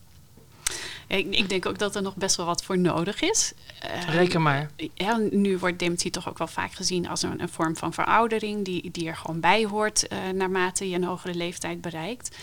Ik, 1.09 1.35
ik 1.35 1.49
denk 1.49 1.67
ook 1.67 1.79
dat 1.79 1.97
er 1.97 2.03
nog 2.03 2.17
best 2.17 2.37
wel 2.37 2.47
wat 2.47 2.65
voor 2.65 2.79
nodig 2.79 3.21
is. 3.21 3.53
Uh, 3.85 4.15
Reken 4.15 4.43
maar. 4.43 4.71
Ja, 4.95 5.17
nu 5.31 5.59
wordt 5.59 5.79
dementie 5.79 6.11
toch 6.11 6.29
ook 6.29 6.39
wel 6.39 6.47
vaak 6.47 6.73
gezien 6.73 7.09
als 7.09 7.23
een, 7.23 7.43
een 7.43 7.49
vorm 7.49 7.77
van 7.77 7.93
veroudering, 7.93 8.65
die, 8.65 8.91
die 8.91 9.09
er 9.09 9.17
gewoon 9.17 9.41
bij 9.41 9.65
hoort 9.65 10.07
uh, 10.13 10.29
naarmate 10.29 10.89
je 10.89 10.95
een 10.95 11.05
hogere 11.05 11.35
leeftijd 11.35 11.81
bereikt. 11.81 12.37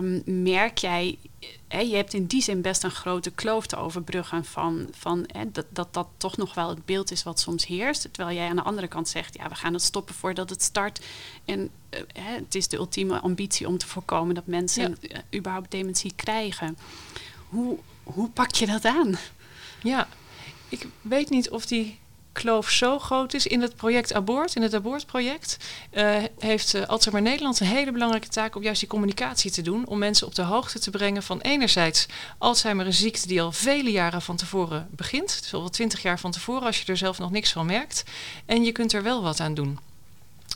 Um, 0.00 0.22
merk 0.42 0.78
jij, 0.78 1.18
hè, 1.68 1.80
je 1.80 1.96
hebt 1.96 2.14
in 2.14 2.26
die 2.26 2.42
zin 2.42 2.62
best 2.62 2.82
een 2.84 2.90
grote 2.90 3.30
kloof 3.30 3.66
te 3.66 3.76
overbruggen 3.76 4.44
van, 4.44 4.88
van 4.90 5.24
hè, 5.32 5.50
dat, 5.50 5.66
dat 5.68 5.94
dat 5.94 6.08
toch 6.16 6.36
nog 6.36 6.54
wel 6.54 6.68
het 6.68 6.84
beeld 6.84 7.10
is 7.10 7.22
wat 7.22 7.40
soms 7.40 7.66
heerst. 7.66 8.08
Terwijl 8.12 8.36
jij 8.36 8.48
aan 8.48 8.56
de 8.56 8.62
andere 8.62 8.88
kant 8.88 9.08
zegt, 9.08 9.36
ja, 9.36 9.48
we 9.48 9.54
gaan 9.54 9.72
het 9.72 9.82
stoppen 9.82 10.14
voordat 10.14 10.50
het 10.50 10.62
start. 10.62 11.04
En 11.44 11.60
uh, 11.60 12.00
hè, 12.12 12.34
het 12.34 12.54
is 12.54 12.68
de 12.68 12.76
ultieme 12.76 13.20
ambitie 13.20 13.66
om 13.66 13.78
te 13.78 13.86
voorkomen 13.86 14.34
dat 14.34 14.46
mensen 14.46 14.96
ja. 15.00 15.20
überhaupt 15.34 15.70
dementie 15.70 16.12
krijgen. 16.16 16.78
Hoe, 17.48 17.78
hoe 18.02 18.28
pak 18.28 18.54
je 18.54 18.66
dat 18.66 18.84
aan? 18.84 19.18
Ja, 19.82 20.08
ik 20.68 20.86
weet 21.02 21.30
niet 21.30 21.50
of 21.50 21.66
die 21.66 21.98
kloof 22.32 22.70
zo 22.70 22.98
groot 22.98 23.34
is. 23.34 23.46
In 23.46 23.60
het 23.60 23.76
project 23.76 24.14
Abort, 24.14 24.54
in 24.54 24.62
het 24.62 24.74
Abort-project, 24.74 25.56
uh, 25.92 26.16
heeft 26.38 26.74
uh, 26.74 26.86
Alzheimer 26.86 27.22
Nederland 27.22 27.60
een 27.60 27.66
hele 27.66 27.92
belangrijke 27.92 28.28
taak 28.28 28.56
om 28.56 28.62
juist 28.62 28.80
die 28.80 28.88
communicatie 28.88 29.50
te 29.50 29.62
doen. 29.62 29.86
Om 29.86 29.98
mensen 29.98 30.26
op 30.26 30.34
de 30.34 30.42
hoogte 30.42 30.78
te 30.78 30.90
brengen 30.90 31.22
van 31.22 31.40
enerzijds 31.40 32.06
Alzheimer 32.38 32.86
een 32.86 32.94
ziekte 32.94 33.26
die 33.26 33.42
al 33.42 33.52
vele 33.52 33.90
jaren 33.90 34.22
van 34.22 34.36
tevoren 34.36 34.88
begint. 34.90 35.40
Is 35.44 35.54
al 35.54 35.68
twintig 35.68 36.02
jaar 36.02 36.18
van 36.18 36.30
tevoren 36.30 36.66
als 36.66 36.80
je 36.80 36.86
er 36.86 36.96
zelf 36.96 37.18
nog 37.18 37.30
niks 37.30 37.52
van 37.52 37.66
merkt. 37.66 38.04
En 38.46 38.64
je 38.64 38.72
kunt 38.72 38.92
er 38.92 39.02
wel 39.02 39.22
wat 39.22 39.40
aan 39.40 39.54
doen. 39.54 39.78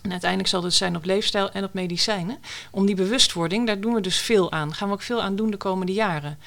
En 0.02 0.10
uiteindelijk 0.10 0.50
zal 0.50 0.62
het 0.62 0.74
zijn 0.74 0.96
op 0.96 1.04
leefstijl 1.04 1.50
en 1.50 1.64
op 1.64 1.74
medicijnen. 1.74 2.38
Om 2.70 2.86
die 2.86 2.94
bewustwording, 2.94 3.66
daar 3.66 3.80
doen 3.80 3.94
we 3.94 4.00
dus 4.00 4.18
veel 4.18 4.52
aan. 4.52 4.74
Gaan 4.74 4.88
we 4.88 4.94
ook 4.94 5.02
veel 5.02 5.22
aan 5.22 5.36
doen 5.36 5.50
de 5.50 5.56
komende 5.56 5.92
jaren. 5.92 6.38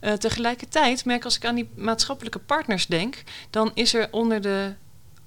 Uh, 0.00 0.12
tegelijkertijd 0.12 1.04
merk 1.04 1.24
als 1.24 1.36
ik 1.36 1.44
aan 1.44 1.54
die 1.54 1.68
maatschappelijke 1.74 2.38
partners 2.38 2.86
denk, 2.86 3.22
dan 3.50 3.70
is 3.74 3.94
er 3.94 4.08
onder 4.10 4.40
de 4.40 4.74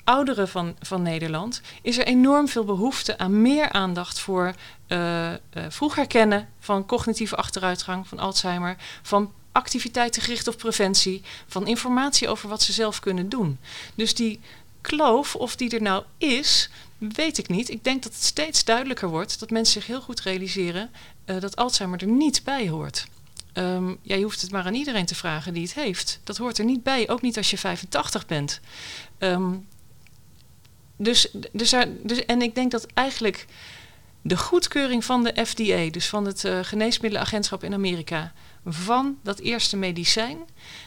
ouderen 0.04 0.48
van, 0.48 0.76
van 0.80 1.02
Nederland 1.02 1.62
is 1.82 1.98
er 1.98 2.06
enorm 2.06 2.48
veel 2.48 2.64
behoefte 2.64 3.18
aan 3.18 3.42
meer 3.42 3.72
aandacht 3.72 4.20
voor 4.20 4.54
uh, 4.88 5.32
uh, 5.32 5.36
vroeg 5.70 5.96
herkennen 5.96 6.50
van 6.60 6.86
cognitieve 6.86 7.36
achteruitgang, 7.36 8.08
van 8.08 8.20
Alzheimer, 8.20 8.76
van 9.02 9.32
activiteiten 9.52 10.22
gericht 10.22 10.48
op 10.48 10.58
preventie, 10.58 11.22
van 11.48 11.68
informatie 11.68 12.28
over 12.28 12.50
wat 12.50 12.62
ze 12.62 12.74
zelf 12.74 13.00
kunnen 13.00 13.30
doen. 13.30 13.60
Dus 13.96 14.14
die 14.14 14.40
kloof, 14.82 15.36
of 15.36 15.56
die 15.56 15.70
er 15.70 15.82
nou 15.82 16.04
is, 16.18 16.70
weet 17.14 17.38
ik 17.38 17.48
niet. 17.48 17.70
Ik 17.70 17.84
denk 17.84 18.04
dat 18.04 18.14
het 18.14 18.24
steeds 18.24 18.64
duidelijker 18.64 19.10
wordt 19.10 19.40
dat 19.40 19.50
mensen 19.50 19.74
zich 19.74 19.88
heel 19.88 20.02
goed 20.02 20.22
realiseren 20.22 20.92
uh, 21.26 21.40
dat 21.40 21.56
Alzheimer 21.56 22.02
er 22.02 22.08
niet 22.08 22.44
bij 22.44 22.70
hoort. 22.70 23.08
Um, 23.54 23.98
ja, 24.02 24.16
je 24.16 24.24
hoeft 24.24 24.42
het 24.42 24.52
maar 24.52 24.66
aan 24.66 24.74
iedereen 24.74 25.06
te 25.06 25.16
vragen 25.16 25.54
die 25.54 25.64
het 25.64 25.74
heeft. 25.74 26.20
Dat 26.24 26.38
hoort 26.38 26.58
er 26.58 26.66
niet 26.66 26.84
bij, 26.84 27.10
ook 27.10 27.22
niet 27.22 27.38
als 27.38 27.50
je 27.50 27.58
85 27.58 28.26
bent. 28.26 28.60
Um, 29.20 29.68
dus, 30.98 31.28
dus, 31.52 31.76
dus, 32.04 32.26
en 32.26 32.42
ik 32.42 32.56
denk 32.56 32.72
dat 32.72 32.86
eigenlijk 32.94 33.46
de 34.22 34.38
goedkeuring 34.38 35.06
van 35.06 35.24
de 35.24 35.46
FDA, 35.46 35.90
dus 35.92 36.08
van 36.08 36.26
het 36.26 36.44
uh, 36.44 36.60
geneesmiddelenagentschap 36.62 37.64
in 37.64 37.74
Amerika, 37.74 38.34
van 38.66 39.18
dat 39.24 39.40
eerste 39.40 39.78
medicijn, 39.78 40.38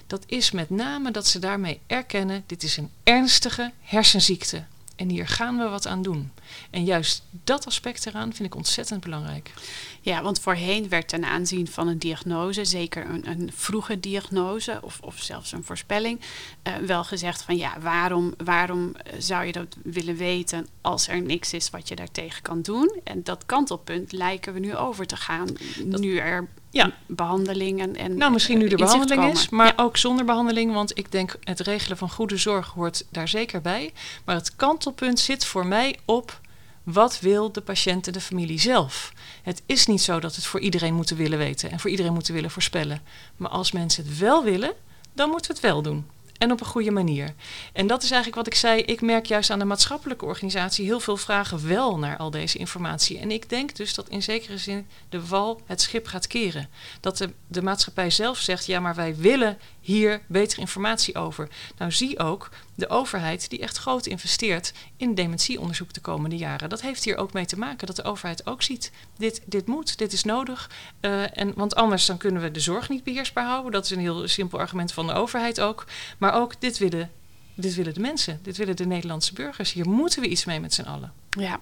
dat 0.06 0.24
is 0.26 0.50
met 0.50 0.70
name 0.70 1.10
dat 1.10 1.26
ze 1.26 1.38
daarmee 1.38 1.80
erkennen: 1.86 2.44
dit 2.46 2.62
is 2.62 2.76
een 2.76 2.90
ernstige 3.02 3.72
hersenziekte. 3.80 4.64
En 4.98 5.08
hier 5.08 5.28
gaan 5.28 5.58
we 5.58 5.68
wat 5.68 5.86
aan 5.86 6.02
doen. 6.02 6.32
En 6.70 6.84
juist 6.84 7.22
dat 7.44 7.66
aspect 7.66 8.06
eraan 8.06 8.32
vind 8.32 8.48
ik 8.48 8.54
ontzettend 8.54 9.00
belangrijk. 9.00 9.52
Ja, 10.00 10.22
want 10.22 10.40
voorheen 10.40 10.88
werd 10.88 11.08
ten 11.08 11.24
aanzien 11.24 11.68
van 11.68 11.88
een 11.88 11.98
diagnose, 11.98 12.64
zeker 12.64 13.06
een, 13.06 13.28
een 13.28 13.50
vroege 13.54 14.00
diagnose 14.00 14.78
of, 14.82 15.00
of 15.02 15.18
zelfs 15.18 15.52
een 15.52 15.64
voorspelling, 15.64 16.20
uh, 16.20 16.76
wel 16.76 17.04
gezegd 17.04 17.42
van 17.42 17.56
ja, 17.56 17.80
waarom, 17.80 18.34
waarom 18.44 18.94
eh, 18.94 19.12
zou 19.18 19.44
je 19.44 19.52
dat 19.52 19.76
willen 19.82 20.16
weten 20.16 20.66
als 20.80 21.08
er 21.08 21.22
niks 21.22 21.52
is 21.52 21.70
wat 21.70 21.88
je 21.88 21.96
daartegen 21.96 22.42
kan 22.42 22.62
doen? 22.62 23.00
En 23.04 23.22
dat 23.22 23.46
kantelpunt 23.46 24.12
lijken 24.12 24.52
we 24.52 24.58
nu 24.58 24.76
over 24.76 25.06
te 25.06 25.16
gaan, 25.16 25.48
nu 25.84 26.16
er 26.16 26.48
ja. 26.70 26.92
behandelingen 27.06 27.96
en. 27.96 28.16
Nou, 28.16 28.32
misschien 28.32 28.58
nu 28.58 28.68
de 28.68 28.76
behandeling 28.76 29.32
is, 29.32 29.48
maar 29.48 29.72
ook 29.76 29.96
zonder 29.96 30.24
behandeling. 30.24 30.72
Want 30.72 30.98
ik 30.98 31.12
denk 31.12 31.36
het 31.44 31.60
regelen 31.60 31.96
van 31.96 32.10
goede 32.10 32.36
zorg 32.36 32.68
hoort 32.68 33.04
daar 33.10 33.28
zeker 33.28 33.60
bij. 33.60 33.92
Maar 34.24 34.34
het 34.34 34.56
kantelpunt 34.56 35.18
zit 35.18 35.44
voor 35.44 35.66
mij 35.66 35.98
op 36.04 36.40
wat 36.82 37.20
wil 37.20 37.52
de 37.52 37.60
patiënt 37.60 38.06
en 38.06 38.12
de 38.12 38.20
familie 38.20 38.60
zelf? 38.60 39.12
Het 39.42 39.62
is 39.66 39.86
niet 39.86 40.02
zo 40.02 40.20
dat 40.20 40.36
het 40.36 40.46
voor 40.46 40.60
iedereen 40.60 40.94
moeten 40.94 41.16
willen 41.16 41.38
weten 41.38 41.70
en 41.70 41.80
voor 41.80 41.90
iedereen 41.90 42.12
moeten 42.12 42.34
willen 42.34 42.50
voorspellen. 42.50 43.02
Maar 43.36 43.50
als 43.50 43.72
mensen 43.72 44.04
het 44.04 44.18
wel 44.18 44.44
willen, 44.44 44.72
dan 45.12 45.30
moeten 45.30 45.50
we 45.50 45.56
het 45.56 45.66
wel 45.66 45.82
doen 45.82 46.06
en 46.38 46.52
op 46.52 46.60
een 46.60 46.66
goede 46.66 46.90
manier. 46.90 47.34
En 47.72 47.86
dat 47.86 48.02
is 48.02 48.10
eigenlijk 48.10 48.34
wat 48.34 48.46
ik 48.46 48.60
zei. 48.60 48.82
Ik 48.82 49.00
merk 49.00 49.26
juist 49.26 49.50
aan 49.50 49.58
de 49.58 49.64
maatschappelijke 49.64 50.24
organisatie 50.24 50.84
heel 50.84 51.00
veel 51.00 51.16
vragen 51.16 51.68
wel 51.68 51.98
naar 51.98 52.16
al 52.16 52.30
deze 52.30 52.58
informatie. 52.58 53.18
En 53.18 53.30
ik 53.30 53.48
denk 53.48 53.76
dus 53.76 53.94
dat 53.94 54.08
in 54.08 54.22
zekere 54.22 54.58
zin 54.58 54.86
de 55.08 55.26
wal 55.26 55.60
het 55.66 55.80
schip 55.80 56.06
gaat 56.06 56.26
keren. 56.26 56.68
Dat 57.00 57.18
de, 57.18 57.30
de 57.46 57.62
maatschappij 57.62 58.10
zelf 58.10 58.38
zegt: 58.38 58.66
ja, 58.66 58.80
maar 58.80 58.94
wij 58.94 59.16
willen 59.16 59.58
hier 59.88 60.20
betere 60.26 60.60
informatie 60.60 61.14
over. 61.14 61.48
Nou, 61.78 61.92
zie 61.92 62.18
ook 62.18 62.50
de 62.74 62.88
overheid 62.88 63.50
die 63.50 63.58
echt 63.58 63.76
groot 63.76 64.06
investeert 64.06 64.72
in 64.96 65.14
dementieonderzoek 65.14 65.92
de 65.92 66.00
komende 66.00 66.36
jaren. 66.36 66.68
Dat 66.68 66.80
heeft 66.80 67.04
hier 67.04 67.16
ook 67.16 67.32
mee 67.32 67.46
te 67.46 67.58
maken 67.58 67.86
dat 67.86 67.96
de 67.96 68.04
overheid 68.04 68.46
ook 68.46 68.62
ziet: 68.62 68.92
dit, 69.16 69.42
dit 69.44 69.66
moet, 69.66 69.98
dit 69.98 70.12
is 70.12 70.24
nodig. 70.24 70.70
Uh, 71.00 71.38
en, 71.38 71.52
want 71.54 71.74
anders 71.74 72.06
dan 72.06 72.16
kunnen 72.16 72.42
we 72.42 72.50
de 72.50 72.60
zorg 72.60 72.88
niet 72.88 73.04
beheersbaar 73.04 73.44
houden. 73.44 73.72
Dat 73.72 73.84
is 73.84 73.90
een 73.90 73.98
heel 73.98 74.28
simpel 74.28 74.58
argument 74.58 74.92
van 74.92 75.06
de 75.06 75.12
overheid 75.12 75.60
ook. 75.60 75.84
Maar 76.18 76.34
ook 76.34 76.60
dit 76.60 76.78
willen, 76.78 77.10
dit 77.54 77.74
willen 77.74 77.94
de 77.94 78.00
mensen, 78.00 78.40
dit 78.42 78.56
willen 78.56 78.76
de 78.76 78.86
Nederlandse 78.86 79.32
burgers. 79.32 79.72
Hier 79.72 79.88
moeten 79.88 80.20
we 80.20 80.28
iets 80.28 80.44
mee 80.44 80.60
met 80.60 80.74
z'n 80.74 80.82
allen. 80.82 81.12
Ja, 81.30 81.60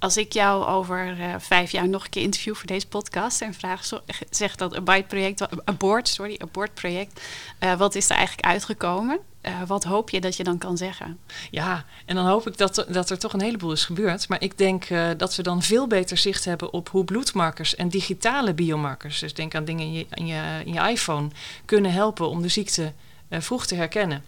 als 0.00 0.16
ik 0.16 0.32
jou 0.32 0.64
over 0.64 1.18
uh, 1.18 1.34
vijf 1.38 1.70
jaar 1.70 1.88
nog 1.88 2.04
een 2.04 2.10
keer 2.10 2.22
interview 2.22 2.54
voor 2.54 2.66
deze 2.66 2.88
podcast 2.88 3.40
en 3.40 3.54
vraag, 3.54 3.84
zo, 3.84 4.00
zeg 4.30 4.56
dat 4.56 4.76
Abide 4.76 5.04
project, 5.04 5.64
abort, 5.64 6.08
sorry, 6.08 6.36
abort 6.38 6.74
project, 6.74 7.20
uh, 7.60 7.74
wat 7.78 7.94
is 7.94 8.10
er 8.10 8.16
eigenlijk 8.16 8.46
uitgekomen? 8.46 9.18
Uh, 9.42 9.62
wat 9.66 9.84
hoop 9.84 10.10
je 10.10 10.20
dat 10.20 10.36
je 10.36 10.44
dan 10.44 10.58
kan 10.58 10.76
zeggen? 10.76 11.18
Ja, 11.50 11.84
en 12.06 12.14
dan 12.14 12.26
hoop 12.26 12.46
ik 12.46 12.56
dat, 12.56 12.86
dat 12.88 13.10
er 13.10 13.18
toch 13.18 13.32
een 13.32 13.40
heleboel 13.40 13.72
is 13.72 13.84
gebeurd. 13.84 14.28
Maar 14.28 14.42
ik 14.42 14.58
denk 14.58 14.88
dat 15.16 15.36
we 15.36 15.42
dan 15.42 15.62
veel 15.62 15.86
beter 15.86 16.16
zicht 16.16 16.44
hebben 16.44 16.72
op 16.72 16.88
hoe 16.88 17.04
bloedmarkers 17.04 17.74
en 17.74 17.88
digitale 17.88 18.54
biomarkers, 18.54 19.18
dus 19.18 19.34
denk 19.34 19.54
aan 19.54 19.64
dingen 19.64 19.84
in 19.84 19.92
je, 19.92 20.06
in 20.10 20.26
je, 20.26 20.62
in 20.64 20.72
je 20.72 20.88
iPhone, 20.88 21.28
kunnen 21.64 21.92
helpen 21.92 22.28
om 22.28 22.42
de 22.42 22.48
ziekte 22.48 22.92
vroeg 23.30 23.66
te 23.66 23.74
herkennen. 23.74 24.24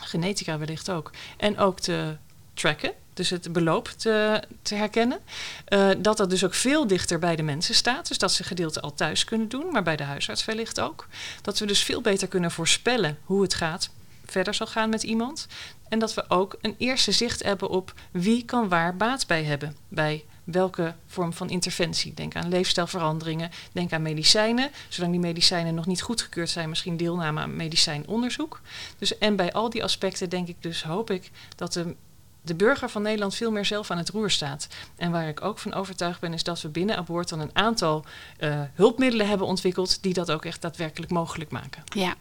Genetica 0.00 0.58
wellicht 0.58 0.90
ook. 0.90 1.10
En 1.36 1.58
ook 1.58 1.80
te 1.80 2.16
tracken 2.56 2.92
dus 3.16 3.30
het 3.30 3.52
beloop 3.52 3.88
te, 3.88 4.42
herkennen. 4.68 5.18
Uh, 5.68 5.90
dat 5.98 6.16
dat 6.16 6.30
dus 6.30 6.44
ook 6.44 6.54
veel 6.54 6.86
dichter 6.86 7.18
bij 7.18 7.36
de 7.36 7.42
mensen 7.42 7.74
staat. 7.74 8.08
Dus 8.08 8.18
dat 8.18 8.32
ze 8.32 8.44
gedeelte 8.44 8.80
al 8.80 8.94
thuis 8.94 9.24
kunnen 9.24 9.48
doen, 9.48 9.66
maar 9.72 9.82
bij 9.82 9.96
de 9.96 10.02
huisarts 10.02 10.44
wellicht 10.44 10.80
ook. 10.80 11.06
Dat 11.42 11.58
we 11.58 11.66
dus 11.66 11.82
veel 11.82 12.00
beter 12.00 12.28
kunnen 12.28 12.50
voorspellen 12.50 13.18
hoe 13.24 13.42
het 13.42 13.54
gaat, 13.54 13.90
verder 14.24 14.54
zal 14.54 14.66
gaan 14.66 14.88
met 14.88 15.02
iemand. 15.02 15.46
En 15.88 15.98
dat 15.98 16.14
we 16.14 16.24
ook 16.28 16.56
een 16.60 16.74
eerste 16.78 17.12
zicht 17.12 17.42
hebben 17.42 17.68
op 17.68 17.92
wie 18.10 18.44
kan 18.44 18.68
waar 18.68 18.96
baat 18.96 19.26
bij 19.26 19.44
hebben. 19.44 19.76
Bij 19.88 20.24
welke 20.44 20.94
vorm 21.06 21.32
van 21.32 21.50
interventie. 21.50 22.14
Denk 22.14 22.36
aan 22.36 22.48
leefstijlveranderingen, 22.48 23.50
denk 23.72 23.92
aan 23.92 24.02
medicijnen. 24.02 24.70
Zolang 24.88 25.12
die 25.12 25.20
medicijnen 25.20 25.74
nog 25.74 25.86
niet 25.86 26.02
goedgekeurd 26.02 26.50
zijn, 26.50 26.68
misschien 26.68 26.96
deelname 26.96 27.40
aan 27.40 27.56
medicijnonderzoek. 27.56 28.60
Dus, 28.98 29.18
en 29.18 29.36
bij 29.36 29.52
al 29.52 29.70
die 29.70 29.84
aspecten 29.84 30.28
denk 30.28 30.48
ik 30.48 30.56
dus, 30.60 30.82
hoop 30.82 31.10
ik, 31.10 31.30
dat 31.56 31.72
de 31.72 31.94
de 32.46 32.54
burger 32.54 32.88
van 32.88 33.02
Nederland 33.02 33.34
veel 33.34 33.50
meer 33.50 33.64
zelf 33.64 33.90
aan 33.90 33.98
het 33.98 34.08
roer 34.08 34.30
staat. 34.30 34.68
En 34.96 35.10
waar 35.10 35.28
ik 35.28 35.44
ook 35.44 35.58
van 35.58 35.74
overtuigd 35.74 36.20
ben, 36.20 36.32
is 36.32 36.42
dat 36.42 36.60
we 36.60 36.68
binnen 36.68 36.96
Abort 36.96 37.28
dan 37.28 37.40
een 37.40 37.50
aantal 37.52 38.04
uh, 38.40 38.60
hulpmiddelen 38.74 39.28
hebben 39.28 39.46
ontwikkeld 39.46 40.02
die 40.02 40.12
dat 40.12 40.30
ook 40.30 40.44
echt 40.44 40.62
daadwerkelijk 40.62 41.12
mogelijk 41.12 41.50
maken. 41.50 41.82
Ja. 41.94 42.14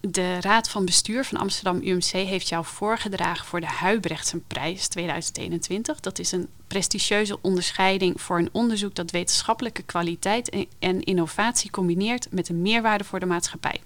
De 0.00 0.40
Raad 0.40 0.68
van 0.68 0.84
Bestuur 0.84 1.24
van 1.24 1.38
Amsterdam 1.38 1.80
UMC 1.82 2.10
heeft 2.10 2.48
jou 2.48 2.64
voorgedragen 2.64 3.46
voor 3.46 3.60
de 3.60 3.66
Huibrechtsenprijs 3.66 4.88
2021. 4.88 6.00
Dat 6.00 6.18
is 6.18 6.32
een 6.32 6.48
prestigieuze 6.66 7.38
onderscheiding 7.42 8.20
voor 8.20 8.38
een 8.38 8.48
onderzoek 8.52 8.94
dat 8.94 9.10
wetenschappelijke 9.10 9.82
kwaliteit 9.82 10.66
en 10.78 11.02
innovatie 11.02 11.70
combineert 11.70 12.26
met 12.30 12.48
een 12.48 12.62
meerwaarde 12.62 13.04
voor 13.04 13.20
de 13.20 13.26
maatschappij. 13.26 13.80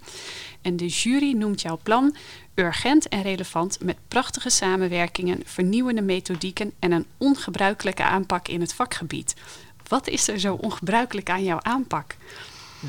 En 0.62 0.76
de 0.76 0.86
jury 0.86 1.32
noemt 1.32 1.60
jouw 1.60 1.80
plan 1.82 2.16
urgent 2.60 3.08
en 3.08 3.22
relevant 3.22 3.78
met 3.82 3.96
prachtige 4.08 4.50
samenwerkingen, 4.50 5.42
vernieuwende 5.44 6.02
methodieken 6.02 6.72
en 6.78 6.92
een 6.92 7.06
ongebruikelijke 7.18 8.02
aanpak 8.02 8.48
in 8.48 8.60
het 8.60 8.74
vakgebied. 8.74 9.34
Wat 9.88 10.08
is 10.08 10.28
er 10.28 10.40
zo 10.40 10.54
ongebruikelijk 10.54 11.30
aan 11.30 11.44
jouw 11.44 11.58
aanpak? 11.62 12.16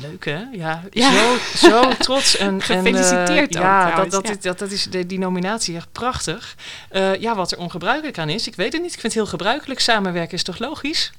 Leuk 0.00 0.24
hè? 0.24 0.42
Ja, 0.52 0.82
Zo, 0.92 1.36
zo 1.56 1.90
trots. 1.98 2.36
En, 2.36 2.62
Gefeliciteerd 2.62 3.54
en, 3.54 3.60
uh, 3.60 3.66
ja, 3.66 3.96
dat, 3.96 4.10
dat, 4.10 4.42
dat, 4.42 4.58
dat, 4.58 4.70
is 4.70 4.84
de, 4.84 5.06
die 5.06 5.18
nominatie 5.18 5.76
echt 5.76 5.92
prachtig. 5.92 6.56
Uh, 6.92 7.14
ja, 7.14 7.34
wat 7.34 7.52
er 7.52 7.58
ongebruikelijk 7.58 8.18
aan 8.18 8.28
is, 8.28 8.46
ik 8.46 8.54
weet 8.54 8.72
het 8.72 8.82
niet. 8.82 8.92
Ik 8.92 9.00
vind 9.00 9.14
het 9.14 9.22
heel 9.22 9.30
gebruikelijk. 9.30 9.80
Samenwerken 9.80 10.34
is 10.34 10.42
toch 10.42 10.58
logisch? 10.58 11.12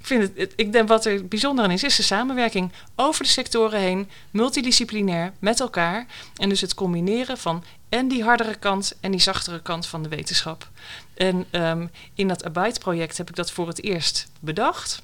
Ik, 0.00 0.06
vind 0.06 0.30
het, 0.36 0.52
ik 0.56 0.72
denk 0.72 0.88
wat 0.88 1.04
er 1.04 1.28
bijzonder 1.28 1.64
aan 1.64 1.70
is, 1.70 1.82
is 1.82 1.96
de 1.96 2.02
samenwerking 2.02 2.72
over 2.96 3.24
de 3.24 3.30
sectoren 3.30 3.80
heen, 3.80 4.08
multidisciplinair, 4.30 5.32
met 5.38 5.60
elkaar. 5.60 6.06
En 6.36 6.48
dus 6.48 6.60
het 6.60 6.74
combineren 6.74 7.38
van 7.38 7.64
en 7.88 8.08
die 8.08 8.22
hardere 8.22 8.54
kant 8.54 8.96
en 9.00 9.10
die 9.10 9.20
zachtere 9.20 9.62
kant 9.62 9.86
van 9.86 10.02
de 10.02 10.08
wetenschap. 10.08 10.68
En 11.14 11.46
um, 11.50 11.90
in 12.14 12.28
dat 12.28 12.44
Abide-project 12.44 13.16
heb 13.16 13.28
ik 13.28 13.36
dat 13.36 13.50
voor 13.50 13.66
het 13.66 13.82
eerst 13.82 14.28
bedacht. 14.40 15.02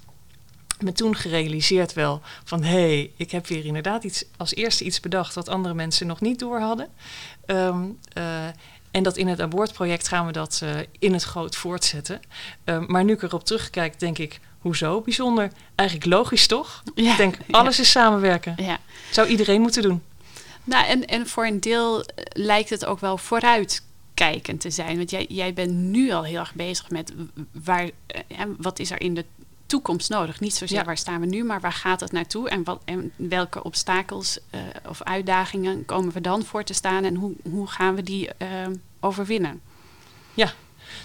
Me 0.81 0.93
toen 0.93 1.17
gerealiseerd 1.17 1.93
wel 1.93 2.21
van 2.45 2.63
hé, 2.63 2.71
hey, 2.71 3.13
ik 3.17 3.31
heb 3.31 3.47
weer 3.47 3.65
inderdaad 3.65 4.05
iets, 4.05 4.25
als 4.37 4.55
eerste 4.55 4.85
iets 4.85 5.01
bedacht 5.01 5.35
wat 5.35 5.49
andere 5.49 5.75
mensen 5.75 6.07
nog 6.07 6.21
niet 6.21 6.39
door 6.39 6.61
hadden. 6.61 6.89
Um, 7.47 7.99
uh, 8.19 8.47
en 8.97 9.03
dat 9.03 9.17
in 9.17 9.29
het 9.29 9.41
abortproject 9.41 10.09
gaan 10.09 10.27
we 10.27 10.33
dat 10.33 10.61
uh, 10.63 10.71
in 10.99 11.13
het 11.13 11.23
groot 11.23 11.57
voortzetten. 11.57 12.21
Uh, 12.65 12.87
maar 12.87 13.05
nu 13.05 13.13
ik 13.13 13.23
erop 13.23 13.45
terugkijk, 13.45 13.99
denk 13.99 14.19
ik, 14.19 14.41
Hoezo 14.67 15.01
bijzonder? 15.01 15.51
Eigenlijk 15.75 16.11
logisch 16.11 16.47
toch? 16.47 16.83
Ja, 16.95 17.11
ik 17.11 17.17
denk, 17.17 17.37
alles 17.51 17.81
is 17.81 17.91
samenwerken. 17.91 18.55
Ja. 18.57 18.79
Zou 19.11 19.29
iedereen 19.29 19.61
moeten 19.61 19.83
doen. 19.83 20.03
Nou, 20.65 20.87
en, 20.87 21.07
en 21.07 21.27
voor 21.27 21.47
een 21.47 21.61
deel 21.61 22.03
eh, 22.03 22.25
lijkt 22.33 22.71
het 22.71 22.85
ook 22.85 23.01
wel 23.01 23.19
vooruitkijkend 23.19 24.61
te 24.61 24.71
zijn. 24.71 24.97
Want 24.97 25.11
jij, 25.11 25.27
jij 25.29 25.53
bent 25.53 25.73
nu 25.73 26.11
al 26.11 26.25
heel 26.25 26.39
erg 26.39 26.55
bezig 26.55 26.91
met 26.91 27.13
waar, 27.53 27.91
eh, 28.07 28.41
wat 28.59 28.79
is 28.79 28.91
er 28.91 29.01
in 29.01 29.15
de 29.15 29.25
toekomst 29.67 30.09
nodig. 30.09 30.41
Niet 30.41 30.55
zozeer 30.55 30.85
waar 30.85 30.99
staan 30.99 31.21
we 31.21 31.27
nu, 31.27 31.45
maar 31.45 31.61
waar 31.61 31.73
gaat 31.73 32.01
het 32.01 32.13
naartoe 32.13 32.49
en, 32.49 32.65
wat, 32.65 32.81
en 32.85 33.13
welke 33.17 33.63
obstakels 33.63 34.39
uh, 34.55 34.61
of 34.89 35.03
uitdagingen 35.03 35.85
komen 35.85 36.13
we 36.13 36.21
dan 36.21 36.45
voor 36.45 36.65
te 36.65 36.75
staan 36.75 37.05
en 37.05 37.15
hoe, 37.15 37.33
hoe 37.51 37.67
gaan 37.67 37.95
we 37.95 38.03
die 38.03 38.29
uh, 38.39 38.49
overwinnen? 39.01 39.61
Ja, 40.35 40.53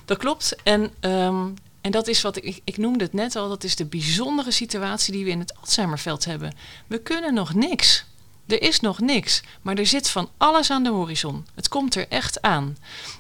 dat 0.06 0.18
klopt. 0.18 0.56
En 0.64 0.92
um, 1.02 1.54
en 1.82 1.92
dat 1.92 2.08
is 2.08 2.22
wat 2.22 2.36
ik, 2.36 2.62
ik 2.64 2.78
noemde 2.78 3.04
het 3.04 3.14
net 3.14 3.36
al, 3.36 3.50
dat 3.50 3.64
is 3.64 3.76
de 3.76 3.86
bijzondere 3.86 4.52
situatie 4.52 5.14
die 5.14 5.26
we 5.26 5.30
in 5.30 5.40
het 5.40 5.56
Alzheimerveld 5.60 6.26
hebben. 6.26 6.56
We 6.88 7.02
kunnen 7.02 7.34
nog 7.34 7.54
niks. 7.54 8.06
Er 8.52 8.62
is 8.62 8.80
nog 8.80 9.00
niks, 9.00 9.44
maar 9.62 9.76
er 9.76 9.86
zit 9.86 10.10
van 10.10 10.30
alles 10.38 10.72
aan 10.72 10.84
de 10.84 10.90
horizon. 10.90 11.46
Het 11.56 11.68
komt 11.68 11.96
er 11.96 12.08
echt 12.08 12.42
aan. 12.42 12.78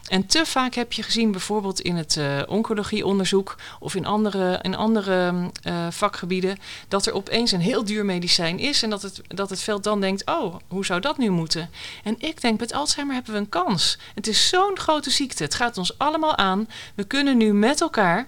En 0.07 0.25
te 0.25 0.45
vaak 0.45 0.73
heb 0.73 0.93
je 0.93 1.03
gezien, 1.03 1.31
bijvoorbeeld 1.31 1.81
in 1.81 1.95
het 1.95 2.15
uh, 2.15 2.41
oncologieonderzoek 2.47 3.55
of 3.79 3.95
in 3.95 4.05
andere, 4.05 4.59
in 4.61 4.75
andere 4.75 5.33
uh, 5.67 5.87
vakgebieden, 5.89 6.57
dat 6.87 7.05
er 7.05 7.13
opeens 7.13 7.51
een 7.51 7.61
heel 7.61 7.85
duur 7.85 8.05
medicijn 8.05 8.59
is 8.59 8.83
en 8.83 8.89
dat 8.89 9.01
het, 9.01 9.21
dat 9.27 9.49
het 9.49 9.61
veld 9.61 9.83
dan 9.83 10.01
denkt: 10.01 10.25
oh, 10.25 10.55
hoe 10.67 10.85
zou 10.85 10.99
dat 10.99 11.17
nu 11.17 11.29
moeten? 11.29 11.69
En 12.03 12.15
ik 12.19 12.41
denk, 12.41 12.59
met 12.59 12.73
Alzheimer 12.73 13.15
hebben 13.15 13.33
we 13.33 13.39
een 13.39 13.49
kans. 13.49 13.97
Het 14.15 14.27
is 14.27 14.49
zo'n 14.49 14.77
grote 14.77 15.09
ziekte. 15.09 15.43
Het 15.43 15.55
gaat 15.55 15.77
ons 15.77 15.97
allemaal 15.97 16.37
aan. 16.37 16.67
We 16.95 17.03
kunnen 17.03 17.37
nu 17.37 17.53
met 17.53 17.81
elkaar 17.81 18.27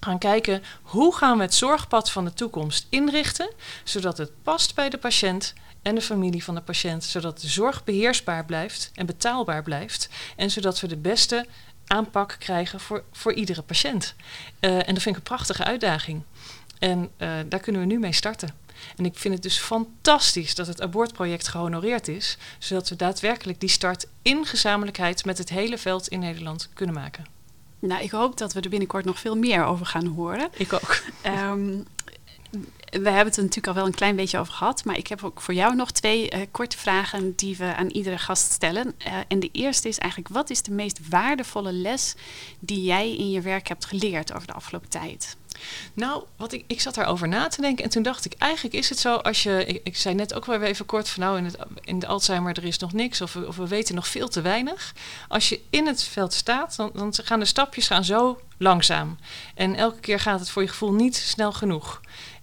gaan 0.00 0.18
kijken 0.18 0.62
hoe 0.82 1.14
gaan 1.14 1.36
we 1.36 1.42
het 1.42 1.54
zorgpad 1.54 2.10
van 2.10 2.24
de 2.24 2.32
toekomst 2.32 2.86
inrichten, 2.88 3.50
zodat 3.84 4.18
het 4.18 4.30
past 4.42 4.74
bij 4.74 4.88
de 4.88 4.98
patiënt 4.98 5.54
en 5.82 5.94
de 5.94 6.00
familie 6.00 6.44
van 6.44 6.54
de 6.54 6.60
patiënt, 6.60 7.04
zodat 7.04 7.40
de 7.40 7.48
zorg 7.48 7.84
beheersbaar 7.84 8.44
blijft 8.44 8.90
en 8.94 9.06
betaalbaar 9.06 9.62
blijft 9.62 10.08
en 10.36 10.50
zodat 10.50 10.80
we 10.80 10.86
de 10.86 10.96
beste 10.96 11.46
aanpak 11.86 12.36
krijgen 12.38 12.80
voor, 12.80 13.04
voor 13.12 13.32
iedere 13.32 13.62
patiënt. 13.62 14.14
Uh, 14.60 14.70
en 14.70 14.94
dat 14.94 15.02
vind 15.02 15.06
ik 15.06 15.16
een 15.16 15.22
prachtige 15.22 15.64
uitdaging. 15.64 16.22
En 16.78 17.10
uh, 17.18 17.30
daar 17.48 17.60
kunnen 17.60 17.80
we 17.80 17.86
nu 17.86 17.98
mee 17.98 18.12
starten. 18.12 18.48
En 18.96 19.04
ik 19.04 19.18
vind 19.18 19.34
het 19.34 19.42
dus 19.42 19.58
fantastisch 19.58 20.54
dat 20.54 20.66
het 20.66 20.82
abortproject 20.82 21.48
gehonoreerd 21.48 22.08
is, 22.08 22.38
zodat 22.58 22.88
we 22.88 22.96
daadwerkelijk 22.96 23.60
die 23.60 23.68
start 23.68 24.06
in 24.22 24.46
gezamenlijkheid 24.46 25.24
met 25.24 25.38
het 25.38 25.48
hele 25.48 25.78
veld 25.78 26.08
in 26.08 26.20
Nederland 26.20 26.68
kunnen 26.74 26.94
maken. 26.94 27.26
Nou, 27.78 28.02
ik 28.02 28.10
hoop 28.10 28.38
dat 28.38 28.52
we 28.52 28.60
er 28.60 28.68
binnenkort 28.68 29.04
nog 29.04 29.18
veel 29.18 29.36
meer 29.36 29.64
over 29.64 29.86
gaan 29.86 30.06
horen. 30.06 30.48
Ik 30.52 30.72
ook. 30.72 31.02
Um, 31.26 31.86
we 32.90 32.98
hebben 33.10 33.24
het 33.26 33.36
er 33.36 33.42
natuurlijk 33.42 33.66
al 33.66 33.74
wel 33.74 33.86
een 33.86 33.94
klein 33.94 34.16
beetje 34.16 34.38
over 34.38 34.52
gehad, 34.52 34.84
maar 34.84 34.96
ik 34.96 35.06
heb 35.06 35.24
ook 35.24 35.40
voor 35.40 35.54
jou 35.54 35.74
nog 35.74 35.90
twee 35.90 36.34
uh, 36.34 36.40
korte 36.50 36.78
vragen 36.78 37.36
die 37.36 37.56
we 37.56 37.74
aan 37.76 37.88
iedere 37.88 38.18
gast 38.18 38.52
stellen. 38.52 38.94
Uh, 39.06 39.12
en 39.28 39.40
de 39.40 39.48
eerste 39.52 39.88
is 39.88 39.98
eigenlijk: 39.98 40.34
wat 40.34 40.50
is 40.50 40.62
de 40.62 40.72
meest 40.72 41.08
waardevolle 41.08 41.72
les 41.72 42.14
die 42.58 42.82
jij 42.82 43.16
in 43.16 43.30
je 43.30 43.40
werk 43.40 43.68
hebt 43.68 43.84
geleerd 43.84 44.32
over 44.32 44.46
de 44.46 44.52
afgelopen 44.52 44.88
tijd? 44.88 45.36
Nou, 45.94 46.24
wat 46.36 46.52
ik, 46.52 46.64
ik 46.66 46.80
zat 46.80 46.94
daarover 46.94 47.28
na 47.28 47.48
te 47.48 47.60
denken 47.60 47.84
en 47.84 47.90
toen 47.90 48.02
dacht 48.02 48.24
ik, 48.24 48.34
eigenlijk 48.38 48.74
is 48.74 48.88
het 48.88 48.98
zo 48.98 49.14
als 49.14 49.42
je, 49.42 49.64
ik, 49.66 49.80
ik 49.84 49.96
zei 49.96 50.14
net 50.14 50.34
ook 50.34 50.44
wel 50.44 50.62
even 50.62 50.86
kort 50.86 51.08
van 51.08 51.22
nou 51.22 51.38
in, 51.38 51.44
het, 51.44 51.56
in 51.80 51.98
de 51.98 52.06
Alzheimer 52.06 52.56
er 52.56 52.64
is 52.64 52.78
nog 52.78 52.92
niks 52.92 53.20
of, 53.20 53.36
of 53.36 53.56
we 53.56 53.68
weten 53.68 53.94
nog 53.94 54.08
veel 54.08 54.28
te 54.28 54.40
weinig. 54.40 54.94
Als 55.28 55.48
je 55.48 55.60
in 55.70 55.86
het 55.86 56.02
veld 56.02 56.32
staat, 56.32 56.76
dan, 56.76 56.90
dan 56.94 57.14
gaan 57.24 57.40
de 57.40 57.44
stapjes 57.44 57.86
gaan 57.86 58.04
zo 58.04 58.40
langzaam. 58.58 59.18
En 59.54 59.74
elke 59.74 60.00
keer 60.00 60.20
gaat 60.20 60.40
het 60.40 60.50
voor 60.50 60.62
je 60.62 60.68
gevoel 60.68 60.92
niet 60.92 61.16
snel 61.16 61.52
genoeg. 61.52 62.00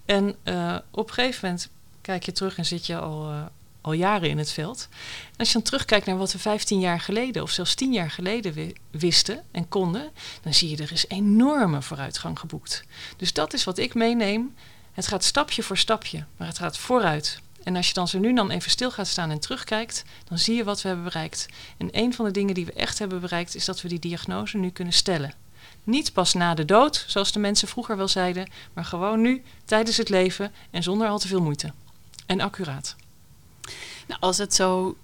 En 0.08 0.34
uh, 0.44 0.76
op 0.90 1.08
een 1.08 1.14
gegeven 1.14 1.48
moment 1.48 1.68
kijk 2.00 2.24
je 2.24 2.32
terug 2.32 2.58
en 2.58 2.66
zit 2.66 2.86
je 2.86 2.98
al, 2.98 3.30
uh, 3.30 3.42
al 3.80 3.92
jaren 3.92 4.28
in 4.28 4.38
het 4.38 4.50
veld. 4.50 4.88
En 5.30 5.36
als 5.36 5.48
je 5.48 5.54
dan 5.54 5.62
terugkijkt 5.62 6.06
naar 6.06 6.16
wat 6.16 6.32
we 6.32 6.38
15 6.38 6.80
jaar 6.80 7.00
geleden 7.00 7.42
of 7.42 7.50
zelfs 7.50 7.74
10 7.74 7.92
jaar 7.92 8.10
geleden 8.10 8.72
wisten 8.90 9.44
en 9.50 9.68
konden, 9.68 10.10
dan 10.42 10.54
zie 10.54 10.70
je 10.70 10.82
er 10.82 10.92
is 10.92 11.08
enorme 11.08 11.82
vooruitgang 11.82 12.38
geboekt. 12.38 12.84
Dus 13.16 13.32
dat 13.32 13.52
is 13.52 13.64
wat 13.64 13.78
ik 13.78 13.94
meeneem. 13.94 14.54
Het 14.92 15.06
gaat 15.06 15.24
stapje 15.24 15.62
voor 15.62 15.78
stapje, 15.78 16.24
maar 16.36 16.48
het 16.48 16.58
gaat 16.58 16.78
vooruit. 16.78 17.40
En 17.62 17.76
als 17.76 17.88
je 17.88 17.94
dan 17.94 18.08
zo 18.08 18.18
nu 18.18 18.34
dan 18.34 18.50
even 18.50 18.70
stil 18.70 18.90
gaat 18.90 19.08
staan 19.08 19.30
en 19.30 19.40
terugkijkt, 19.40 20.04
dan 20.28 20.38
zie 20.38 20.56
je 20.56 20.64
wat 20.64 20.82
we 20.82 20.88
hebben 20.88 21.06
bereikt. 21.06 21.46
En 21.76 21.88
een 21.90 22.14
van 22.14 22.24
de 22.24 22.30
dingen 22.30 22.54
die 22.54 22.66
we 22.66 22.72
echt 22.72 22.98
hebben 22.98 23.20
bereikt, 23.20 23.54
is 23.54 23.64
dat 23.64 23.82
we 23.82 23.88
die 23.88 23.98
diagnose 23.98 24.56
nu 24.56 24.70
kunnen 24.70 24.94
stellen. 24.94 25.34
Niet 25.88 26.12
pas 26.12 26.34
na 26.34 26.54
de 26.54 26.64
dood, 26.64 27.04
zoals 27.06 27.32
de 27.32 27.38
mensen 27.38 27.68
vroeger 27.68 27.96
wel 27.96 28.08
zeiden, 28.08 28.50
maar 28.72 28.84
gewoon 28.84 29.20
nu, 29.20 29.42
tijdens 29.64 29.96
het 29.96 30.08
leven 30.08 30.52
en 30.70 30.82
zonder 30.82 31.08
al 31.08 31.18
te 31.18 31.28
veel 31.28 31.42
moeite. 31.42 31.72
En 32.26 32.40
accuraat. 32.40 32.96
Nou, 34.06 34.20
als 34.20 34.38
het 34.38 34.54
zo, 34.54 34.96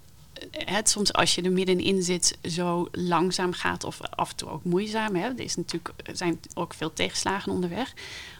het, 0.51 0.89
soms 0.89 1.13
als 1.13 1.35
je 1.35 1.41
er 1.41 1.51
middenin 1.51 2.03
zit, 2.03 2.37
zo 2.43 2.87
langzaam 2.91 3.53
gaat 3.53 3.83
of 3.83 4.01
af 4.01 4.29
en 4.29 4.35
toe 4.35 4.49
ook 4.49 4.63
moeizaam, 4.63 5.15
hè, 5.15 5.27
er 5.27 5.39
is 5.39 5.55
natuurlijk, 5.55 5.93
zijn 6.13 6.39
ook 6.53 6.73
veel 6.73 6.93
tegenslagen 6.93 7.51
onderweg. 7.51 7.93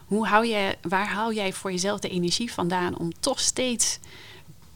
Hoe 0.06 0.28
hou 0.28 0.46
je, 0.46 0.78
waar 0.82 1.08
haal 1.08 1.34
jij 1.34 1.54
voor 1.54 1.72
jezelf 1.72 2.00
de 2.00 2.10
energie 2.10 2.54
vandaan 2.54 2.98
om 2.98 3.20
toch 3.20 3.40
steeds 3.40 4.00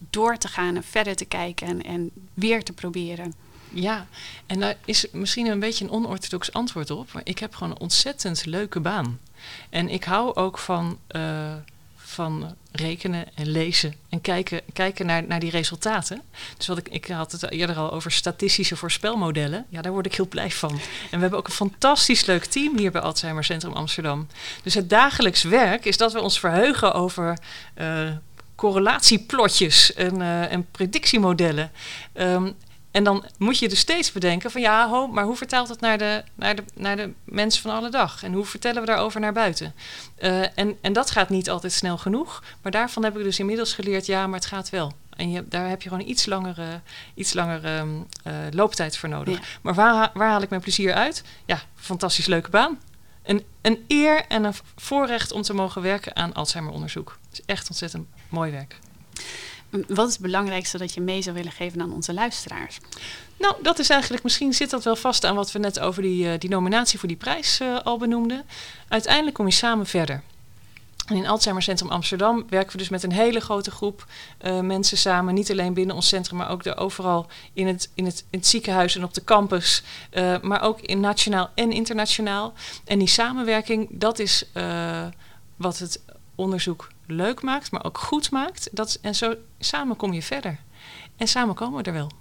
door 0.10 0.38
te 0.38 0.48
gaan 0.48 0.76
en 0.76 0.84
verder 0.84 1.16
te 1.16 1.26
kijken 1.26 1.68
en, 1.68 1.82
en 1.82 2.12
weer 2.34 2.64
te 2.64 2.74
proberen? 2.74 3.34
Ja, 3.74 4.08
en 4.46 4.60
daar 4.60 4.76
is 4.86 5.06
misschien 5.12 5.48
een 5.48 5.60
beetje 5.60 5.86
een 5.86 5.92
onorthodox 5.92 6.54
antwoord 6.54 6.92
op. 6.92 7.14
Maar 7.14 7.22
ik 7.26 7.40
heb 7.40 7.56
gewoon 7.56 7.72
een 7.72 7.80
ontzettend 7.80 8.46
leuke 8.46 8.80
baan. 8.80 9.20
En 9.70 9.90
ik 9.90 10.04
hou 10.04 10.36
ook 10.36 10.58
van, 10.58 11.00
uh, 11.12 11.54
van 11.96 12.56
rekenen 12.72 13.26
en 13.36 13.48
lezen 13.48 13.94
en 14.10 14.22
kijken, 14.22 14.62
kijken 14.74 15.06
naar, 15.06 15.24
naar 15.24 15.40
die 15.40 15.50
resultaten. 15.50 16.22
Dus 16.58 16.68
wat 16.68 16.78
ik, 16.78 16.90
ik 16.90 17.08
had 17.08 17.32
het 17.32 17.52
eerder 17.52 17.76
al 17.76 17.92
over 17.92 18.12
statistische 18.12 18.76
voorspelmodellen. 18.76 19.66
Ja, 19.70 19.82
daar 19.82 19.92
word 19.92 20.06
ik 20.06 20.16
heel 20.16 20.28
blij 20.28 20.52
van. 20.52 20.72
En 20.72 20.80
we 21.12 21.20
hebben 21.20 21.40
ook 21.40 21.48
een 21.48 21.54
fantastisch 21.54 22.26
leuk 22.26 22.46
team 22.46 22.78
hier 22.78 22.92
bij 22.92 23.02
Alzheimer 23.02 23.44
Centrum 23.44 23.74
Amsterdam. 23.74 24.28
Dus 24.64 24.74
het 24.74 24.90
dagelijks 24.90 25.44
werk 25.44 25.86
is 25.86 25.98
dat 25.98 26.14
we 26.14 26.22
ons 26.22 26.40
verheugen 26.40 26.94
over. 26.94 27.38
Uh, 27.78 28.12
correlatieplotjes 28.56 29.94
en, 29.94 30.20
uh, 30.20 30.52
en 30.52 30.68
predictiemodellen. 30.72 31.72
Um, 32.14 32.56
en 32.92 33.04
dan 33.04 33.26
moet 33.38 33.60
je 33.60 33.70
dus 33.70 33.80
steeds 33.80 34.12
bedenken 34.12 34.52
van 34.52 34.62
ja, 34.62 34.90
ho, 34.90 35.08
maar 35.08 35.24
hoe 35.24 35.36
vertaalt 35.36 35.70
het 35.70 35.80
naar 35.80 35.98
de, 35.98 36.24
naar, 36.36 36.56
de, 36.56 36.64
naar 36.74 36.96
de 36.96 37.14
mensen 37.24 37.62
van 37.62 37.72
alle 37.72 37.90
dag? 37.90 38.24
En 38.24 38.34
hoe 38.34 38.46
vertellen 38.46 38.82
we 38.82 38.88
daarover 38.88 39.20
naar 39.20 39.34
buiten? 39.34 39.74
Uh, 40.20 40.58
en, 40.58 40.78
en 40.82 40.94
dat 40.94 41.12
gaat 41.12 41.30
niet 41.30 41.50
altijd 41.50 41.74
snel 41.74 41.98
genoeg. 41.98 42.44
Maar 42.62 42.72
daarvan 42.72 43.04
heb 43.04 43.18
ik 43.18 43.24
dus 43.24 43.40
inmiddels 43.40 43.74
geleerd, 43.74 44.06
ja, 44.06 44.28
maar 44.28 44.40
het 44.40 44.48
gaat 44.48 44.70
wel. 44.70 44.94
En 45.10 45.32
je, 45.32 45.48
daar 45.48 45.70
heb 45.70 45.82
je 45.82 45.90
gewoon 45.90 46.08
iets 46.08 46.26
langere, 46.26 46.82
iets 47.14 47.34
langere 47.34 47.78
um, 47.78 48.08
uh, 48.28 48.34
looptijd 48.52 48.98
voor 48.98 49.10
nodig. 49.10 49.38
Ja. 49.38 49.44
Maar 49.62 49.74
waar, 49.74 50.12
waar 50.14 50.30
haal 50.30 50.42
ik 50.42 50.50
mijn 50.50 50.62
plezier 50.62 50.94
uit? 50.94 51.24
Ja, 51.46 51.62
fantastisch 51.76 52.26
leuke 52.26 52.50
baan. 52.50 52.80
Een, 53.24 53.44
een 53.62 53.86
eer 53.88 54.26
en 54.28 54.44
een 54.44 54.54
voorrecht 54.76 55.32
om 55.32 55.42
te 55.42 55.54
mogen 55.54 55.82
werken 55.82 56.16
aan 56.16 56.34
Alzheimer-onderzoek. 56.34 57.18
Het 57.30 57.40
is 57.40 57.46
echt 57.46 57.70
ontzettend 57.70 58.08
mooi 58.30 58.52
werk. 58.52 58.80
Wat 59.70 60.08
is 60.08 60.14
het 60.14 60.22
belangrijkste 60.22 60.78
dat 60.78 60.94
je 60.94 61.02
mee 61.02 61.22
zou 61.22 61.36
willen 61.36 61.52
geven 61.52 61.82
aan 61.82 61.94
onze 61.94 62.14
luisteraars? 62.14 62.80
Nou, 63.38 63.56
dat 63.62 63.80
is 63.80 63.90
eigenlijk, 63.90 64.24
misschien 64.24 64.54
zit 64.54 64.70
dat 64.70 64.84
wel 64.84 64.96
vast 64.96 65.26
aan 65.26 65.36
wat 65.36 65.52
we 65.52 65.60
net 65.60 65.80
over 65.80 66.02
die, 66.02 66.38
die 66.38 66.50
nominatie 66.50 67.00
voor 67.00 67.08
die 67.08 67.18
prijs 67.18 67.60
uh, 67.62 67.80
al 67.84 67.98
benoemden. 67.98 68.44
Uiteindelijk 68.88 69.36
kom 69.36 69.46
je 69.46 69.54
samen 69.54 69.86
verder. 69.86 70.22
En 71.06 71.16
in 71.16 71.28
Alzheimer 71.28 71.64
Centrum 71.64 71.90
Amsterdam 71.90 72.46
werken 72.50 72.72
we 72.72 72.78
dus 72.78 72.90
met 72.90 73.04
een 73.04 73.12
hele 73.12 73.40
grote 73.40 73.72
groep 73.72 74.06
uh, 74.42 74.60
mensen 74.60 74.98
samen. 74.98 75.34
Niet 75.34 75.52
alleen 75.52 75.74
binnen 75.74 75.96
ons 75.96 76.08
centrum, 76.08 76.38
maar 76.38 76.50
ook 76.50 76.66
er 76.66 76.78
overal 76.78 77.28
in 77.54 77.68
het, 77.68 77.90
in, 77.94 78.06
het, 78.06 78.26
in 78.30 78.40
het 78.40 78.48
ziekenhuis 78.48 78.96
en 78.96 79.04
op 79.04 79.14
de 79.14 79.24
campus. 79.24 79.84
Maar 80.42 80.62
ook 80.62 80.82
in 80.82 81.00
nationaal 81.00 81.50
en 81.56 81.72
internationaal. 81.72 82.54
En 82.86 83.00
die 83.00 83.08
samenwerking, 83.08 83.88
dat 83.92 84.20
is 84.20 84.46
wat 85.56 85.78
het 85.78 86.02
onderzoek 86.36 86.90
leuk 87.12 87.42
maakt, 87.42 87.72
maar 87.72 87.86
ook 87.86 87.98
goed 87.98 88.32
maakt. 88.32 88.70
Dat, 88.72 88.98
en 89.02 89.16
zo 89.16 89.36
samen 89.60 89.96
kom 89.96 90.14
je 90.14 90.22
verder. 90.22 90.60
En 91.18 91.28
samen 91.28 91.56
komen 91.56 91.84
we 91.84 91.90
er 91.90 91.94
wel. 91.94 92.12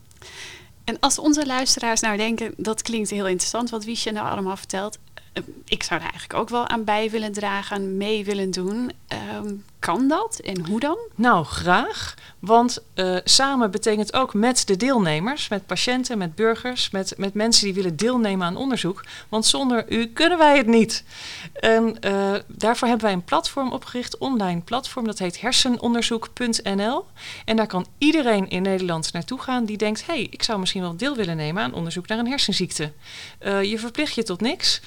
En 0.84 1.01
als 1.01 1.18
onze 1.18 1.47
luisteraars 1.47 2.01
nou 2.01 2.16
denken, 2.16 2.55
dat 2.57 2.82
klinkt 2.82 3.11
heel 3.11 3.26
interessant 3.26 3.70
wat 3.70 3.84
Wiesje 3.84 4.11
nou 4.11 4.28
allemaal 4.28 4.57
vertelt. 4.57 4.99
Eh, 5.32 5.43
ik 5.64 5.82
zou 5.82 6.01
daar 6.01 6.11
eigenlijk 6.11 6.41
ook 6.41 6.49
wel 6.49 6.68
aan 6.68 6.84
bij 6.84 7.11
willen 7.11 7.32
dragen, 7.32 7.97
mee 7.97 8.24
willen 8.24 8.51
doen. 8.51 8.93
Um, 9.34 9.64
kan 9.79 10.09
dat 10.09 10.39
en 10.39 10.66
hoe 10.66 10.81
dan? 10.81 10.99
Nou, 11.14 11.45
graag. 11.45 12.14
Want 12.39 12.79
uh, 12.95 13.16
samen 13.24 13.70
betekent 13.70 14.12
ook 14.12 14.35
met 14.35 14.66
de 14.66 14.76
deelnemers, 14.76 15.49
met 15.49 15.66
patiënten, 15.66 16.18
met 16.18 16.35
burgers, 16.35 16.91
met, 16.91 17.14
met 17.16 17.35
mensen 17.35 17.64
die 17.64 17.74
willen 17.74 17.97
deelnemen 17.97 18.47
aan 18.47 18.57
onderzoek. 18.57 19.05
Want 19.29 19.47
zonder 19.47 19.93
u 19.93 20.07
kunnen 20.07 20.39
wij 20.39 20.57
het 20.57 20.66
niet. 20.66 21.05
En 21.53 21.97
uh, 22.01 22.35
daarvoor 22.47 22.89
hebben 22.89 23.07
wij 23.07 23.14
een 23.14 23.24
platform 23.24 23.72
opgericht, 23.72 24.18
online 24.18 24.61
platform, 24.61 25.07
dat 25.07 25.18
heet 25.18 25.41
hersenonderzoek.nl. 25.41 27.05
En 27.45 27.57
daar 27.57 27.66
kan 27.66 27.87
iedereen 27.99 28.49
in 28.49 28.62
Nederland 28.62 29.12
naartoe 29.12 29.41
gaan 29.41 29.64
die 29.64 29.76
denkt: 29.76 30.07
hé, 30.07 30.12
hey, 30.12 30.26
ik 30.31 30.43
zou 30.43 30.59
misschien 30.59 30.83
wel 30.83 30.97
deel 30.97 31.16
willen 31.16 31.37
nemen 31.37 31.62
aan 31.62 31.74
onderzoek 31.74 32.07
naar 32.07 32.18
een 32.18 32.29
hersenziekte. 32.29 32.93
Uh, 33.41 33.62
je 33.62 33.79
verplicht 33.79 34.14
je 34.14 34.22
tot 34.22 34.41
niks. 34.41 34.81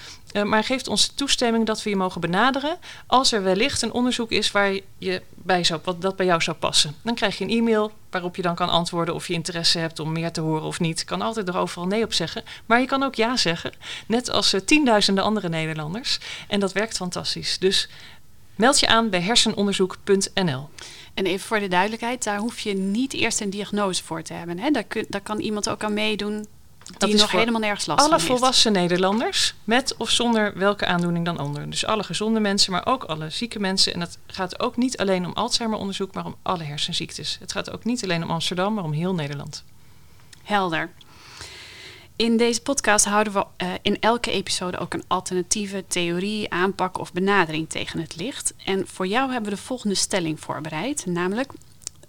Maar 0.44 0.64
geeft 0.64 0.88
ons 0.88 1.08
toestemming 1.08 1.66
dat 1.66 1.84
we 1.84 1.90
je 1.90 1.96
mogen 1.96 2.22
benaderen 2.22 2.78
als 3.08 3.32
er 3.32 3.44
wellicht 3.44 3.82
een 3.82 3.92
onderzoek 3.92 4.32
is 4.32 4.52
waar 4.52 4.80
je 4.98 5.22
bij 5.30 5.64
zou, 5.64 5.80
wat 5.84 6.02
dat 6.02 6.16
bij 6.16 6.26
jou 6.26 6.42
zou 6.42 6.58
passen. 6.58 6.96
Dan 7.02 7.16
krijg 7.16 7.38
je 7.38 7.44
een 7.44 7.50
e-mail 7.50 7.92
waarop 8.10 8.36
je 8.36 8.42
dan 8.42 8.56
kan 8.56 8.70
antwoorden 8.70 9.16
of 9.16 9.28
je 9.28 9.34
interesse 9.34 9.80
hebt 9.80 10.00
om 10.00 10.12
meer 10.12 10.32
te 10.32 10.42
horen 10.42 10.64
of 10.64 10.80
niet. 10.80 11.04
Kan 11.04 11.22
altijd 11.22 11.48
er 11.48 11.58
overal 11.58 11.88
nee 11.88 12.04
op 12.04 12.14
zeggen, 12.14 12.44
maar 12.66 12.80
je 12.80 12.86
kan 12.86 13.04
ook 13.04 13.16
ja 13.16 13.38
zeggen, 13.38 13.74
net 14.08 14.30
als 14.30 14.54
uh, 14.54 14.62
tienduizenden 14.62 15.24
andere 15.24 15.50
Nederlanders. 15.50 16.20
En 16.48 16.60
dat 16.60 16.72
werkt 16.72 16.98
fantastisch. 16.98 17.60
Dus 17.60 17.90
meld 18.56 18.80
je 18.80 18.88
aan 18.88 19.10
bij 19.10 19.22
hersenonderzoek.nl. 19.22 20.70
En 21.14 21.26
even 21.26 21.48
voor 21.48 21.60
de 21.60 21.68
duidelijkheid, 21.68 22.24
daar 22.24 22.38
hoef 22.38 22.60
je 22.60 22.74
niet 22.74 23.14
eerst 23.14 23.42
een 23.42 23.50
diagnose 23.50 24.04
voor 24.04 24.22
te 24.22 24.34
hebben. 24.34 24.60
Hè? 24.60 24.72
Daar, 24.72 24.86
daar 25.08 25.22
kan 25.22 25.40
iemand 25.40 25.70
ook 25.70 25.84
aan 25.84 25.94
meedoen 25.94 26.48
Die 26.98 27.16
nog 27.16 27.32
helemaal 27.32 27.60
nergens 27.60 27.86
last 27.86 28.00
alle 28.06 28.14
heeft. 28.14 28.26
volwassen 28.26 28.72
Nederlanders, 28.72 29.54
met 29.64 29.96
of 29.98 30.10
zonder 30.10 30.58
welke 30.58 30.86
aandoening 30.86 31.26
dan 31.26 31.40
onder. 31.40 31.70
Dus 31.70 31.86
alle 31.86 32.04
gezonde 32.04 32.40
mensen, 32.40 32.72
maar 32.72 32.86
ook 32.86 33.04
alle 33.04 33.30
zieke 33.30 33.60
mensen. 33.60 33.94
En 33.94 34.00
het 34.00 34.18
gaat 34.28 34.60
ook 34.60 34.78
niet 34.78 34.98
alleen 34.98 35.26
om 35.26 35.34
Alzheimer-onderzoek, 35.34 36.14
maar 36.14 36.26
om 36.26 36.36
alle 36.42 36.64
hersenziektes. 36.64 37.38
Het 37.40 37.52
gaat 37.52 37.72
ook 37.72 37.84
niet 37.84 38.04
alleen 38.04 38.24
om 38.24 38.30
Amsterdam, 38.30 38.74
maar 38.74 38.84
om 38.84 38.92
heel 38.92 39.14
Nederland. 39.14 39.64
Helder. 40.44 40.90
In 42.16 42.38
deze 42.38 42.62
podcast 42.62 43.06
houden 43.06 43.34
we 43.34 43.46
eh, 43.58 43.70
in 43.82 44.00
elke 44.00 44.32
episode 44.32 44.78
ook 44.78 44.94
een 44.94 45.04
alternatieve 45.08 45.84
theorie, 45.88 46.50
aanpak 46.50 47.00
of 47.00 47.14
benadering 47.14 47.70
tegen 47.70 48.00
het 48.00 48.16
licht. 48.16 48.54
En 48.66 48.88
voor 48.88 49.08
jou 49.08 49.32
hebben 49.32 49.50
we 49.50 49.56
de 49.56 49.62
volgende 49.62 49.96
stelling 49.96 50.40
voorbereid, 50.40 51.06
namelijk 51.06 51.52